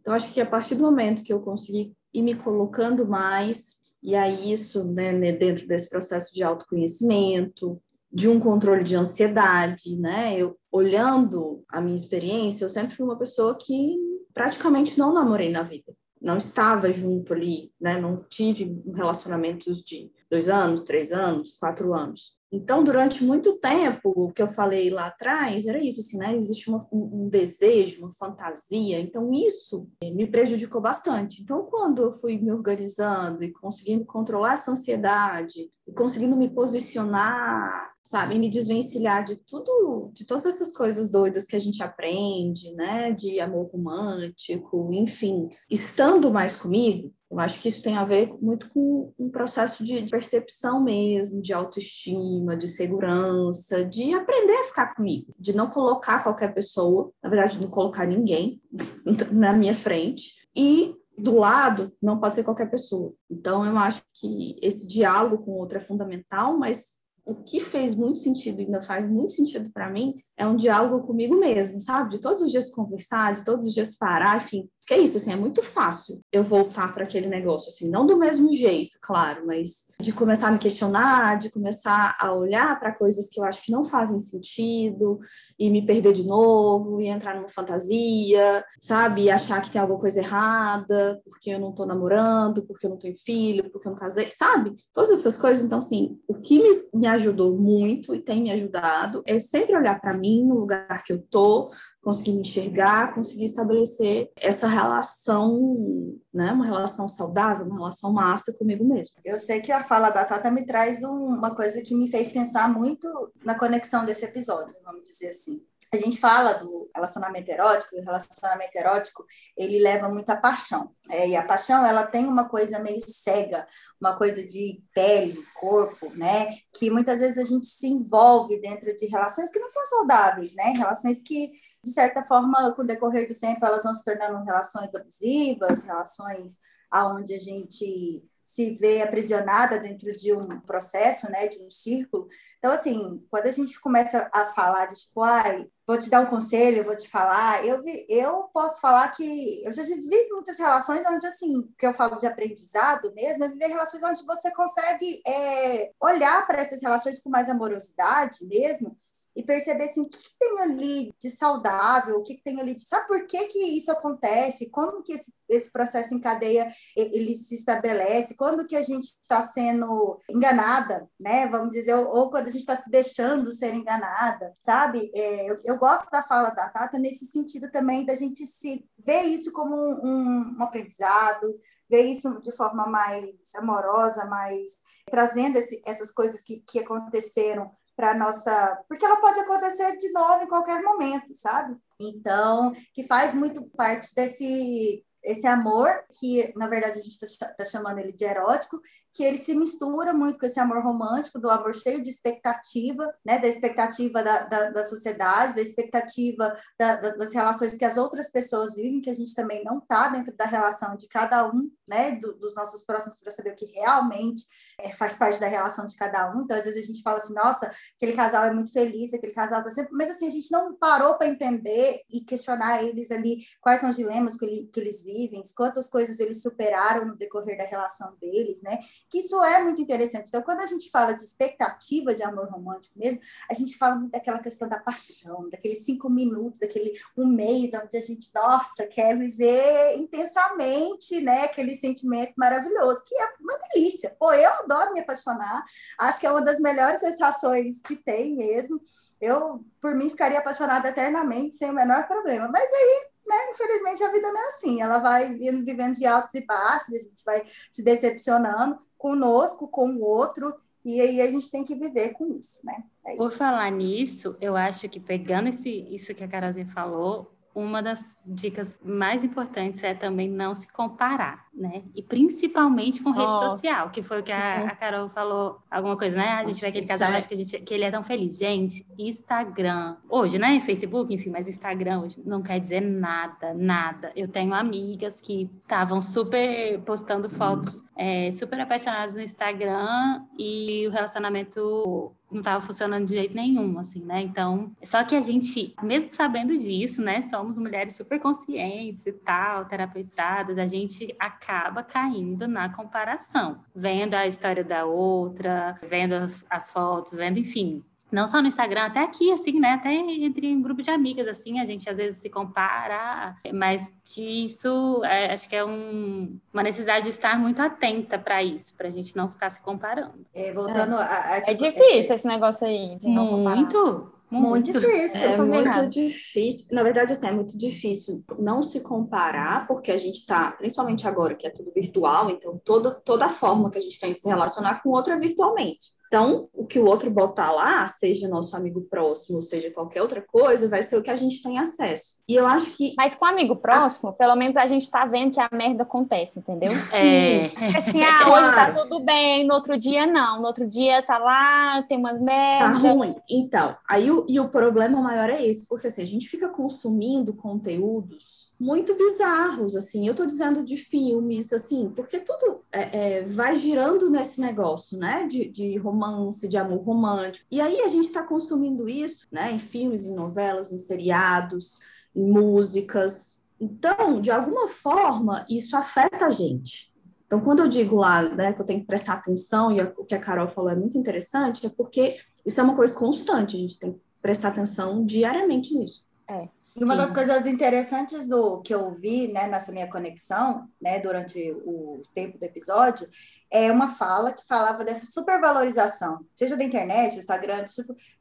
Então, 0.00 0.14
acho 0.14 0.32
que 0.32 0.40
a 0.40 0.46
partir 0.46 0.74
do 0.74 0.82
momento 0.82 1.22
que 1.22 1.32
eu 1.32 1.40
consegui 1.40 1.94
ir 2.12 2.22
me 2.22 2.34
colocando 2.34 3.06
mais, 3.06 3.76
e 4.02 4.14
aí 4.14 4.50
isso, 4.52 4.84
né, 4.84 5.32
dentro 5.32 5.66
desse 5.66 5.88
processo 5.88 6.34
de 6.34 6.42
autoconhecimento, 6.42 7.80
de 8.10 8.28
um 8.28 8.40
controle 8.40 8.82
de 8.82 8.96
ansiedade, 8.96 9.96
né? 9.96 10.36
Eu 10.36 10.56
olhando 10.72 11.62
a 11.68 11.80
minha 11.80 11.94
experiência, 11.94 12.64
eu 12.64 12.68
sempre 12.68 12.94
fui 12.94 13.04
uma 13.04 13.18
pessoa 13.18 13.56
que 13.56 13.96
praticamente 14.32 14.98
não 14.98 15.12
namorei 15.12 15.50
na 15.50 15.62
vida. 15.62 15.92
Não 16.20 16.36
estava 16.36 16.92
junto 16.92 17.32
ali, 17.32 17.70
né? 17.80 18.00
Não 18.00 18.16
tive 18.16 18.82
relacionamentos 18.94 19.82
de 19.82 20.10
dois 20.30 20.48
anos, 20.48 20.82
três 20.82 21.12
anos, 21.12 21.56
quatro 21.58 21.94
anos. 21.94 22.37
Então, 22.50 22.82
durante 22.82 23.22
muito 23.22 23.58
tempo, 23.58 24.12
o 24.14 24.32
que 24.32 24.40
eu 24.40 24.48
falei 24.48 24.88
lá 24.88 25.08
atrás 25.08 25.66
era 25.66 25.78
isso, 25.78 26.00
assim, 26.00 26.16
né? 26.16 26.34
Existe 26.34 26.70
uma, 26.70 26.86
um 26.90 27.28
desejo, 27.28 28.00
uma 28.00 28.12
fantasia. 28.12 28.98
Então, 29.00 29.30
isso 29.32 29.86
me 30.02 30.26
prejudicou 30.26 30.80
bastante. 30.80 31.42
Então, 31.42 31.64
quando 31.64 32.02
eu 32.02 32.12
fui 32.12 32.38
me 32.38 32.50
organizando 32.50 33.44
e 33.44 33.52
conseguindo 33.52 34.04
controlar 34.04 34.54
essa 34.54 34.70
ansiedade, 34.70 35.70
e 35.88 35.92
conseguindo 35.92 36.36
me 36.36 36.50
posicionar, 36.50 37.94
sabe, 38.02 38.38
me 38.38 38.50
desvencilhar 38.50 39.24
de 39.24 39.36
tudo, 39.36 40.10
de 40.12 40.26
todas 40.26 40.44
essas 40.44 40.76
coisas 40.76 41.10
doidas 41.10 41.46
que 41.46 41.56
a 41.56 41.58
gente 41.58 41.82
aprende, 41.82 42.74
né? 42.74 43.10
De 43.12 43.40
amor 43.40 43.70
romântico, 43.72 44.90
enfim, 44.92 45.48
estando 45.70 46.30
mais 46.30 46.56
comigo, 46.56 47.10
eu 47.30 47.38
acho 47.40 47.60
que 47.60 47.68
isso 47.68 47.82
tem 47.82 47.96
a 47.96 48.04
ver 48.04 48.32
muito 48.40 48.70
com 48.70 49.12
um 49.18 49.30
processo 49.30 49.84
de 49.84 50.06
percepção 50.08 50.82
mesmo, 50.82 51.42
de 51.42 51.52
autoestima, 51.52 52.37
de 52.56 52.68
segurança, 52.68 53.84
de 53.84 54.14
aprender 54.14 54.54
a 54.54 54.64
ficar 54.64 54.94
comigo, 54.94 55.34
de 55.38 55.54
não 55.54 55.68
colocar 55.70 56.22
qualquer 56.22 56.54
pessoa, 56.54 57.10
na 57.22 57.28
verdade, 57.28 57.60
não 57.60 57.68
colocar 57.68 58.06
ninguém 58.06 58.60
na 59.32 59.52
minha 59.52 59.74
frente. 59.74 60.48
E 60.56 60.94
do 61.18 61.36
lado 61.36 61.92
não 62.00 62.18
pode 62.18 62.36
ser 62.36 62.44
qualquer 62.44 62.70
pessoa. 62.70 63.12
Então, 63.28 63.64
eu 63.66 63.76
acho 63.76 64.02
que 64.14 64.56
esse 64.62 64.86
diálogo 64.86 65.44
com 65.44 65.52
o 65.52 65.58
outro 65.58 65.78
é 65.78 65.80
fundamental, 65.80 66.56
mas 66.56 66.98
o 67.26 67.34
que 67.34 67.60
fez 67.60 67.94
muito 67.94 68.18
sentido, 68.20 68.60
ainda 68.60 68.80
faz 68.80 69.08
muito 69.08 69.32
sentido 69.32 69.70
para 69.70 69.90
mim, 69.90 70.14
é 70.36 70.46
um 70.46 70.56
diálogo 70.56 71.06
comigo 71.06 71.38
mesmo, 71.38 71.80
sabe? 71.80 72.10
De 72.10 72.20
todos 72.20 72.42
os 72.42 72.50
dias 72.50 72.70
conversar, 72.70 73.34
de 73.34 73.44
todos 73.44 73.66
os 73.66 73.74
dias 73.74 73.94
parar, 73.94 74.38
enfim. 74.38 74.68
Que 74.88 74.94
é 74.94 75.00
isso, 75.00 75.18
assim, 75.18 75.30
é 75.30 75.36
muito 75.36 75.62
fácil 75.62 76.18
eu 76.32 76.42
voltar 76.42 76.94
para 76.94 77.04
aquele 77.04 77.26
negócio, 77.26 77.68
assim, 77.68 77.90
não 77.90 78.06
do 78.06 78.16
mesmo 78.16 78.50
jeito, 78.54 78.96
claro, 79.02 79.44
mas 79.46 79.88
de 80.00 80.14
começar 80.14 80.48
a 80.48 80.50
me 80.50 80.58
questionar, 80.58 81.36
de 81.36 81.50
começar 81.50 82.16
a 82.18 82.32
olhar 82.32 82.80
para 82.80 82.94
coisas 82.94 83.28
que 83.28 83.38
eu 83.38 83.44
acho 83.44 83.62
que 83.62 83.70
não 83.70 83.84
fazem 83.84 84.18
sentido 84.18 85.18
e 85.58 85.68
me 85.68 85.84
perder 85.84 86.14
de 86.14 86.26
novo 86.26 87.02
e 87.02 87.06
entrar 87.06 87.36
numa 87.36 87.50
fantasia, 87.50 88.64
sabe? 88.80 89.24
E 89.24 89.30
achar 89.30 89.60
que 89.60 89.70
tem 89.70 89.78
alguma 89.78 90.00
coisa 90.00 90.20
errada, 90.20 91.20
porque 91.22 91.50
eu 91.50 91.60
não 91.60 91.74
tô 91.74 91.84
namorando, 91.84 92.64
porque 92.64 92.86
eu 92.86 92.90
não 92.90 92.96
tenho 92.96 93.14
filho, 93.14 93.70
porque 93.70 93.88
eu 93.88 93.92
não 93.92 93.98
casei, 93.98 94.30
sabe? 94.30 94.74
Todas 94.94 95.10
essas 95.10 95.36
coisas, 95.36 95.62
então, 95.62 95.80
assim, 95.80 96.18
o 96.26 96.32
que 96.32 96.62
me, 96.62 96.88
me 96.94 97.06
ajudou 97.08 97.54
muito 97.54 98.14
e 98.14 98.22
tem 98.22 98.42
me 98.42 98.52
ajudado 98.52 99.22
é 99.26 99.38
sempre 99.38 99.76
olhar 99.76 100.00
para 100.00 100.16
mim 100.16 100.46
no 100.46 100.58
lugar 100.58 101.04
que 101.04 101.12
eu 101.12 101.22
tô, 101.30 101.70
conseguir 102.08 102.32
me 102.32 102.40
enxergar, 102.40 103.12
conseguir 103.12 103.44
estabelecer 103.44 104.32
essa 104.34 104.66
relação, 104.66 106.18
né, 106.32 106.50
uma 106.52 106.64
relação 106.64 107.06
saudável, 107.06 107.66
uma 107.66 107.76
relação 107.76 108.10
massa 108.10 108.50
comigo 108.54 108.82
mesmo. 108.82 109.16
Eu 109.22 109.38
sei 109.38 109.60
que 109.60 109.70
a 109.70 109.84
fala 109.84 110.08
da 110.08 110.24
Tata 110.24 110.50
me 110.50 110.64
traz 110.64 111.04
um, 111.04 111.26
uma 111.26 111.54
coisa 111.54 111.82
que 111.82 111.94
me 111.94 112.10
fez 112.10 112.30
pensar 112.30 112.72
muito 112.72 113.06
na 113.44 113.58
conexão 113.58 114.06
desse 114.06 114.24
episódio, 114.24 114.74
vamos 114.82 115.02
dizer 115.02 115.28
assim 115.28 115.62
a 115.92 115.96
gente 115.96 116.18
fala 116.20 116.52
do 116.54 116.90
relacionamento 116.94 117.50
erótico, 117.50 117.96
e 117.96 118.00
o 118.00 118.04
relacionamento 118.04 118.76
erótico 118.76 119.24
ele 119.56 119.78
leva 119.82 120.08
muita 120.08 120.36
paixão. 120.36 120.92
É, 121.08 121.28
e 121.28 121.34
a 121.34 121.46
paixão 121.46 121.84
ela 121.86 122.06
tem 122.06 122.26
uma 122.26 122.48
coisa 122.48 122.78
meio 122.78 123.00
cega, 123.08 123.66
uma 123.98 124.16
coisa 124.16 124.46
de 124.46 124.82
pele, 124.94 125.34
corpo, 125.58 126.12
né? 126.16 126.58
Que 126.74 126.90
muitas 126.90 127.20
vezes 127.20 127.38
a 127.38 127.44
gente 127.44 127.66
se 127.66 127.86
envolve 127.86 128.60
dentro 128.60 128.94
de 128.94 129.06
relações 129.06 129.50
que 129.50 129.58
não 129.58 129.70
são 129.70 129.86
saudáveis, 129.86 130.54
né? 130.54 130.74
Relações 130.76 131.22
que, 131.22 131.50
de 131.82 131.92
certa 131.92 132.22
forma, 132.24 132.72
com 132.72 132.82
o 132.82 132.86
decorrer 132.86 133.28
do 133.28 133.34
tempo, 133.34 133.64
elas 133.64 133.84
vão 133.84 133.94
se 133.94 134.04
tornando 134.04 134.44
relações 134.44 134.94
abusivas, 134.94 135.84
relações 135.84 136.58
aonde 136.90 137.34
a 137.34 137.38
gente 137.38 138.28
se 138.48 138.70
vê 138.70 139.02
aprisionada 139.02 139.78
dentro 139.78 140.10
de 140.12 140.32
um 140.32 140.58
processo, 140.60 141.30
né, 141.30 141.48
de 141.48 141.58
um 141.62 141.70
círculo. 141.70 142.26
Então, 142.56 142.72
assim, 142.72 143.22
quando 143.30 143.46
a 143.46 143.52
gente 143.52 143.78
começa 143.78 144.26
a 144.32 144.46
falar 144.46 144.86
de 144.86 144.94
tipo, 144.96 145.22
ai, 145.22 145.66
vou 145.86 145.98
te 145.98 146.08
dar 146.08 146.22
um 146.22 146.30
conselho, 146.30 146.82
vou 146.82 146.96
te 146.96 147.10
falar, 147.10 147.66
eu, 147.66 147.82
vi, 147.82 148.06
eu 148.08 148.44
posso 148.44 148.80
falar 148.80 149.06
que 149.10 149.62
eu 149.66 149.72
já 149.74 149.82
vivi 149.82 150.28
muitas 150.30 150.58
relações 150.58 151.04
onde, 151.04 151.26
assim, 151.26 151.70
que 151.76 151.86
eu 151.86 151.92
falo 151.92 152.18
de 152.18 152.26
aprendizado 152.26 153.12
mesmo, 153.14 153.44
eu 153.44 153.50
vivi 153.50 153.66
relações 153.66 154.02
onde 154.02 154.24
você 154.24 154.50
consegue 154.52 155.20
é, 155.26 155.90
olhar 156.00 156.46
para 156.46 156.62
essas 156.62 156.80
relações 156.80 157.20
com 157.20 157.28
mais 157.28 157.50
amorosidade 157.50 158.46
mesmo, 158.46 158.96
e 159.38 159.42
perceber 159.44 159.84
assim, 159.84 160.00
o 160.00 160.08
que, 160.08 160.18
que, 160.18 160.36
tem 160.36 160.60
ali 160.60 161.14
de 161.16 161.30
saudável, 161.30 162.16
o 162.16 162.22
que, 162.24 162.34
que, 162.34 162.42
tem 162.42 162.60
ali 162.60 162.74
de. 162.74 162.84
Sabe 162.84 163.06
por 163.06 163.24
que, 163.24 163.46
que 163.46 163.58
isso 163.60 163.92
acontece? 163.92 164.68
Como 164.68 165.00
que 165.00 165.12
esse, 165.12 165.32
esse 165.48 165.70
processo 165.70 166.12
em 166.12 166.20
cadeia 166.20 166.68
ele 166.96 167.32
se 167.36 167.54
estabelece? 167.54 168.36
Quando 168.36 168.66
que 168.66 168.74
a 168.74 168.82
gente 168.82 169.16
está 169.22 169.40
sendo 169.46 170.18
enganada, 170.28 171.08
né? 171.20 171.46
Vamos 171.46 171.72
dizer, 171.72 171.94
ou, 171.94 172.08
ou 172.08 172.30
quando 172.30 172.48
a 172.48 172.50
gente 172.50 172.62
está 172.62 172.74
se 172.74 172.90
deixando 172.90 173.52
ser 173.52 173.72
enganada, 173.74 174.56
sabe? 174.60 175.08
É, 175.14 175.48
eu, 175.48 175.60
eu, 175.64 175.78
gosto 175.78 176.10
da 176.10 176.24
fala 176.24 176.50
da 176.50 176.68
Tata 176.70 176.98
nesse 176.98 177.24
sentido 177.26 177.70
também 177.70 178.04
da 178.04 178.16
gente 178.16 178.44
se 178.44 178.84
ver 178.98 179.22
isso 179.22 179.52
como 179.52 179.76
um, 179.76 180.56
um 180.58 180.62
aprendizado, 180.64 181.54
ver 181.88 182.02
isso 182.02 182.42
de 182.42 182.50
forma 182.50 182.88
mais 182.88 183.54
amorosa, 183.54 184.24
mais 184.24 184.72
trazendo 185.08 185.58
esse, 185.58 185.80
essas 185.86 186.10
coisas 186.10 186.42
que, 186.42 186.58
que 186.68 186.80
aconteceram 186.80 187.70
para 187.98 188.14
nossa, 188.14 188.80
porque 188.88 189.04
ela 189.04 189.20
pode 189.20 189.40
acontecer 189.40 189.96
de 189.96 190.12
novo 190.12 190.44
em 190.44 190.46
qualquer 190.46 190.80
momento, 190.80 191.34
sabe? 191.34 191.76
Então, 191.98 192.72
que 192.94 193.02
faz 193.02 193.34
muito 193.34 193.68
parte 193.70 194.14
desse 194.14 195.04
esse 195.22 195.46
amor, 195.46 195.88
que 196.18 196.52
na 196.56 196.68
verdade 196.68 196.98
a 196.98 197.02
gente 197.02 197.22
está 197.22 197.46
tá 197.54 197.64
chamando 197.64 197.98
ele 197.98 198.12
de 198.12 198.24
erótico, 198.24 198.80
que 199.12 199.24
ele 199.24 199.38
se 199.38 199.54
mistura 199.54 200.12
muito 200.12 200.38
com 200.38 200.46
esse 200.46 200.60
amor 200.60 200.82
romântico, 200.82 201.38
do 201.38 201.50
amor 201.50 201.74
cheio 201.74 202.02
de 202.02 202.08
expectativa, 202.08 203.04
né, 203.26 203.38
da 203.38 203.48
expectativa 203.48 204.22
da, 204.22 204.44
da, 204.44 204.70
da 204.70 204.84
sociedade, 204.84 205.54
da 205.54 205.60
expectativa 205.62 206.54
da, 206.78 206.96
das 206.96 207.34
relações 207.34 207.74
que 207.74 207.84
as 207.84 207.96
outras 207.96 208.30
pessoas 208.30 208.76
vivem, 208.76 209.00
que 209.00 209.10
a 209.10 209.14
gente 209.14 209.34
também 209.34 209.64
não 209.64 209.78
está 209.78 210.08
dentro 210.08 210.36
da 210.36 210.44
relação 210.44 210.96
de 210.96 211.08
cada 211.08 211.48
um, 211.48 211.70
né, 211.88 212.12
do, 212.16 212.34
dos 212.38 212.54
nossos 212.54 212.84
próximos, 212.84 213.20
para 213.20 213.32
saber 213.32 213.52
o 213.52 213.56
que 213.56 213.66
realmente 213.66 214.44
é, 214.80 214.90
faz 214.90 215.14
parte 215.14 215.40
da 215.40 215.48
relação 215.48 215.86
de 215.86 215.96
cada 215.96 216.32
um. 216.32 216.42
Então, 216.42 216.56
às 216.56 216.64
vezes 216.64 216.84
a 216.84 216.86
gente 216.86 217.02
fala 217.02 217.18
assim, 217.18 217.34
nossa, 217.34 217.70
aquele 217.96 218.12
casal 218.12 218.44
é 218.44 218.52
muito 218.52 218.72
feliz, 218.72 219.12
aquele 219.12 219.32
casal 219.32 219.60
está 219.60 219.70
sempre. 219.70 219.92
Mas 219.92 220.10
assim, 220.10 220.28
a 220.28 220.30
gente 220.30 220.50
não 220.52 220.76
parou 220.76 221.16
para 221.16 221.26
entender 221.26 222.00
e 222.10 222.20
questionar 222.24 222.84
eles 222.84 223.10
ali 223.10 223.38
quais 223.60 223.80
são 223.80 223.90
os 223.90 223.96
dilemas 223.96 224.36
que, 224.36 224.44
ele, 224.44 224.70
que 224.72 224.80
eles 224.80 225.04
vivem, 225.08 225.42
quantas 225.56 225.88
coisas 225.88 226.20
eles 226.20 226.42
superaram 226.42 227.06
no 227.06 227.16
decorrer 227.16 227.56
da 227.56 227.64
relação 227.64 228.14
deles, 228.20 228.62
né? 228.62 228.78
Que 229.10 229.18
isso 229.18 229.42
é 229.42 229.64
muito 229.64 229.80
interessante. 229.80 230.28
Então, 230.28 230.42
quando 230.42 230.60
a 230.60 230.66
gente 230.66 230.90
fala 230.90 231.12
de 231.12 231.22
expectativa 231.22 232.14
de 232.14 232.22
amor 232.22 232.48
romântico 232.50 232.98
mesmo, 232.98 233.20
a 233.50 233.54
gente 233.54 233.78
fala 233.78 233.96
muito 233.96 234.12
daquela 234.12 234.40
questão 234.40 234.68
da 234.68 234.78
paixão, 234.78 235.48
daqueles 235.48 235.84
cinco 235.84 236.10
minutos, 236.10 236.60
daquele 236.60 236.92
um 237.16 237.26
mês 237.26 237.72
onde 237.74 237.96
a 237.96 238.00
gente, 238.00 238.30
nossa, 238.34 238.86
quer 238.86 239.16
viver 239.16 239.96
intensamente, 239.96 241.20
né? 241.20 241.44
Aquele 241.44 241.74
sentimento 241.74 242.34
maravilhoso, 242.36 243.02
que 243.06 243.14
é 243.14 243.28
uma 243.40 243.58
delícia. 243.72 244.14
Pô, 244.18 244.32
eu 244.32 244.52
adoro 244.54 244.92
me 244.92 245.00
apaixonar, 245.00 245.64
acho 246.00 246.20
que 246.20 246.26
é 246.26 246.30
uma 246.30 246.42
das 246.42 246.60
melhores 246.60 247.00
sensações 247.00 247.80
que 247.80 247.96
tem 247.96 248.36
mesmo. 248.36 248.80
Eu, 249.20 249.64
por 249.80 249.94
mim, 249.94 250.08
ficaria 250.08 250.38
apaixonada 250.38 250.88
eternamente, 250.88 251.56
sem 251.56 251.70
o 251.70 251.74
menor 251.74 252.06
problema. 252.06 252.48
Mas 252.52 252.68
aí 252.72 253.08
né, 253.28 253.50
infelizmente 253.50 254.02
a 254.02 254.10
vida 254.10 254.32
não 254.32 254.40
é 254.40 254.48
assim, 254.48 254.80
ela 254.80 254.98
vai 254.98 255.34
vivendo 255.34 255.94
de 255.94 256.06
altos 256.06 256.34
e 256.34 256.46
baixos, 256.46 256.94
a 256.94 256.98
gente 256.98 257.24
vai 257.24 257.42
se 257.70 257.82
decepcionando 257.84 258.78
conosco, 258.96 259.68
com 259.68 259.90
o 259.90 260.02
outro, 260.02 260.54
e 260.84 261.00
aí 261.00 261.20
a 261.20 261.30
gente 261.30 261.50
tem 261.50 261.62
que 261.62 261.74
viver 261.74 262.14
com 262.14 262.26
isso, 262.38 262.64
né? 262.64 262.82
É 263.06 263.16
Por 263.16 263.28
isso. 263.28 263.36
falar 263.36 263.70
nisso, 263.70 264.36
eu 264.40 264.56
acho 264.56 264.88
que 264.88 264.98
pegando 264.98 265.48
esse, 265.48 265.68
isso 265.94 266.14
que 266.14 266.24
a 266.24 266.28
Carolzinha 266.28 266.66
falou, 266.66 267.30
uma 267.58 267.82
das 267.82 268.22
dicas 268.26 268.78
mais 268.84 269.24
importantes 269.24 269.82
é 269.82 269.92
também 269.92 270.30
não 270.30 270.54
se 270.54 270.72
comparar, 270.72 271.46
né? 271.52 271.82
E 271.94 272.02
principalmente 272.02 273.02
com 273.02 273.10
Nossa. 273.10 273.40
rede 273.40 273.50
social, 273.50 273.90
que 273.90 274.02
foi 274.02 274.20
o 274.20 274.22
que 274.22 274.30
a, 274.30 274.60
uhum. 274.60 274.66
a, 274.68 274.70
Carol 274.76 275.08
falou, 275.08 275.58
alguma 275.68 275.96
coisa, 275.96 276.16
né? 276.16 276.28
A 276.34 276.44
gente 276.44 276.60
vê 276.60 276.68
aquele 276.68 276.86
casal, 276.86 277.10
é... 277.12 277.16
acho 277.16 277.28
que, 277.28 277.34
a 277.34 277.36
gente, 277.36 277.58
que 277.58 277.74
ele 277.74 277.84
é 277.84 277.90
tão 277.90 278.02
feliz. 278.02 278.38
Gente, 278.38 278.86
Instagram, 278.96 279.96
hoje, 280.08 280.38
né? 280.38 280.60
Facebook, 280.60 281.12
enfim, 281.12 281.30
mas 281.30 281.48
Instagram 281.48 282.02
hoje 282.02 282.22
não 282.24 282.42
quer 282.42 282.60
dizer 282.60 282.80
nada, 282.80 283.52
nada. 283.54 284.12
Eu 284.14 284.28
tenho 284.28 284.54
amigas 284.54 285.20
que 285.20 285.50
estavam 285.62 286.00
super 286.00 286.80
postando 286.82 287.28
fotos, 287.28 287.82
é, 287.96 288.30
super 288.30 288.60
apaixonadas 288.60 289.16
no 289.16 289.22
Instagram 289.22 290.24
e 290.38 290.86
o 290.86 290.90
relacionamento 290.90 292.14
não 292.30 292.40
estava 292.40 292.64
funcionando 292.64 293.06
de 293.06 293.14
jeito 293.14 293.34
nenhum, 293.34 293.78
assim, 293.78 294.04
né? 294.04 294.20
Então, 294.22 294.72
só 294.82 295.02
que 295.04 295.14
a 295.14 295.20
gente, 295.20 295.74
mesmo 295.82 296.10
sabendo 296.12 296.56
disso, 296.56 297.02
né, 297.02 297.22
somos 297.22 297.58
mulheres 297.58 297.96
super 297.96 298.18
conscientes 298.18 299.06
e 299.06 299.12
tal, 299.12 299.64
terapeutizadas, 299.64 300.58
a 300.58 300.66
gente 300.66 301.14
acaba 301.18 301.82
caindo 301.82 302.46
na 302.46 302.68
comparação, 302.68 303.60
vendo 303.74 304.14
a 304.14 304.26
história 304.26 304.62
da 304.62 304.84
outra, 304.84 305.78
vendo 305.82 306.12
as, 306.12 306.44
as 306.50 306.72
fotos, 306.72 307.12
vendo, 307.12 307.38
enfim, 307.38 307.82
não 308.10 308.26
só 308.26 308.40
no 308.40 308.48
Instagram, 308.48 308.86
até 308.86 309.00
aqui, 309.00 309.30
assim, 309.32 309.60
né? 309.60 309.72
Até 309.74 309.92
entre 309.92 310.54
um 310.54 310.62
grupo 310.62 310.82
de 310.82 310.90
amigas, 310.90 311.28
assim, 311.28 311.60
a 311.60 311.66
gente 311.66 311.88
às 311.88 311.98
vezes 311.98 312.20
se 312.20 312.30
compara, 312.30 313.34
mas 313.52 313.92
que 314.02 314.44
isso 314.44 315.02
é, 315.04 315.32
acho 315.32 315.48
que 315.48 315.56
é 315.56 315.64
um, 315.64 316.38
uma 316.52 316.62
necessidade 316.62 317.04
de 317.04 317.10
estar 317.10 317.38
muito 317.38 317.60
atenta 317.60 318.18
para 318.18 318.42
isso, 318.42 318.74
para 318.76 318.88
a 318.88 318.90
gente 318.90 319.16
não 319.16 319.28
ficar 319.28 319.50
se 319.50 319.60
comparando. 319.60 320.26
É, 320.34 320.52
voltando 320.52 320.94
é. 320.94 321.02
a, 321.02 321.34
a, 321.34 321.50
É 321.50 321.54
difícil 321.54 322.14
esse 322.14 322.26
negócio 322.26 322.66
aí 322.66 322.96
de 322.96 323.08
não 323.08 323.28
comparar. 323.28 323.56
Muito. 323.56 324.18
Muito, 324.30 324.72
difícil. 324.72 325.26
É 325.26 325.36
muito 325.38 325.88
difícil. 325.88 326.66
Na 326.72 326.82
verdade, 326.82 327.14
assim, 327.14 327.28
é 327.28 327.32
muito 327.32 327.56
difícil 327.56 328.22
não 328.38 328.62
se 328.62 328.80
comparar, 328.80 329.66
porque 329.66 329.90
a 329.90 329.96
gente 329.96 330.16
está, 330.16 330.50
principalmente 330.50 331.08
agora 331.08 331.34
que 331.34 331.46
é 331.46 331.50
tudo 331.50 331.72
virtual, 331.74 332.28
então 332.28 332.60
toda, 332.62 332.90
toda 332.90 333.24
a 333.24 333.30
forma 333.30 333.70
que 333.70 333.78
a 333.78 333.80
gente 333.80 333.98
tem 333.98 334.12
de 334.12 334.20
se 334.20 334.28
relacionar 334.28 334.82
com 334.82 334.90
o 334.90 334.92
outro 334.92 335.14
é 335.14 335.18
virtualmente. 335.18 335.97
Então, 336.08 336.48
o 336.54 336.66
que 336.66 336.78
o 336.78 336.86
outro 336.86 337.10
botar 337.10 337.52
lá, 337.52 337.86
seja 337.86 338.26
nosso 338.26 338.56
amigo 338.56 338.80
próximo, 338.80 339.42
seja 339.42 339.70
qualquer 339.70 340.00
outra 340.00 340.22
coisa, 340.22 340.68
vai 340.68 340.82
ser 340.82 340.96
o 340.96 341.02
que 341.02 341.10
a 341.10 341.16
gente 341.16 341.42
tem 341.42 341.58
acesso. 341.58 342.16
E 342.26 342.34
eu 342.34 342.46
acho 342.46 342.76
que. 342.76 342.94
Mas 342.96 343.14
com 343.14 343.26
o 343.26 343.28
amigo 343.28 343.54
próximo, 343.56 344.14
pelo 344.14 344.34
menos 344.34 344.56
a 344.56 344.66
gente 344.66 344.90
tá 344.90 345.04
vendo 345.04 345.32
que 345.32 345.40
a 345.40 345.50
merda 345.52 345.82
acontece, 345.82 346.38
entendeu? 346.38 346.72
É. 346.92 347.46
Assim, 347.76 348.00
ah, 348.04 348.24
claro. 348.24 348.46
hoje 348.46 348.54
tá 348.54 348.72
tudo 348.72 349.04
bem, 349.04 349.46
no 349.46 349.54
outro 349.54 349.76
dia 349.76 350.06
não. 350.06 350.40
No 350.40 350.46
outro 350.46 350.66
dia 350.66 351.02
tá 351.02 351.18
lá, 351.18 351.82
tem 351.82 351.98
umas 351.98 352.18
merdas. 352.18 352.82
Tá 352.82 352.88
ruim. 352.88 353.14
Então, 353.28 353.76
aí 353.88 354.10
o, 354.10 354.24
e 354.26 354.40
o 354.40 354.48
problema 354.48 355.00
maior 355.02 355.28
é 355.28 355.46
esse, 355.46 355.68
porque 355.68 355.88
assim, 355.88 356.02
a 356.02 356.06
gente 356.06 356.26
fica 356.26 356.48
consumindo 356.48 357.34
conteúdos 357.34 358.47
muito 358.58 358.96
bizarros, 358.96 359.76
assim. 359.76 360.08
Eu 360.08 360.14
tô 360.14 360.26
dizendo 360.26 360.64
de 360.64 360.76
filmes, 360.76 361.52
assim, 361.52 361.90
porque 361.94 362.18
tudo 362.18 362.62
é, 362.72 363.18
é, 363.18 363.22
vai 363.24 363.56
girando 363.56 364.10
nesse 364.10 364.40
negócio, 364.40 364.98
né? 364.98 365.26
De, 365.26 365.48
de 365.48 365.76
romance, 365.76 366.48
de 366.48 366.56
amor 366.56 366.82
romântico. 366.82 367.46
E 367.50 367.60
aí 367.60 367.80
a 367.80 367.88
gente 367.88 368.08
está 368.08 368.22
consumindo 368.22 368.88
isso, 368.88 369.28
né? 369.30 369.52
Em 369.52 369.58
filmes, 369.58 370.06
em 370.06 370.14
novelas, 370.14 370.72
em 370.72 370.78
seriados, 370.78 371.78
em 372.14 372.28
músicas. 372.28 373.44
Então, 373.60 374.20
de 374.20 374.30
alguma 374.30 374.68
forma, 374.68 375.46
isso 375.48 375.76
afeta 375.76 376.26
a 376.26 376.30
gente. 376.30 376.92
Então, 377.26 377.40
quando 377.40 377.60
eu 377.60 377.68
digo 377.68 377.96
lá, 377.96 378.22
né, 378.22 378.54
que 378.54 378.60
eu 378.60 378.64
tenho 378.64 378.80
que 378.80 378.86
prestar 378.86 379.14
atenção, 379.14 379.70
e 379.70 379.82
o 379.82 380.04
que 380.04 380.14
a 380.14 380.18
Carol 380.18 380.48
falou 380.48 380.70
é 380.70 380.76
muito 380.76 380.96
interessante, 380.96 381.66
é 381.66 381.68
porque 381.68 382.16
isso 382.44 382.58
é 382.58 382.64
uma 382.64 382.74
coisa 382.74 382.94
constante, 382.94 383.54
a 383.54 383.60
gente 383.60 383.78
tem 383.78 383.92
que 383.92 384.00
prestar 384.22 384.48
atenção 384.48 385.04
diariamente 385.04 385.76
nisso. 385.76 386.06
É. 386.26 386.48
E 386.76 386.84
uma 386.84 386.96
das 386.96 387.10
coisas 387.10 387.46
interessantes 387.46 388.28
do 388.28 388.60
que 388.62 388.74
eu 388.74 388.92
vi 388.92 389.32
né, 389.32 389.46
nessa 389.46 389.72
minha 389.72 389.90
conexão, 389.90 390.68
né, 390.80 391.00
durante 391.00 391.38
o 391.64 392.00
tempo 392.14 392.38
do 392.38 392.44
episódio, 392.44 393.08
é 393.50 393.72
uma 393.72 393.88
fala 393.88 394.32
que 394.32 394.46
falava 394.46 394.84
dessa 394.84 395.06
supervalorização, 395.06 396.24
seja 396.34 396.56
da 396.56 396.64
internet, 396.64 397.14
do 397.14 397.18
Instagram, 397.18 397.64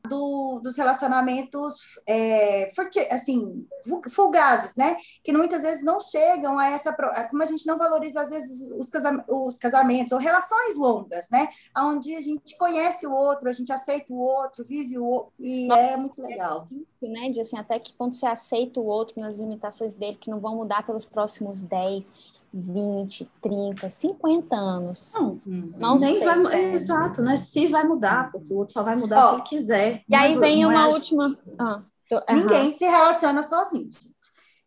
do, 0.07 0.61
dos 0.63 0.77
relacionamentos 0.77 1.99
é, 2.07 2.71
assim, 3.11 3.67
fugazes, 4.09 4.75
né? 4.75 4.95
Que 5.23 5.33
muitas 5.33 5.63
vezes 5.63 5.83
não 5.83 5.99
chegam 5.99 6.57
a 6.57 6.69
essa. 6.69 6.95
Como 7.29 7.43
a 7.43 7.45
gente 7.45 7.67
não 7.67 7.77
valoriza, 7.77 8.21
às 8.21 8.29
vezes, 8.29 8.71
os, 8.71 8.89
os 9.27 9.57
casamentos 9.57 10.13
ou 10.13 10.19
relações 10.19 10.75
longas, 10.77 11.27
né? 11.29 11.49
Onde 11.77 12.15
a 12.15 12.21
gente 12.21 12.57
conhece 12.57 13.05
o 13.05 13.13
outro, 13.13 13.49
a 13.49 13.53
gente 13.53 13.71
aceita 13.71 14.13
o 14.13 14.19
outro, 14.19 14.65
vive 14.65 14.97
o 14.97 15.05
outro, 15.05 15.33
e 15.39 15.67
Nossa, 15.67 15.81
é 15.81 15.97
muito 15.97 16.21
legal. 16.21 16.65
É 16.96 16.96
né? 17.01 17.29
De 17.29 17.41
assim, 17.41 17.57
até 17.57 17.79
que 17.79 17.93
ponto 17.93 18.15
você 18.15 18.25
aceita 18.25 18.79
o 18.79 18.85
outro 18.85 19.19
nas 19.19 19.37
limitações 19.37 19.93
dele, 19.93 20.17
que 20.17 20.29
não 20.29 20.39
vão 20.39 20.55
mudar 20.55 20.85
pelos 20.85 21.05
próximos 21.05 21.61
10, 21.61 22.09
20, 22.53 23.29
30, 23.41 23.89
50 23.89 24.55
anos. 24.55 25.11
Não, 25.13 25.41
não 25.45 25.97
nem 25.97 26.15
sei. 26.15 26.25
Vai, 26.25 26.55
é, 26.55 26.73
exato, 26.73 27.21
né? 27.21 27.37
Se 27.37 27.67
vai 27.67 27.83
mudar, 27.83 28.31
porque 28.31 28.53
o 28.53 28.57
outro 28.57 28.73
só 28.73 28.83
vai 28.83 28.95
mudar 28.95 29.17
oh, 29.17 29.29
se 29.29 29.35
ele 29.35 29.43
quiser. 29.43 30.03
E 30.07 30.15
aí 30.15 30.37
vem 30.37 30.65
uma 30.65 30.87
é... 30.87 30.93
última. 30.93 31.35
Ah, 31.59 31.81
tô... 32.09 32.21
Ninguém 32.33 32.71
se 32.71 32.85
relaciona 32.85 33.43
sozinho, 33.43 33.89
gente. 33.91 34.17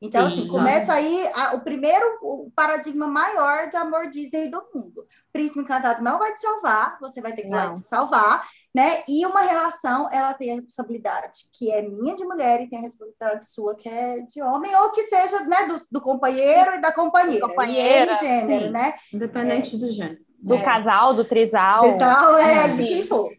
Então, 0.03 0.31
Sim, 0.31 0.41
assim, 0.41 0.49
começa 0.49 0.95
aí 0.95 1.31
a, 1.35 1.57
o 1.57 1.61
primeiro 1.61 2.19
o 2.23 2.51
paradigma 2.57 3.07
maior 3.07 3.69
de 3.69 3.77
amor 3.77 4.09
Disney 4.09 4.51
do 4.51 4.63
mundo. 4.75 5.05
Príncipe 5.31 5.61
encantado 5.61 6.03
não 6.03 6.19
vai 6.19 6.33
te 6.33 6.41
salvar, 6.41 6.99
você 7.01 7.21
vai 7.21 7.35
ter 7.35 7.43
que 7.43 7.49
ir 7.49 7.55
lá 7.55 7.67
Não. 7.67 7.75
te 7.75 7.87
salvar, 7.87 8.43
né? 8.75 8.89
E 9.07 9.27
uma 9.27 9.43
relação, 9.43 10.09
ela 10.11 10.33
tem 10.33 10.53
a 10.53 10.55
responsabilidade 10.55 11.51
que 11.53 11.71
é 11.71 11.83
minha 11.83 12.17
de 12.17 12.25
mulher 12.25 12.63
e 12.63 12.71
tem 12.71 12.79
a 12.79 12.83
responsabilidade 12.83 13.47
sua 13.47 13.77
que 13.77 13.91
é 13.91 14.21
de 14.21 14.43
homem, 14.43 14.75
ou 14.75 14.91
que 14.91 15.03
seja, 15.03 15.41
né, 15.41 15.67
do, 15.67 15.77
do 15.93 16.01
companheiro 16.01 16.77
e 16.77 16.81
da 16.81 16.93
companheira. 16.93 17.47
Companheira, 17.47 18.13
e 18.13 18.17
gênero, 18.17 18.67
sim. 18.67 18.71
né? 18.71 18.95
Independente 19.13 19.77
do 19.77 19.91
gênero. 19.91 20.19
Do 20.43 20.55
É. 20.55 20.63
casal, 20.63 21.13
do 21.13 21.27
trisal. 21.27 21.87
Então, 21.87 22.39
é 22.39 22.69
de 22.69 22.87
quem 22.87 23.03
for. 23.03 23.31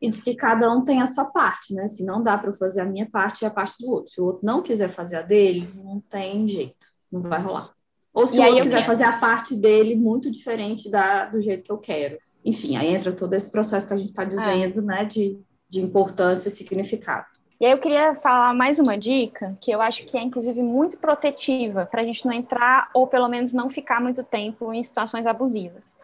E 0.00 0.10
de 0.10 0.20
que 0.22 0.34
cada 0.34 0.70
um 0.72 0.82
tem 0.82 1.00
a 1.02 1.06
sua 1.06 1.24
parte, 1.26 1.74
né? 1.74 1.86
Se 1.88 2.04
não 2.04 2.22
dá 2.22 2.36
para 2.38 2.52
fazer 2.52 2.80
a 2.80 2.84
minha 2.84 3.08
parte 3.08 3.42
e 3.42 3.46
a 3.46 3.50
parte 3.50 3.74
do 3.84 3.90
outro. 3.90 4.10
Se 4.12 4.20
o 4.20 4.24
outro 4.24 4.40
não 4.44 4.62
quiser 4.62 4.88
fazer 4.88 5.16
a 5.16 5.22
dele, 5.22 5.66
não 5.76 6.00
tem 6.00 6.48
jeito. 6.48 6.86
Não 7.10 7.20
vai 7.20 7.40
rolar. 7.40 7.70
Ou 8.12 8.26
se 8.26 8.36
E 8.36 8.40
o 8.40 8.42
outro 8.44 8.62
quiser 8.62 8.76
quero- 8.78 8.86
fazer 8.86 9.04
a 9.04 9.18
parte 9.18 9.54
dele 9.54 9.94
muito 9.94 10.30
diferente 10.30 10.90
da, 10.90 11.26
do 11.26 11.40
jeito 11.40 11.64
que 11.64 11.72
eu 11.72 11.78
quero. 11.78 12.18
Enfim, 12.44 12.76
aí 12.76 12.94
entra 12.94 13.12
todo 13.12 13.34
esse 13.34 13.50
processo 13.52 13.86
que 13.86 13.94
a 13.94 13.96
gente 13.96 14.08
está 14.08 14.24
dizendo, 14.24 14.80
né? 14.82 15.04
De, 15.04 15.38
de 15.68 15.80
importância 15.80 16.48
e 16.48 16.52
significado. 16.52 17.26
E 17.60 17.66
aí 17.66 17.72
eu 17.72 17.78
queria 17.78 18.14
falar 18.14 18.54
mais 18.54 18.78
uma 18.78 18.96
dica, 18.96 19.56
que 19.60 19.70
eu 19.70 19.82
acho 19.82 20.06
que 20.06 20.16
é, 20.16 20.22
inclusive, 20.22 20.62
muito 20.62 20.96
protetiva, 20.96 21.84
para 21.84 22.00
a 22.00 22.04
gente 22.04 22.24
não 22.24 22.32
entrar, 22.32 22.88
ou 22.94 23.06
pelo 23.06 23.28
menos 23.28 23.52
não 23.52 23.68
ficar 23.68 24.00
muito 24.00 24.22
tempo 24.24 24.72
em 24.72 24.82
situações 24.82 25.26
abusivas. 25.26 25.94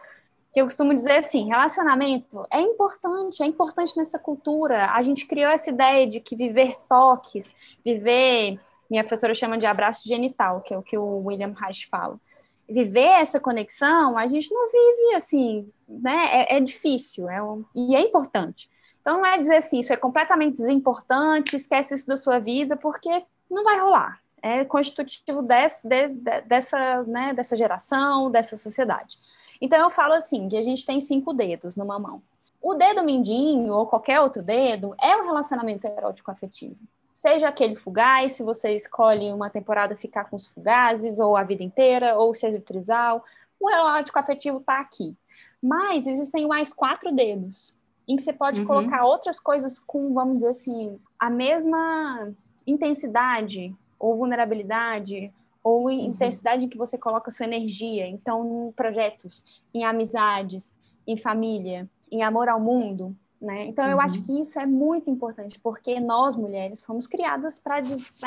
Que 0.57 0.61
eu 0.61 0.65
costumo 0.65 0.95
dizer 0.95 1.19
assim, 1.19 1.49
relacionamento 1.49 2.43
é 2.49 2.59
importante, 2.59 3.43
é 3.43 3.45
importante 3.45 3.95
nessa 3.95 4.17
cultura. 4.17 4.87
A 4.87 5.03
gente 5.03 5.27
criou 5.27 5.51
essa 5.51 5.69
ideia 5.69 6.07
de 6.07 6.19
que 6.19 6.35
viver 6.35 6.75
toques, 6.89 7.53
viver, 7.85 8.59
minha 8.89 9.03
professora 9.03 9.35
chama 9.35 9.59
de 9.59 9.67
abraço 9.67 10.07
genital, 10.07 10.61
que 10.61 10.73
é 10.73 10.77
o 10.79 10.81
que 10.81 10.97
o 10.97 11.23
William 11.27 11.53
Reich 11.55 11.87
fala. 11.91 12.19
Viver 12.67 13.05
essa 13.21 13.39
conexão, 13.39 14.17
a 14.17 14.25
gente 14.25 14.51
não 14.51 14.65
vive 14.65 15.15
assim, 15.15 15.71
né? 15.87 16.27
É, 16.31 16.57
é 16.57 16.59
difícil, 16.59 17.29
é 17.29 17.39
um- 17.39 17.63
e 17.75 17.95
é 17.95 18.01
importante. 18.01 18.67
Então 18.99 19.17
não 19.17 19.25
é 19.27 19.37
dizer 19.37 19.57
assim, 19.57 19.81
isso 19.81 19.93
é 19.93 19.95
completamente 19.95 20.57
desimportante, 20.57 21.55
esquece 21.55 21.93
isso 21.93 22.07
da 22.07 22.17
sua 22.17 22.39
vida, 22.39 22.75
porque 22.75 23.23
não 23.47 23.63
vai 23.63 23.79
rolar. 23.79 24.19
É 24.41 24.63
constitutivo 24.65 25.41
desse, 25.41 25.87
des- 25.87 26.13
de- 26.13 26.41
dessa, 26.41 27.03
né, 27.03 27.33
dessa 27.33 27.55
geração, 27.55 28.29
dessa 28.29 28.55
sociedade. 28.55 29.17
Então 29.59 29.79
eu 29.79 29.89
falo 29.89 30.13
assim, 30.13 30.47
que 30.47 30.57
a 30.57 30.61
gente 30.61 30.85
tem 30.85 31.01
cinco 31.01 31.33
dedos 31.33 31.75
numa 31.75 31.97
mão. 31.97 32.21
O 32.61 32.73
dedo 32.75 33.03
mindinho 33.03 33.73
ou 33.73 33.85
qualquer 33.87 34.19
outro 34.21 34.43
dedo 34.43 34.95
é 35.01 35.15
o 35.17 35.23
relacionamento 35.25 35.85
erótico 35.87 36.29
afetivo. 36.31 36.75
Seja 37.13 37.47
aquele 37.47 37.75
fugaz, 37.75 38.33
se 38.33 38.43
você 38.43 38.75
escolhe 38.75 39.31
uma 39.31 39.49
temporada 39.49 39.95
ficar 39.95 40.25
com 40.29 40.35
os 40.35 40.47
fugazes, 40.47 41.17
ou 41.17 41.35
a 41.35 41.43
vida 41.43 41.63
inteira, 41.63 42.15
ou 42.15 42.33
seja 42.33 42.57
o 42.57 42.61
trisal, 42.61 43.23
o 43.59 43.69
erótico 43.69 44.19
afetivo 44.19 44.59
está 44.59 44.79
aqui. 44.79 45.15
Mas 45.61 46.05
existem 46.05 46.47
mais 46.47 46.71
quatro 46.71 47.11
dedos, 47.11 47.75
em 48.07 48.15
que 48.15 48.21
você 48.21 48.31
pode 48.31 48.61
Uhum. 48.61 48.67
colocar 48.67 49.03
outras 49.03 49.39
coisas 49.39 49.79
com, 49.79 50.13
vamos 50.13 50.37
dizer 50.37 50.51
assim, 50.51 50.99
a 51.19 51.29
mesma 51.29 52.31
intensidade 52.67 53.75
ou 53.99 54.15
vulnerabilidade 54.15 55.31
ou 55.63 55.89
em 55.89 56.05
intensidade 56.05 56.63
em 56.65 56.69
que 56.69 56.77
você 56.77 56.97
coloca 56.97 57.29
sua 57.31 57.45
energia. 57.45 58.07
Então, 58.07 58.69
em 58.69 58.71
projetos, 58.71 59.43
em 59.73 59.83
amizades, 59.83 60.73
em 61.05 61.17
família, 61.17 61.89
em 62.09 62.23
amor 62.23 62.47
ao 62.47 62.59
mundo, 62.59 63.13
né? 63.41 63.65
Então, 63.65 63.85
eu 63.87 63.97
Uhum. 63.97 64.01
acho 64.01 64.21
que 64.21 64.39
isso 64.39 64.59
é 64.59 64.65
muito 64.65 65.09
importante, 65.09 65.59
porque 65.59 65.99
nós, 65.99 66.35
mulheres, 66.35 66.81
fomos 66.83 67.05
criadas 67.05 67.59
para 67.59 67.81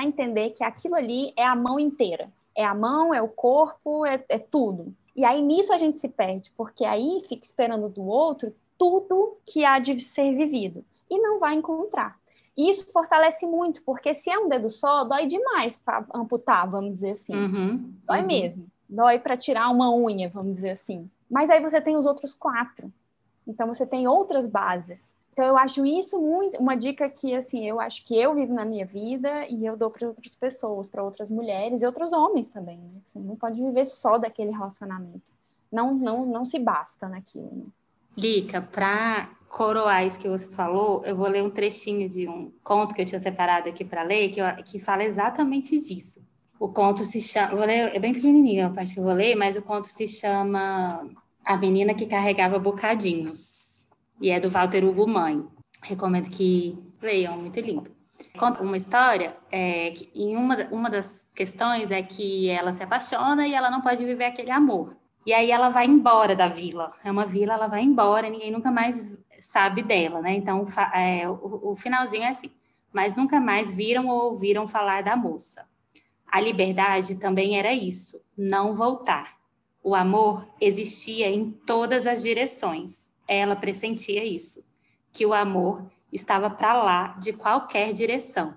entender 0.04 0.50
que 0.50 0.62
aquilo 0.62 0.94
ali 0.94 1.32
é 1.36 1.44
a 1.44 1.56
mão 1.56 1.80
inteira. 1.80 2.30
É 2.54 2.64
a 2.64 2.74
mão, 2.74 3.14
é 3.14 3.22
o 3.22 3.28
corpo, 3.28 4.04
é, 4.04 4.22
é 4.28 4.38
tudo. 4.38 4.94
E 5.16 5.24
aí, 5.24 5.40
nisso, 5.40 5.72
a 5.72 5.78
gente 5.78 5.98
se 5.98 6.08
perde, 6.08 6.50
porque 6.56 6.84
aí 6.84 7.22
fica 7.26 7.44
esperando 7.44 7.88
do 7.88 8.04
outro 8.06 8.54
tudo 8.76 9.36
que 9.46 9.64
há 9.64 9.78
de 9.78 9.98
ser 10.00 10.34
vivido. 10.36 10.84
E 11.08 11.18
não 11.18 11.38
vai 11.38 11.54
encontrar. 11.54 12.19
E 12.57 12.68
isso 12.68 12.92
fortalece 12.92 13.46
muito, 13.46 13.82
porque 13.82 14.12
se 14.12 14.30
é 14.30 14.38
um 14.38 14.48
dedo 14.48 14.68
só, 14.68 15.05
dói 15.05 15.26
demais 15.26 15.78
para 15.78 16.05
amputar, 16.14 16.68
vamos 16.68 16.94
dizer 16.94 17.12
assim. 17.12 17.34
Uhum, 17.34 17.94
Dói 18.05 18.20
uhum. 18.20 18.26
mesmo. 18.26 18.66
Dói 18.88 19.18
para 19.18 19.36
tirar 19.36 19.68
uma 19.70 19.94
unha, 19.94 20.28
vamos 20.28 20.53
dizer 20.53 20.70
assim. 20.70 21.09
Mas 21.30 21.48
aí 21.48 21.61
você 21.61 21.80
tem 21.80 21.96
os 21.96 22.07
outros 22.07 22.34
quatro. 22.34 22.92
Então 23.46 23.66
você 23.66 23.86
tem 23.86 24.09
outras 24.09 24.46
bases. 24.46 25.14
Então 25.32 25.44
eu 25.44 25.57
acho 25.57 25.86
isso 25.86 26.20
muito 26.20 26.59
uma 26.59 26.74
dica 26.74 27.09
que 27.09 27.34
assim, 27.34 27.66
eu 27.66 27.80
acho 27.80 28.05
que 28.05 28.18
eu 28.18 28.34
vivo 28.34 28.53
na 28.53 28.64
minha 28.64 28.84
vida 28.84 29.46
e 29.46 29.64
eu 29.64 29.76
dou 29.76 29.90
para 29.90 30.09
outras 30.09 30.34
pessoas, 30.34 30.88
para 30.88 31.03
outras 31.03 31.30
mulheres 31.30 31.82
e 31.82 31.86
outros 31.86 32.12
homens 32.12 32.48
também, 32.48 32.78
né? 32.78 33.01
Você 33.07 33.18
não 33.18 33.36
pode 33.36 33.62
viver 33.62 33.86
só 33.86 34.18
daquele 34.18 34.51
relacionamento. 34.51 35.32
Não 35.70 35.92
não 35.92 36.26
não 36.26 36.44
se 36.44 36.59
basta 36.59 37.09
naquilo. 37.09 37.48
Né? 37.53 37.64
Lica, 38.16 38.61
para 38.61 39.30
coroar 39.48 40.06
isso 40.06 40.18
que 40.18 40.28
você 40.28 40.48
falou, 40.48 41.02
eu 41.04 41.16
vou 41.16 41.26
ler 41.28 41.42
um 41.42 41.50
trechinho 41.50 42.08
de 42.08 42.28
um 42.28 42.52
conto 42.62 42.94
que 42.94 43.02
eu 43.02 43.06
tinha 43.06 43.18
separado 43.18 43.68
aqui 43.68 43.84
para 43.84 44.02
ler, 44.02 44.28
que, 44.28 44.40
eu- 44.40 44.56
que 44.64 44.78
fala 44.78 45.04
exatamente 45.04 45.78
disso. 45.78 46.22
O 46.58 46.68
conto 46.68 47.04
se 47.04 47.20
chama. 47.20 47.56
Vou 47.56 47.64
ler, 47.64 47.94
é 47.94 47.98
bem 47.98 48.12
pequenininho 48.12 48.66
a 48.66 48.70
parte 48.70 48.94
que 48.94 49.00
eu 49.00 49.04
vou 49.04 49.14
ler, 49.14 49.34
mas 49.34 49.56
o 49.56 49.62
conto 49.62 49.86
se 49.86 50.06
chama 50.06 51.08
A 51.44 51.56
Menina 51.56 51.94
que 51.94 52.06
Carregava 52.06 52.58
Bocadinhos. 52.58 53.86
E 54.20 54.30
é 54.30 54.38
do 54.38 54.50
Walter 54.50 54.84
Hugo 54.84 55.08
Mãe. 55.08 55.42
Recomendo 55.82 56.28
que 56.28 56.78
leiam, 57.00 57.38
muito 57.38 57.58
lindo. 57.58 57.90
Conta 58.38 58.62
uma 58.62 58.76
história 58.76 59.34
é, 59.50 59.90
que 59.92 60.11
em 60.14 60.36
uma, 60.36 60.68
uma 60.70 60.90
das 60.90 61.26
questões 61.34 61.90
é 61.90 62.02
que 62.02 62.50
ela 62.50 62.70
se 62.74 62.82
apaixona 62.82 63.46
e 63.46 63.54
ela 63.54 63.70
não 63.70 63.80
pode 63.80 64.04
viver 64.04 64.26
aquele 64.26 64.50
amor. 64.50 64.94
E 65.26 65.32
aí 65.32 65.50
ela 65.50 65.68
vai 65.68 65.86
embora 65.86 66.34
da 66.34 66.46
vila. 66.46 66.94
É 67.04 67.10
uma 67.10 67.26
vila, 67.26 67.54
ela 67.54 67.66
vai 67.66 67.82
embora, 67.82 68.28
ninguém 68.30 68.50
nunca 68.50 68.70
mais 68.70 69.16
sabe 69.38 69.82
dela, 69.82 70.20
né? 70.20 70.34
Então 70.34 70.64
é, 70.94 71.28
o, 71.28 71.70
o 71.70 71.76
finalzinho 71.76 72.24
é 72.24 72.28
assim. 72.28 72.50
Mas 72.92 73.16
nunca 73.16 73.40
mais 73.40 73.70
viram 73.70 74.08
ou 74.08 74.30
ouviram 74.30 74.66
falar 74.66 75.02
da 75.02 75.16
moça. 75.16 75.68
A 76.26 76.40
liberdade 76.40 77.16
também 77.16 77.58
era 77.58 77.72
isso, 77.72 78.20
não 78.36 78.74
voltar. 78.74 79.36
O 79.82 79.94
amor 79.94 80.46
existia 80.60 81.28
em 81.28 81.50
todas 81.50 82.06
as 82.06 82.22
direções. 82.22 83.10
Ela 83.26 83.56
pressentia 83.56 84.24
isso, 84.24 84.64
que 85.12 85.24
o 85.24 85.32
amor 85.32 85.90
estava 86.12 86.50
para 86.50 86.82
lá 86.82 87.16
de 87.18 87.32
qualquer 87.32 87.92
direção. 87.92 88.54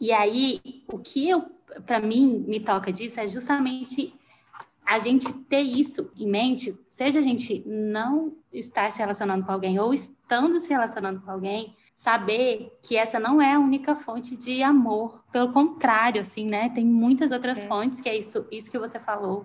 E 0.00 0.12
aí, 0.12 0.60
o 0.88 0.98
que 0.98 1.28
eu, 1.28 1.42
para 1.86 2.00
mim, 2.00 2.44
me 2.46 2.60
toca 2.60 2.92
disso 2.92 3.20
é 3.20 3.26
justamente 3.26 4.14
a 4.86 5.00
gente 5.00 5.32
ter 5.44 5.62
isso 5.62 6.10
em 6.16 6.28
mente, 6.30 6.78
seja 6.88 7.18
a 7.18 7.22
gente 7.22 7.62
não 7.66 8.36
estar 8.52 8.90
se 8.90 8.98
relacionando 8.98 9.44
com 9.44 9.50
alguém 9.50 9.78
ou 9.80 9.92
estando 9.92 10.60
se 10.60 10.68
relacionando 10.68 11.20
com 11.20 11.30
alguém, 11.30 11.74
saber 11.94 12.70
que 12.86 12.96
essa 12.96 13.18
não 13.18 13.42
é 13.42 13.54
a 13.54 13.58
única 13.58 13.96
fonte 13.96 14.36
de 14.36 14.62
amor. 14.62 15.24
Pelo 15.32 15.52
contrário, 15.52 16.20
assim, 16.20 16.46
né? 16.46 16.68
Tem 16.68 16.84
muitas 16.84 17.32
outras 17.32 17.64
É. 17.64 17.66
fontes, 17.66 18.00
que 18.00 18.08
é 18.08 18.16
isso, 18.16 18.46
isso 18.52 18.70
que 18.70 18.78
você 18.78 19.00
falou. 19.00 19.44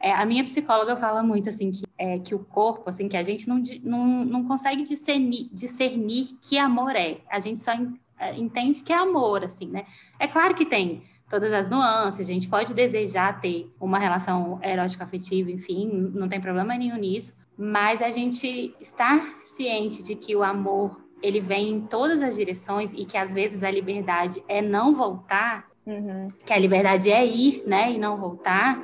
É, 0.00 0.12
a 0.12 0.24
minha 0.24 0.42
psicóloga 0.42 0.96
fala 0.96 1.22
muito, 1.22 1.50
assim, 1.50 1.70
que, 1.70 1.84
é, 1.98 2.18
que 2.18 2.34
o 2.34 2.38
corpo, 2.38 2.88
assim, 2.88 3.06
que 3.06 3.18
a 3.18 3.22
gente 3.22 3.46
não, 3.46 3.62
não, 3.82 4.24
não 4.24 4.44
consegue 4.44 4.82
discernir, 4.82 5.50
discernir 5.52 6.38
que 6.40 6.58
amor 6.58 6.96
é. 6.96 7.18
A 7.30 7.38
gente 7.38 7.60
só 7.60 7.72
é, 8.18 8.34
entende 8.36 8.82
que 8.82 8.92
é 8.92 8.96
amor, 8.96 9.44
assim, 9.44 9.66
né? 9.66 9.82
É 10.18 10.26
claro 10.26 10.54
que 10.54 10.64
tem 10.64 11.02
todas 11.30 11.52
as 11.52 11.70
nuances, 11.70 12.28
a 12.28 12.32
gente 12.32 12.48
pode 12.48 12.74
desejar 12.74 13.40
ter 13.40 13.70
uma 13.80 13.98
relação 13.98 14.58
erótico-afetiva, 14.62 15.48
enfim, 15.50 16.10
não 16.12 16.28
tem 16.28 16.40
problema 16.40 16.76
nenhum 16.76 16.96
nisso, 16.96 17.38
mas 17.56 18.02
a 18.02 18.10
gente 18.10 18.74
estar 18.80 19.20
ciente 19.44 20.02
de 20.02 20.16
que 20.16 20.34
o 20.34 20.42
amor 20.42 21.00
ele 21.22 21.40
vem 21.40 21.70
em 21.70 21.80
todas 21.82 22.20
as 22.20 22.34
direções 22.34 22.92
e 22.92 23.04
que 23.04 23.16
às 23.16 23.32
vezes 23.32 23.62
a 23.62 23.70
liberdade 23.70 24.42
é 24.48 24.60
não 24.60 24.92
voltar, 24.92 25.70
Uhum. 25.86 26.28
que 26.44 26.52
a 26.52 26.58
liberdade 26.58 27.10
é 27.10 27.24
ir, 27.26 27.62
né, 27.66 27.92
e 27.92 27.98
não 27.98 28.16
voltar, 28.16 28.82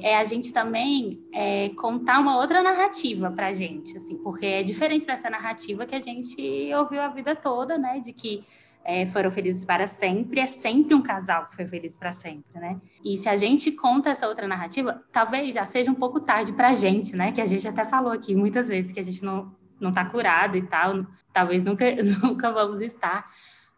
é 0.00 0.16
a 0.16 0.24
gente 0.24 0.52
também 0.52 1.22
é, 1.32 1.70
contar 1.70 2.18
uma 2.20 2.36
outra 2.38 2.62
narrativa 2.62 3.30
pra 3.30 3.52
gente, 3.52 3.96
assim, 3.96 4.16
porque 4.18 4.44
é 4.46 4.62
diferente 4.62 5.06
dessa 5.06 5.30
narrativa 5.30 5.86
que 5.86 5.94
a 5.94 6.00
gente 6.00 6.70
ouviu 6.74 7.00
a 7.00 7.08
vida 7.08 7.34
toda, 7.36 7.78
né, 7.78 8.00
de 8.00 8.12
que 8.12 8.42
é, 8.88 9.04
foram 9.04 9.32
felizes 9.32 9.64
para 9.64 9.84
sempre, 9.88 10.38
é 10.38 10.46
sempre 10.46 10.94
um 10.94 11.02
casal 11.02 11.46
que 11.46 11.56
foi 11.56 11.66
feliz 11.66 11.92
para 11.92 12.12
sempre, 12.12 12.60
né? 12.60 12.80
E 13.04 13.16
se 13.18 13.28
a 13.28 13.36
gente 13.36 13.72
conta 13.72 14.10
essa 14.10 14.28
outra 14.28 14.46
narrativa, 14.46 15.02
talvez 15.10 15.52
já 15.52 15.66
seja 15.66 15.90
um 15.90 15.94
pouco 15.94 16.20
tarde 16.20 16.52
pra 16.52 16.72
gente, 16.72 17.16
né? 17.16 17.32
Que 17.32 17.40
a 17.40 17.46
gente 17.46 17.66
até 17.66 17.84
falou 17.84 18.12
aqui 18.12 18.32
muitas 18.36 18.68
vezes 18.68 18.92
que 18.92 19.00
a 19.00 19.02
gente 19.02 19.24
não, 19.24 19.52
não 19.80 19.90
tá 19.90 20.04
curado 20.04 20.56
e 20.56 20.62
tal, 20.62 21.04
talvez 21.32 21.64
nunca, 21.64 21.84
nunca 22.22 22.52
vamos 22.52 22.80
estar. 22.80 23.28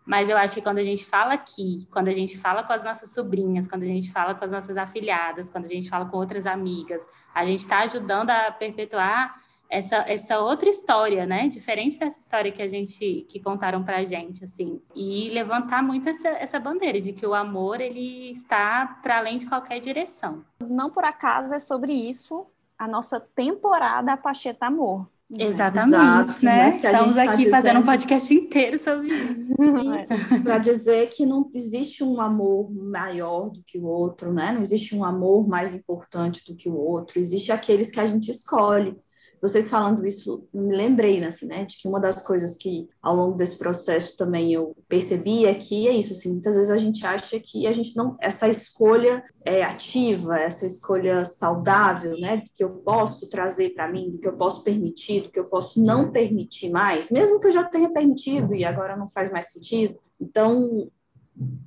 Mas 0.04 0.28
eu 0.28 0.36
acho 0.36 0.56
que 0.56 0.62
quando 0.62 0.76
a 0.76 0.84
gente 0.84 1.06
fala 1.06 1.32
aqui, 1.32 1.88
quando 1.90 2.08
a 2.08 2.12
gente 2.12 2.36
fala 2.36 2.62
com 2.62 2.74
as 2.74 2.84
nossas 2.84 3.10
sobrinhas, 3.10 3.66
quando 3.66 3.84
a 3.84 3.86
gente 3.86 4.12
fala 4.12 4.34
com 4.34 4.44
as 4.44 4.52
nossas 4.52 4.76
afilhadas, 4.76 5.48
quando 5.48 5.64
a 5.64 5.68
gente 5.68 5.88
fala 5.88 6.04
com 6.04 6.18
outras 6.18 6.46
amigas, 6.46 7.06
a 7.34 7.46
gente 7.46 7.60
está 7.60 7.78
ajudando 7.78 8.28
a 8.28 8.52
perpetuar 8.52 9.34
essa, 9.68 9.96
essa 10.08 10.40
outra 10.40 10.68
história, 10.68 11.26
né? 11.26 11.48
Diferente 11.48 11.98
dessa 11.98 12.18
história 12.18 12.50
que 12.50 12.62
a 12.62 12.68
gente 12.68 13.26
que 13.28 13.40
contaram 13.40 13.84
pra 13.84 14.04
gente, 14.04 14.44
assim, 14.44 14.80
e 14.94 15.28
levantar 15.30 15.82
muito 15.82 16.08
essa, 16.08 16.28
essa 16.28 16.58
bandeira 16.58 17.00
de 17.00 17.12
que 17.12 17.26
o 17.26 17.34
amor 17.34 17.80
ele 17.80 18.30
está 18.30 18.98
para 19.02 19.18
além 19.18 19.36
de 19.36 19.46
qualquer 19.46 19.78
direção. 19.78 20.44
Não 20.60 20.90
por 20.90 21.04
acaso 21.04 21.54
é 21.54 21.58
sobre 21.58 21.92
isso 21.92 22.46
a 22.78 22.88
nossa 22.88 23.20
temporada 23.20 24.16
Pacheta 24.16 24.66
Amor. 24.66 25.06
Exatamente, 25.30 26.30
Exato, 26.30 26.44
né? 26.44 26.70
né? 26.70 26.76
Estamos 26.76 27.14
tá 27.14 27.22
aqui 27.24 27.36
dizendo... 27.36 27.50
fazendo 27.50 27.80
um 27.80 27.82
podcast 27.82 28.34
inteiro 28.34 28.78
sobre 28.78 29.08
isso. 29.08 29.52
isso. 29.94 30.14
Para 30.42 30.56
dizer 30.56 31.10
que 31.10 31.26
não 31.26 31.50
existe 31.52 32.02
um 32.02 32.18
amor 32.18 32.72
maior 32.72 33.50
do 33.50 33.62
que 33.62 33.76
o 33.76 33.84
outro, 33.84 34.32
né? 34.32 34.52
Não 34.52 34.62
existe 34.62 34.96
um 34.96 35.04
amor 35.04 35.46
mais 35.46 35.74
importante 35.74 36.42
do 36.46 36.56
que 36.56 36.66
o 36.66 36.74
outro. 36.74 37.20
Existe 37.20 37.52
aqueles 37.52 37.90
que 37.90 38.00
a 38.00 38.06
gente 38.06 38.30
escolhe 38.30 38.96
vocês 39.40 39.70
falando 39.70 40.06
isso, 40.06 40.48
me 40.52 40.76
lembrei, 40.76 41.22
assim, 41.24 41.46
né, 41.46 41.64
de 41.64 41.76
que 41.76 41.88
uma 41.88 42.00
das 42.00 42.26
coisas 42.26 42.56
que 42.56 42.88
ao 43.00 43.14
longo 43.14 43.36
desse 43.36 43.56
processo 43.56 44.16
também 44.16 44.52
eu 44.52 44.76
percebi 44.88 45.46
é 45.46 45.54
que 45.54 45.86
é 45.86 45.92
isso, 45.92 46.12
assim, 46.12 46.32
muitas 46.32 46.56
vezes 46.56 46.70
a 46.70 46.78
gente 46.78 47.06
acha 47.06 47.38
que 47.38 47.66
a 47.66 47.72
gente 47.72 47.96
não, 47.96 48.16
essa 48.20 48.48
escolha 48.48 49.22
é 49.44 49.62
ativa, 49.62 50.38
essa 50.38 50.66
escolha 50.66 51.24
saudável, 51.24 52.18
né, 52.18 52.42
que 52.54 52.64
eu 52.64 52.70
posso 52.76 53.28
trazer 53.28 53.70
para 53.70 53.90
mim, 53.90 54.10
do 54.10 54.18
que 54.18 54.28
eu 54.28 54.36
posso 54.36 54.62
permitir, 54.62 55.22
do 55.22 55.30
que 55.30 55.38
eu 55.38 55.44
posso 55.44 55.82
não 55.82 56.10
permitir 56.10 56.70
mais, 56.70 57.10
mesmo 57.10 57.40
que 57.40 57.48
eu 57.48 57.52
já 57.52 57.64
tenha 57.64 57.90
permitido 57.90 58.54
e 58.54 58.64
agora 58.64 58.96
não 58.96 59.08
faz 59.08 59.30
mais 59.30 59.52
sentido. 59.52 59.98
Então, 60.20 60.90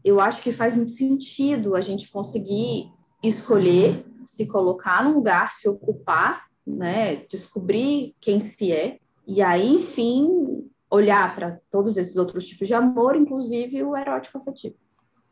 eu 0.04 0.20
acho 0.20 0.42
que 0.42 0.52
faz 0.52 0.76
muito 0.76 0.92
sentido 0.92 1.76
a 1.76 1.82
gente 1.82 2.12
conseguir 2.12 2.92
escolher 3.24 4.06
se 4.26 4.48
colocar 4.48 5.04
no 5.04 5.14
lugar, 5.14 5.50
se 5.50 5.68
ocupar 5.68 6.51
né, 6.76 7.18
descobrir 7.28 8.16
quem 8.20 8.40
se 8.40 8.72
é, 8.72 9.00
e 9.28 9.42
aí, 9.42 9.76
enfim, 9.76 10.70
olhar 10.90 11.34
para 11.36 11.60
todos 11.70 11.96
esses 11.96 12.18
outros 12.18 12.46
tipos 12.48 12.68
de 12.68 12.74
amor, 12.74 13.16
inclusive 13.16 13.84
o 13.84 13.96
erótico 13.96 14.38
afetivo. 14.38 14.76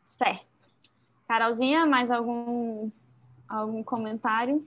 Certo. 0.04 0.46
Carolzinha, 1.28 1.86
mais 1.86 2.10
algum, 2.10 2.90
algum 3.48 3.82
comentário 3.82 4.66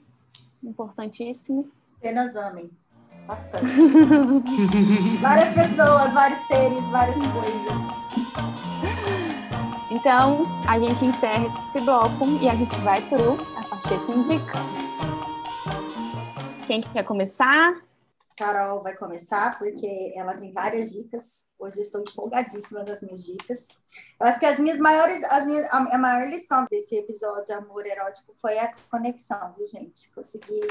importantíssimo? 0.64 1.68
Apenas 1.98 2.36
amem. 2.36 2.70
Bastante. 3.28 3.66
várias 5.22 5.54
pessoas, 5.54 6.14
vários 6.14 6.40
seres, 6.40 6.90
várias 6.90 7.18
coisas. 7.18 8.08
Então, 9.90 10.44
a 10.68 10.80
gente 10.80 11.06
encerra 11.06 11.48
esse 11.48 11.82
bloco 11.82 12.26
e 12.42 12.50
a 12.50 12.56
gente 12.56 12.76
vai 12.82 13.02
para 13.08 13.18
a 13.60 13.64
Pacheta 13.68 14.12
Indica. 14.12 14.54
Quem 16.68 16.82
quer 16.82 17.04
começar? 17.04 17.84
Carol 18.38 18.82
vai 18.82 18.96
começar, 18.96 19.58
porque 19.60 20.14
ela 20.16 20.36
tem 20.38 20.52
várias 20.52 20.92
dicas. 20.92 21.50
Hoje 21.60 21.78
eu 21.78 21.84
estou 21.84 22.02
empolgadíssima 22.02 22.84
das 22.84 23.02
minhas 23.02 23.26
dicas. 23.26 23.84
Eu 24.20 24.28
acho 24.28 24.40
que 24.40 24.46
as 24.46 24.60
minhas 24.60 24.80
maiores, 24.80 25.24
as 25.26 25.46
minhas, 25.46 25.68
a, 25.72 25.98
maior 25.98 26.28
lição 26.28 26.66
desse 26.72 26.96
episódio 26.96 27.46
de 27.46 27.54
amor 27.54 27.86
erótico 27.86 28.34
foi 28.42 28.58
a 28.58 28.74
conexão, 28.90 29.54
viu, 29.58 29.68
gente? 29.68 30.10
Consegui 30.14 30.62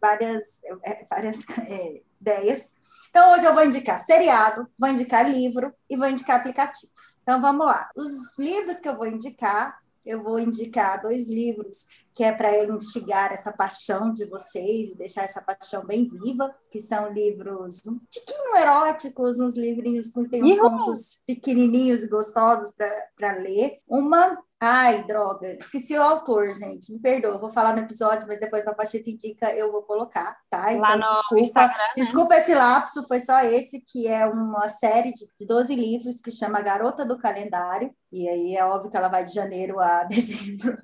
várias, 0.00 0.62
é, 0.82 1.06
várias 1.08 1.44
é, 1.68 2.02
ideias. 2.20 2.74
Então, 3.10 3.32
hoje 3.32 3.44
eu 3.44 3.54
vou 3.54 3.64
indicar 3.64 3.98
seriado, 3.98 4.66
vou 4.78 4.88
indicar 4.88 5.30
livro 5.30 5.72
e 5.88 5.96
vou 5.96 6.08
indicar 6.08 6.40
aplicativo. 6.40 6.92
Então, 7.22 7.40
vamos 7.40 7.66
lá. 7.66 7.88
Os 7.94 8.36
livros 8.38 8.78
que 8.78 8.88
eu 8.88 8.96
vou 8.96 9.06
indicar 9.06 9.78
eu 10.06 10.22
vou 10.22 10.38
indicar 10.38 11.00
dois 11.00 11.28
livros 11.28 12.03
que 12.14 12.22
é 12.22 12.32
para 12.32 12.64
instigar 12.64 13.32
essa 13.32 13.52
paixão 13.52 14.12
de 14.12 14.24
vocês 14.26 14.90
e 14.90 14.96
deixar 14.96 15.22
essa 15.22 15.42
paixão 15.42 15.84
bem 15.84 16.08
viva, 16.08 16.54
que 16.70 16.80
são 16.80 17.12
livros 17.12 17.80
um 17.86 17.98
tiquinho 18.08 18.56
eróticos, 18.56 19.40
uns 19.40 19.56
livrinhos 19.56 20.10
que 20.10 20.28
tem 20.30 20.44
uns 20.44 20.58
contos 20.58 21.22
pequenininhos 21.26 22.04
e 22.04 22.08
gostosos 22.08 22.72
para 23.16 23.32
ler. 23.38 23.78
Uma 23.88 24.38
Ai, 24.66 25.04
droga, 25.04 25.58
esqueci 25.60 25.94
o 25.94 26.02
autor, 26.02 26.50
gente. 26.54 26.90
Me 26.90 26.98
perdoa, 26.98 27.36
vou 27.36 27.52
falar 27.52 27.74
no 27.74 27.82
episódio, 27.82 28.26
mas 28.26 28.40
depois 28.40 28.64
na 28.64 28.72
Pacheta 28.72 29.10
Indica 29.10 29.52
eu 29.52 29.70
vou 29.70 29.82
colocar, 29.82 30.38
tá? 30.48 30.72
Então, 30.72 31.00
desculpa. 31.00 31.66
Né? 31.66 31.74
Desculpa 31.94 32.34
esse 32.36 32.54
lapso, 32.54 33.06
foi 33.06 33.20
só 33.20 33.40
esse, 33.42 33.84
que 33.86 34.08
é 34.08 34.24
uma 34.24 34.66
série 34.70 35.12
de, 35.12 35.26
de 35.38 35.46
12 35.46 35.76
livros 35.76 36.22
que 36.22 36.30
chama 36.30 36.62
Garota 36.62 37.04
do 37.04 37.18
Calendário. 37.18 37.94
E 38.14 38.28
aí 38.28 38.54
é 38.54 38.64
óbvio 38.64 38.92
que 38.92 38.96
ela 38.96 39.08
vai 39.08 39.24
de 39.24 39.34
janeiro 39.34 39.80
a 39.80 40.04
dezembro. 40.08 40.78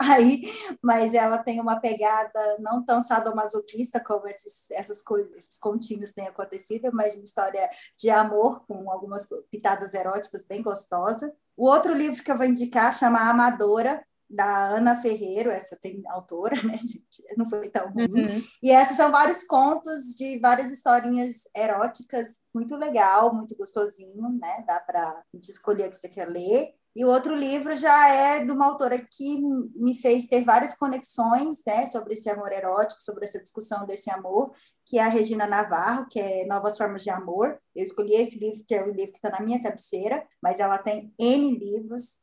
aí, 0.00 0.42
mas 0.82 1.14
ela 1.14 1.38
tem 1.38 1.60
uma 1.60 1.78
pegada 1.80 2.58
não 2.58 2.84
tão 2.84 3.00
sadomasoquista 3.00 4.02
como 4.02 4.26
esses, 4.26 4.68
essas 4.72 5.00
coisas, 5.00 5.32
esses 5.38 5.58
continhos 5.58 6.10
têm 6.10 6.26
acontecido, 6.26 6.90
mas 6.92 7.14
uma 7.14 7.22
história 7.22 7.70
de 7.96 8.10
amor 8.10 8.66
com 8.66 8.90
algumas 8.90 9.28
pitadas 9.48 9.94
eróticas 9.94 10.44
bem 10.48 10.60
gostosa. 10.60 11.32
O 11.56 11.68
outro 11.68 11.94
livro 11.94 12.20
que 12.24 12.32
eu 12.32 12.36
vou 12.36 12.46
indicar 12.46 12.92
chama 12.92 13.30
Amadora, 13.30 14.04
da 14.32 14.68
Ana 14.68 14.96
Ferreiro, 14.96 15.50
essa 15.50 15.78
tem 15.80 16.02
autora, 16.08 16.56
né, 16.62 16.78
Não 17.36 17.46
foi 17.46 17.68
tão 17.70 17.90
ruim. 17.92 18.06
Uhum. 18.06 18.42
E 18.62 18.70
esses 18.70 18.96
são 18.96 19.10
vários 19.10 19.44
contos 19.44 20.14
de 20.16 20.38
várias 20.40 20.70
historinhas 20.70 21.42
eróticas, 21.56 22.40
muito 22.54 22.76
legal, 22.76 23.34
muito 23.34 23.56
gostosinho, 23.56 24.28
né? 24.40 24.64
Dá 24.66 24.80
para 24.80 25.22
escolher 25.34 25.86
o 25.86 25.90
que 25.90 25.96
você 25.96 26.08
quer 26.08 26.28
ler. 26.28 26.74
E 26.94 27.04
o 27.04 27.08
outro 27.08 27.34
livro 27.34 27.76
já 27.76 28.08
é 28.08 28.44
de 28.44 28.50
uma 28.50 28.66
autora 28.66 28.98
que 28.98 29.40
me 29.74 29.94
fez 29.94 30.28
ter 30.28 30.44
várias 30.44 30.74
conexões 30.76 31.62
né, 31.66 31.86
sobre 31.86 32.14
esse 32.14 32.28
amor 32.28 32.52
erótico, 32.52 33.00
sobre 33.00 33.24
essa 33.24 33.40
discussão 33.40 33.86
desse 33.86 34.10
amor, 34.10 34.52
que 34.84 34.98
é 34.98 35.02
a 35.02 35.08
Regina 35.08 35.46
Navarro, 35.46 36.06
que 36.10 36.20
é 36.20 36.44
Novas 36.44 36.76
Formas 36.76 37.02
de 37.02 37.08
Amor. 37.08 37.58
Eu 37.74 37.82
escolhi 37.82 38.14
esse 38.14 38.38
livro, 38.38 38.62
que 38.68 38.74
é 38.74 38.82
o 38.82 38.92
livro 38.92 39.12
que 39.12 39.18
está 39.18 39.30
na 39.30 39.40
minha 39.40 39.62
cabeceira, 39.62 40.22
mas 40.42 40.60
ela 40.60 40.78
tem 40.78 41.14
N 41.18 41.58
livros. 41.58 42.22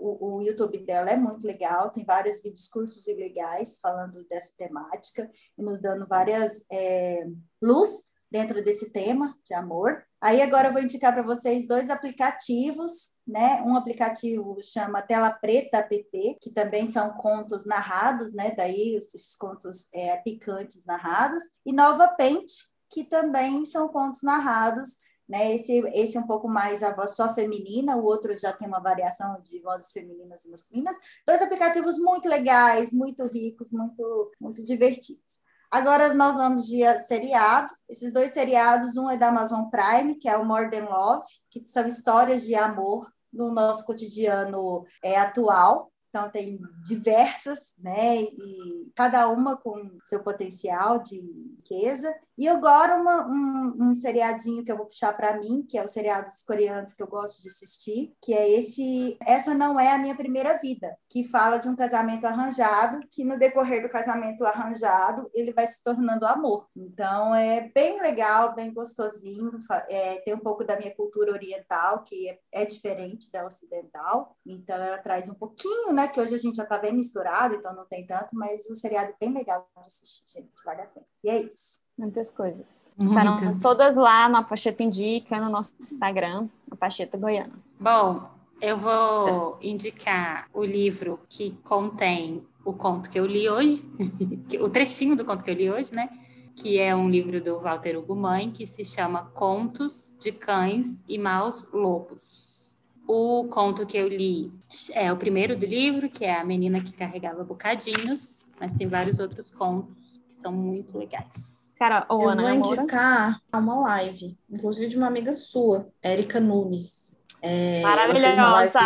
O, 0.00 0.36
o, 0.36 0.42
YouTube 0.42 0.84
dela 0.84 1.10
é 1.10 1.16
muito 1.16 1.46
legal, 1.46 1.90
tem 1.90 2.04
vários 2.04 2.42
vídeos 2.42 2.68
curtos 2.68 3.06
e 3.08 3.14
legais 3.14 3.78
falando 3.80 4.22
dessa 4.28 4.54
temática 4.58 5.30
e 5.56 5.62
nos 5.62 5.80
dando 5.80 6.06
várias 6.06 6.66
é, 6.70 7.26
luz 7.62 8.19
dentro 8.30 8.62
desse 8.64 8.92
tema 8.92 9.36
de 9.44 9.54
amor. 9.54 10.04
Aí 10.20 10.42
agora 10.42 10.68
eu 10.68 10.72
vou 10.72 10.82
indicar 10.82 11.12
para 11.12 11.22
vocês 11.22 11.66
dois 11.66 11.88
aplicativos, 11.88 13.16
né? 13.26 13.62
Um 13.62 13.74
aplicativo 13.74 14.58
chama 14.62 15.02
Tela 15.02 15.30
Preta 15.30 15.78
App, 15.78 16.38
que 16.40 16.50
também 16.52 16.86
são 16.86 17.14
contos 17.14 17.64
narrados, 17.66 18.32
né? 18.32 18.54
Daí 18.56 18.96
esses 18.96 19.34
contos 19.36 19.88
é, 19.94 20.18
picantes 20.18 20.84
narrados, 20.84 21.44
e 21.64 21.72
Nova 21.72 22.08
Paint, 22.16 22.50
que 22.92 23.04
também 23.04 23.64
são 23.64 23.88
contos 23.88 24.22
narrados 24.22 24.96
né? 25.30 25.54
Esse, 25.54 25.78
esse 25.94 26.16
é 26.16 26.20
um 26.20 26.26
pouco 26.26 26.48
mais 26.48 26.82
a 26.82 26.92
voz 26.92 27.14
só 27.14 27.32
feminina, 27.32 27.96
o 27.96 28.04
outro 28.04 28.36
já 28.36 28.52
tem 28.52 28.66
uma 28.66 28.80
variação 28.80 29.40
de 29.42 29.60
vozes 29.62 29.92
femininas 29.92 30.44
e 30.44 30.50
masculinas. 30.50 30.96
Dois 31.24 31.40
aplicativos 31.40 31.98
muito 31.98 32.28
legais, 32.28 32.92
muito 32.92 33.24
ricos, 33.28 33.70
muito, 33.70 34.32
muito 34.40 34.64
divertidos. 34.64 35.40
Agora 35.70 36.12
nós 36.14 36.34
vamos 36.34 36.66
de 36.66 36.82
seriados. 37.04 37.72
Esses 37.88 38.12
dois 38.12 38.32
seriados, 38.32 38.96
um 38.96 39.08
é 39.08 39.16
da 39.16 39.28
Amazon 39.28 39.70
Prime, 39.70 40.16
que 40.16 40.28
é 40.28 40.36
o 40.36 40.44
More 40.44 40.70
Than 40.70 40.84
Love, 40.84 41.24
que 41.50 41.66
são 41.66 41.86
histórias 41.86 42.42
de 42.42 42.54
amor 42.54 43.08
no 43.32 43.54
nosso 43.54 43.86
cotidiano 43.86 44.84
é, 45.02 45.16
atual. 45.16 45.92
Então, 46.08 46.28
tem 46.28 46.58
diversas, 46.84 47.76
né? 47.78 48.16
E 48.20 48.90
cada 48.96 49.28
uma 49.28 49.56
com 49.56 49.74
seu 50.04 50.24
potencial 50.24 51.00
de 51.00 51.20
riqueza. 51.56 52.12
E 52.40 52.48
agora 52.48 52.96
uma, 52.96 53.26
um, 53.28 53.90
um 53.90 53.94
seriadinho 53.94 54.64
que 54.64 54.72
eu 54.72 54.76
vou 54.78 54.86
puxar 54.86 55.12
para 55.12 55.38
mim, 55.38 55.62
que 55.68 55.76
é 55.76 55.84
o 55.84 55.88
seriado 55.90 56.24
dos 56.24 56.42
coreanos 56.42 56.94
que 56.94 57.02
eu 57.02 57.06
gosto 57.06 57.42
de 57.42 57.50
assistir, 57.50 58.16
que 58.18 58.32
é 58.32 58.48
esse 58.52 59.18
Essa 59.26 59.52
Não 59.52 59.78
É 59.78 59.92
a 59.92 59.98
Minha 59.98 60.14
Primeira 60.14 60.56
Vida, 60.56 60.96
que 61.06 61.22
fala 61.28 61.58
de 61.58 61.68
um 61.68 61.76
casamento 61.76 62.24
arranjado, 62.24 63.06
que 63.10 63.26
no 63.26 63.38
decorrer 63.38 63.82
do 63.82 63.90
casamento 63.90 64.42
arranjado, 64.46 65.30
ele 65.34 65.52
vai 65.52 65.66
se 65.66 65.84
tornando 65.84 66.24
amor. 66.24 66.66
Então, 66.74 67.34
é 67.34 67.70
bem 67.74 68.00
legal, 68.00 68.54
bem 68.54 68.72
gostosinho. 68.72 69.58
É, 69.90 70.22
tem 70.22 70.32
um 70.32 70.40
pouco 70.40 70.64
da 70.64 70.78
minha 70.78 70.94
cultura 70.96 71.32
oriental, 71.32 72.04
que 72.04 72.26
é, 72.26 72.38
é 72.54 72.64
diferente 72.64 73.30
da 73.30 73.44
ocidental. 73.44 74.34
Então, 74.46 74.76
ela 74.76 75.02
traz 75.02 75.28
um 75.28 75.34
pouquinho, 75.34 75.92
né? 75.92 76.08
Que 76.08 76.18
hoje 76.18 76.36
a 76.36 76.38
gente 76.38 76.56
já 76.56 76.62
está 76.62 76.78
bem 76.78 76.94
misturado, 76.94 77.54
então 77.56 77.76
não 77.76 77.84
tem 77.84 78.06
tanto, 78.06 78.34
mas 78.34 78.64
o 78.70 78.74
seriado 78.74 79.10
é 79.10 79.26
bem 79.26 79.34
legal 79.34 79.68
de 79.78 79.86
assistir, 79.86 80.24
gente. 80.26 80.64
Vale 80.64 80.80
a 80.80 80.86
pena. 80.86 81.06
E 81.22 81.28
é 81.28 81.42
isso. 81.42 81.89
Muitas 82.00 82.30
coisas. 82.30 82.90
Muitas. 82.96 83.24
Estarão 83.24 83.58
todas 83.60 83.94
lá 83.94 84.26
na 84.26 84.42
Pacheta 84.42 84.82
Indica, 84.82 85.38
no 85.38 85.50
nosso 85.50 85.74
Instagram, 85.78 86.48
a 86.70 86.74
Pacheta 86.74 87.18
Goiana. 87.18 87.52
Bom, 87.78 88.26
eu 88.58 88.74
vou 88.74 89.58
indicar 89.60 90.48
o 90.54 90.64
livro 90.64 91.20
que 91.28 91.52
contém 91.62 92.42
o 92.64 92.72
conto 92.72 93.10
que 93.10 93.20
eu 93.20 93.26
li 93.26 93.50
hoje, 93.50 93.82
o 94.60 94.70
trechinho 94.70 95.14
do 95.14 95.26
conto 95.26 95.44
que 95.44 95.50
eu 95.50 95.54
li 95.54 95.70
hoje, 95.70 95.94
né? 95.94 96.08
Que 96.56 96.78
é 96.78 96.96
um 96.96 97.10
livro 97.10 97.42
do 97.42 97.60
Walter 97.60 97.98
Hugo 97.98 98.16
Mãe, 98.16 98.50
que 98.50 98.66
se 98.66 98.82
chama 98.82 99.26
Contos 99.34 100.14
de 100.18 100.32
Cães 100.32 101.04
e 101.06 101.18
Maus 101.18 101.68
Lobos. 101.70 102.74
O 103.06 103.44
conto 103.50 103.84
que 103.84 103.98
eu 103.98 104.08
li 104.08 104.50
é 104.94 105.12
o 105.12 105.18
primeiro 105.18 105.54
do 105.54 105.66
livro, 105.66 106.08
que 106.08 106.24
é 106.24 106.34
A 106.34 106.44
Menina 106.44 106.80
que 106.80 106.94
Carregava 106.94 107.44
Bocadinhos, 107.44 108.46
mas 108.58 108.72
tem 108.72 108.86
vários 108.86 109.18
outros 109.18 109.50
contos 109.50 110.22
que 110.26 110.34
são 110.34 110.52
muito 110.52 110.96
legais. 110.96 111.59
Cara, 111.80 112.04
Eu 112.10 112.28
Ana 112.28 112.42
vou 112.42 112.56
Moura. 112.56 112.82
indicar 112.82 113.40
uma 113.50 113.80
live, 113.80 114.38
inclusive 114.50 114.86
de 114.86 114.98
uma 114.98 115.06
amiga 115.06 115.32
sua, 115.32 115.88
Érica 116.02 116.38
Nunes. 116.38 117.18
É, 117.40 117.80
Maravilhosa! 117.80 118.80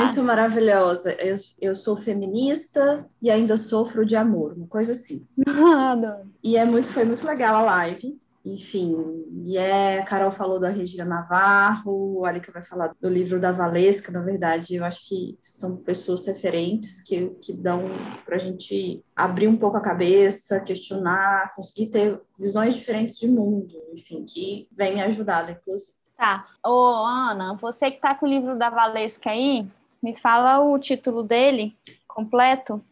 muito 0.00 0.22
maravilhosa. 0.24 1.12
Eu, 1.12 1.36
eu 1.60 1.76
sou 1.76 1.96
feminista 1.96 3.06
e 3.22 3.30
ainda 3.30 3.56
sofro 3.56 4.04
de 4.04 4.16
amor, 4.16 4.54
uma 4.56 4.66
coisa 4.66 4.90
assim. 4.90 5.24
E 6.42 6.56
é 6.56 6.64
muito, 6.64 6.88
foi 6.88 7.04
muito 7.04 7.24
legal 7.24 7.54
a 7.54 7.62
live. 7.62 8.18
Enfim, 8.44 8.96
e 9.44 9.58
é, 9.58 10.00
a 10.00 10.04
Carol 10.04 10.30
falou 10.30 10.58
da 10.58 10.70
Regina 10.70 11.04
Navarro, 11.04 12.24
a 12.24 12.28
Arika 12.28 12.50
vai 12.50 12.62
falar 12.62 12.94
do 12.98 13.08
livro 13.08 13.38
da 13.38 13.52
Valesca, 13.52 14.10
na 14.10 14.22
verdade, 14.22 14.76
eu 14.76 14.84
acho 14.84 15.08
que 15.08 15.38
são 15.42 15.76
pessoas 15.76 16.26
referentes 16.26 17.02
que, 17.02 17.28
que 17.42 17.52
dão 17.52 17.84
para 18.24 18.36
a 18.36 18.38
gente 18.38 19.04
abrir 19.14 19.46
um 19.46 19.58
pouco 19.58 19.76
a 19.76 19.82
cabeça, 19.82 20.60
questionar, 20.60 21.54
conseguir 21.54 21.90
ter 21.90 22.20
visões 22.38 22.74
diferentes 22.74 23.18
de 23.18 23.28
mundo, 23.28 23.74
enfim, 23.92 24.24
que 24.24 24.66
vem 24.72 24.94
me 24.94 25.02
ajudar, 25.02 25.50
inclusive. 25.50 25.98
Tá. 26.16 26.46
Ô, 26.64 26.92
Ana, 27.04 27.56
você 27.60 27.90
que 27.90 28.00
tá 28.00 28.14
com 28.14 28.24
o 28.24 28.28
livro 28.28 28.56
da 28.56 28.70
Valesca 28.70 29.30
aí, 29.30 29.66
me 30.02 30.16
fala 30.16 30.60
o 30.60 30.78
título 30.78 31.22
dele 31.22 31.76
completo. 32.08 32.82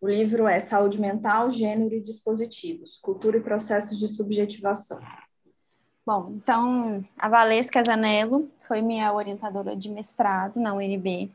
O 0.00 0.08
livro 0.08 0.46
é 0.46 0.60
Saúde 0.60 1.00
Mental, 1.00 1.50
Gênero 1.50 1.94
e 1.94 2.00
Dispositivos, 2.00 2.98
Cultura 2.98 3.38
e 3.38 3.40
Processos 3.40 3.98
de 3.98 4.08
Subjetivação. 4.08 5.00
Bom, 6.04 6.34
então, 6.36 7.04
a 7.18 7.28
Valesca 7.28 7.82
Zanello 7.82 8.48
foi 8.60 8.80
minha 8.82 9.12
orientadora 9.12 9.74
de 9.74 9.90
mestrado 9.90 10.60
na 10.60 10.74
UNB, 10.74 11.30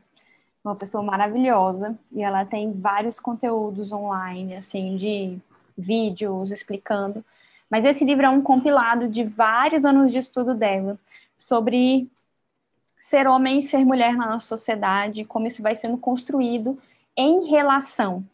uma 0.64 0.76
pessoa 0.76 1.02
maravilhosa, 1.02 1.98
e 2.10 2.22
ela 2.22 2.44
tem 2.44 2.72
vários 2.72 3.18
conteúdos 3.18 3.90
online, 3.92 4.54
assim, 4.54 4.96
de 4.96 5.38
vídeos 5.76 6.50
explicando. 6.50 7.24
Mas 7.68 7.84
esse 7.84 8.04
livro 8.04 8.24
é 8.24 8.30
um 8.30 8.40
compilado 8.40 9.08
de 9.08 9.24
vários 9.24 9.84
anos 9.84 10.12
de 10.12 10.18
estudo 10.18 10.54
dela 10.54 10.96
sobre 11.36 12.08
ser 12.96 13.26
homem 13.26 13.58
e 13.58 13.62
ser 13.62 13.84
mulher 13.84 14.14
na 14.14 14.26
nossa 14.26 14.46
sociedade, 14.46 15.24
como 15.24 15.46
isso 15.46 15.62
vai 15.62 15.74
sendo 15.74 15.98
construído 15.98 16.78
em 17.16 17.50
relação. 17.50 18.24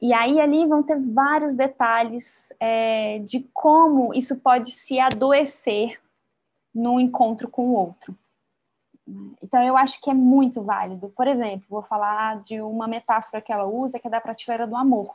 E 0.00 0.14
aí 0.14 0.40
ali 0.40 0.66
vão 0.66 0.82
ter 0.82 0.98
vários 0.98 1.54
detalhes 1.54 2.52
é, 2.58 3.18
de 3.18 3.40
como 3.52 4.14
isso 4.14 4.36
pode 4.36 4.72
se 4.72 4.98
adoecer 4.98 6.00
no 6.74 6.98
encontro 6.98 7.48
com 7.48 7.68
o 7.68 7.74
outro. 7.74 8.14
Então 9.42 9.62
eu 9.62 9.76
acho 9.76 10.00
que 10.00 10.08
é 10.08 10.14
muito 10.14 10.62
válido. 10.62 11.10
Por 11.10 11.26
exemplo, 11.26 11.66
vou 11.68 11.82
falar 11.82 12.40
de 12.42 12.62
uma 12.62 12.88
metáfora 12.88 13.42
que 13.42 13.52
ela 13.52 13.66
usa, 13.66 13.98
que 13.98 14.06
é 14.06 14.10
da 14.10 14.20
prateleira 14.20 14.66
do 14.66 14.76
amor. 14.76 15.14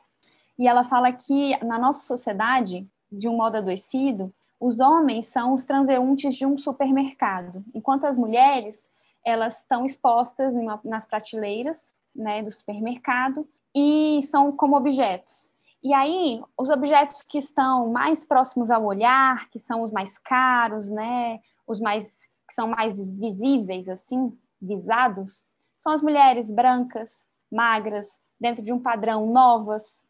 E 0.59 0.67
ela 0.67 0.83
fala 0.83 1.11
que 1.11 1.57
na 1.63 1.79
nossa 1.79 2.05
sociedade, 2.05 2.88
de 3.11 3.27
um 3.27 3.38
modo 3.38 3.57
adoecido, 3.57 4.31
os 4.59 4.79
homens 4.79 5.27
são 5.27 5.53
os 5.53 5.63
transeuntes 5.63 6.36
de 6.36 6.45
um 6.45 6.57
supermercado, 6.57 7.63
enquanto 7.73 8.05
as 8.05 8.17
mulheres 8.17 8.89
elas 9.23 9.61
estão 9.61 9.86
expostas 9.86 10.53
nas 10.83 11.05
prateleiras 11.05 11.93
né, 12.15 12.43
do 12.43 12.51
supermercado 12.51 13.47
e 13.76 14.21
são 14.23 14.51
como 14.51 14.78
objetos. 14.78 15.51
E 15.84 15.93
aí, 15.93 16.41
os 16.57 16.69
objetos 16.69 17.21
que 17.21 17.38
estão 17.38 17.91
mais 17.91 18.23
próximos 18.23 18.71
ao 18.71 18.86
olhar, 18.86 19.49
que 19.49 19.59
são 19.59 19.84
os 19.84 19.91
mais 19.91 20.17
caros, 20.17 20.89
né, 20.89 21.39
os 21.67 21.80
mais 21.80 22.28
que 22.47 22.53
são 22.53 22.67
mais 22.67 23.03
visíveis 23.03 23.89
assim, 23.89 24.36
visados, 24.61 25.43
são 25.78 25.91
as 25.91 26.01
mulheres 26.01 26.49
brancas, 26.49 27.28
magras, 27.51 28.19
dentro 28.39 28.63
de 28.63 28.71
um 28.71 28.80
padrão 28.80 29.28
novas, 29.28 30.03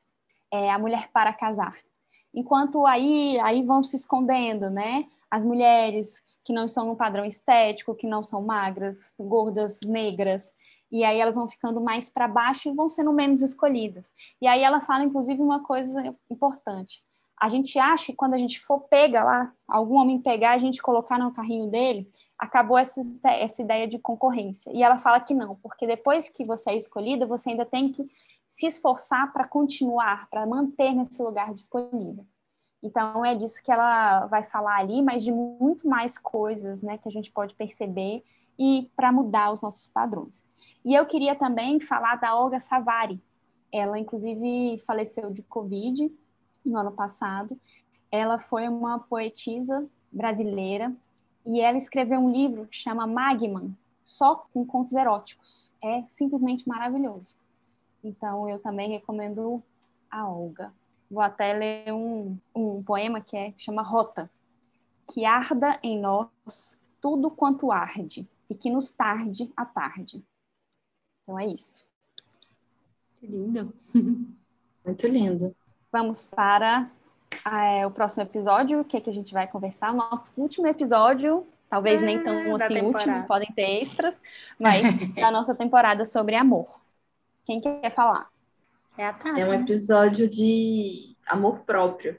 é, 0.52 0.72
a 0.72 0.80
mulher 0.80 1.10
para 1.12 1.34
casar. 1.34 1.76
Enquanto 2.34 2.86
aí, 2.86 3.40
aí 3.40 3.64
vão 3.64 3.82
se 3.82 3.96
escondendo, 3.96 4.70
né? 4.70 5.06
As 5.30 5.44
mulheres 5.44 6.22
que 6.44 6.54
não 6.54 6.66
estão 6.66 6.86
no 6.86 6.96
padrão 6.96 7.26
estético, 7.26 7.96
que 7.96 8.08
não 8.08 8.22
são 8.22 8.42
magras, 8.42 9.14
gordas, 9.20 9.80
negras, 9.86 10.54
e 10.92 11.04
aí 11.04 11.20
elas 11.20 11.36
vão 11.36 11.48
ficando 11.48 11.82
mais 11.82 12.10
para 12.10 12.28
baixo 12.28 12.70
e 12.70 12.74
vão 12.74 12.88
sendo 12.88 13.12
menos 13.12 13.42
escolhidas. 13.42 14.12
E 14.42 14.48
aí 14.48 14.64
ela 14.64 14.82
fala, 14.82 15.04
inclusive, 15.04 15.42
uma 15.42 15.64
coisa 15.64 16.16
importante. 16.30 17.04
A 17.38 17.50
gente 17.50 17.78
acha 17.78 18.08
que 18.08 18.14
quando 18.14 18.34
a 18.34 18.38
gente 18.38 18.60
for 18.60 18.82
pega 18.82 19.24
lá, 19.24 19.54
algum 19.68 19.96
homem 19.96 20.22
pegar, 20.22 20.52
a 20.52 20.58
gente 20.58 20.82
colocar 20.82 21.20
no 21.20 21.34
carrinho 21.34 21.70
dele, 21.70 22.10
acabou 22.40 22.78
essa, 22.78 23.02
essa 23.24 23.62
ideia 23.62 23.88
de 23.88 24.00
concorrência. 24.00 24.72
E 24.74 24.82
ela 24.82 24.98
fala 24.98 25.20
que 25.20 25.34
não, 25.34 25.56
porque 25.58 25.86
depois 25.86 26.30
que 26.30 26.46
você 26.46 26.70
é 26.70 26.76
escolhida, 26.76 27.26
você 27.26 27.50
ainda 27.50 27.66
tem 27.66 27.92
que 27.92 28.10
se 28.48 28.66
esforçar 28.68 29.34
para 29.34 29.46
continuar, 29.46 30.30
para 30.30 30.46
manter 30.46 30.94
nesse 30.94 31.22
lugar 31.22 31.54
de 31.54 31.60
escolhida. 31.60 32.26
Então 32.82 33.26
é 33.26 33.36
disso 33.36 33.62
que 33.64 33.72
ela 33.72 34.28
vai 34.28 34.44
falar 34.44 34.78
ali, 34.78 35.02
mas 35.02 35.24
de 35.24 35.32
muito 35.32 35.88
mais 35.88 36.18
coisas, 36.18 36.82
né, 36.82 36.98
que 36.98 37.10
a 37.10 37.12
gente 37.12 37.32
pode 37.32 37.56
perceber 37.56 38.24
e 38.58 38.90
para 38.96 39.12
mudar 39.12 39.52
os 39.52 39.62
nossos 39.62 39.88
padrões. 39.88 40.44
E 40.84 40.94
eu 40.94 41.06
queria 41.06 41.36
também 41.36 41.80
falar 41.80 42.16
da 42.16 42.36
Olga 42.36 42.60
Savari. 42.60 43.22
Ela 43.72 44.00
inclusive 44.00 44.78
faleceu 44.86 45.32
de 45.32 45.44
Covid 45.44 46.12
no 46.66 46.78
ano 46.78 46.92
passado. 46.92 47.60
Ela 48.12 48.40
foi 48.40 48.68
uma 48.68 49.00
poetisa 49.00 49.88
brasileira 50.12 50.94
e 51.46 51.60
ela 51.60 51.78
escreveu 51.78 52.20
um 52.20 52.32
livro 52.32 52.66
que 52.66 52.76
chama 52.76 53.06
Magman, 53.06 53.76
só 54.04 54.36
com 54.36 54.66
contos 54.66 54.94
eróticos. 54.94 55.72
É 55.84 56.04
simplesmente 56.08 56.68
maravilhoso. 56.68 57.36
Então, 58.04 58.48
eu 58.48 58.60
também 58.60 58.90
recomendo 58.90 59.62
a 60.10 60.28
Olga. 60.28 60.72
Vou 61.10 61.22
até 61.22 61.54
ler 61.54 61.94
um, 61.94 62.38
um 62.56 62.82
poema 62.82 63.22
que 63.22 63.36
é, 63.36 63.54
chama 63.58 63.82
Rota. 63.82 64.30
Que 65.12 65.26
arda 65.26 65.78
em 65.84 66.00
nós 66.00 66.80
tudo 67.00 67.30
quanto 67.30 67.72
arde, 67.72 68.28
e 68.50 68.56
que 68.56 68.70
nos 68.70 68.92
tarde 68.92 69.52
a 69.56 69.66
tarde. 69.66 70.24
Então 71.24 71.40
é 71.40 71.48
isso. 71.48 71.86
Que 73.20 73.28
lindo. 73.28 73.74
Muito 74.86 75.08
lindo. 75.08 75.56
Vamos 75.92 76.24
para 76.24 76.90
é, 77.46 77.86
o 77.86 77.92
próximo 77.92 78.24
episódio, 78.24 78.82
o 78.82 78.86
que, 78.86 78.98
é 78.98 79.02
que 79.02 79.10
a 79.10 79.14
gente 79.14 79.34
vai 79.34 79.48
conversar. 79.48 79.92
O 79.92 79.96
nosso 79.96 80.32
último 80.38 80.68
episódio, 80.68 81.46
talvez 81.70 82.02
nem 82.02 82.24
tão 82.24 82.34
Ah, 82.34 82.56
assim 82.56 82.76
temporada. 82.76 83.12
último, 83.12 83.28
podem 83.28 83.52
ter 83.54 83.82
extras, 83.82 84.16
mas 84.60 84.84
da 85.16 85.32
nossa 85.32 85.56
temporada 85.56 86.06
sobre 86.06 86.36
amor. 86.36 86.80
Quem 87.44 87.60
quer 87.60 87.92
falar? 87.92 88.30
É 88.98 89.08
a 89.08 89.14
Tata. 89.14 89.40
É 89.40 89.48
um 89.48 89.54
episódio 89.54 90.30
de 90.30 91.16
amor 91.28 91.62
próprio, 91.62 92.18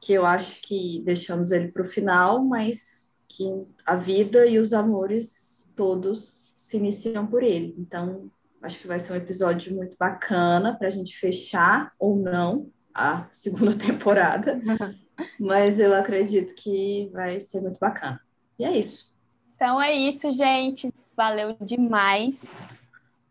que 0.00 0.12
eu 0.12 0.24
acho 0.24 0.60
que 0.62 1.02
deixamos 1.04 1.52
ele 1.52 1.68
para 1.68 1.82
o 1.82 1.86
final, 1.86 2.42
mas 2.44 3.09
que 3.30 3.44
a 3.86 3.94
vida 3.94 4.44
e 4.44 4.58
os 4.58 4.72
amores 4.72 5.72
todos 5.76 6.52
se 6.56 6.76
iniciam 6.76 7.26
por 7.26 7.42
ele. 7.42 7.74
Então, 7.78 8.28
acho 8.60 8.78
que 8.80 8.88
vai 8.88 8.98
ser 8.98 9.12
um 9.12 9.16
episódio 9.16 9.74
muito 9.74 9.96
bacana 9.96 10.76
para 10.76 10.88
a 10.88 10.90
gente 10.90 11.16
fechar 11.16 11.92
ou 11.98 12.16
não 12.16 12.70
a 12.92 13.28
segunda 13.32 13.72
temporada, 13.72 14.60
mas 15.38 15.78
eu 15.78 15.94
acredito 15.94 16.54
que 16.56 17.08
vai 17.12 17.38
ser 17.38 17.60
muito 17.60 17.78
bacana. 17.78 18.20
E 18.58 18.64
é 18.64 18.76
isso. 18.76 19.14
Então 19.54 19.80
é 19.80 19.92
isso, 19.92 20.32
gente. 20.32 20.92
Valeu 21.16 21.56
demais. 21.60 22.62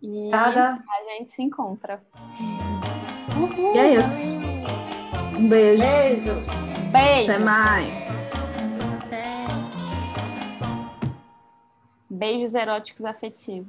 E 0.02 0.30
Nada. 0.30 0.74
a 0.74 1.18
gente 1.18 1.36
se 1.36 1.43
encontra. 1.43 2.02
E 3.76 3.78
é 3.78 3.95
isso. 3.95 4.39
Um 5.38 5.50
beijo. 5.50 5.84
Beijos. 5.84 6.50
Beijo. 6.91 7.32
Até 7.32 7.39
mais. 7.39 8.18
Beijos 12.20 12.53
eróticos 12.53 13.05
afetivos. 13.05 13.67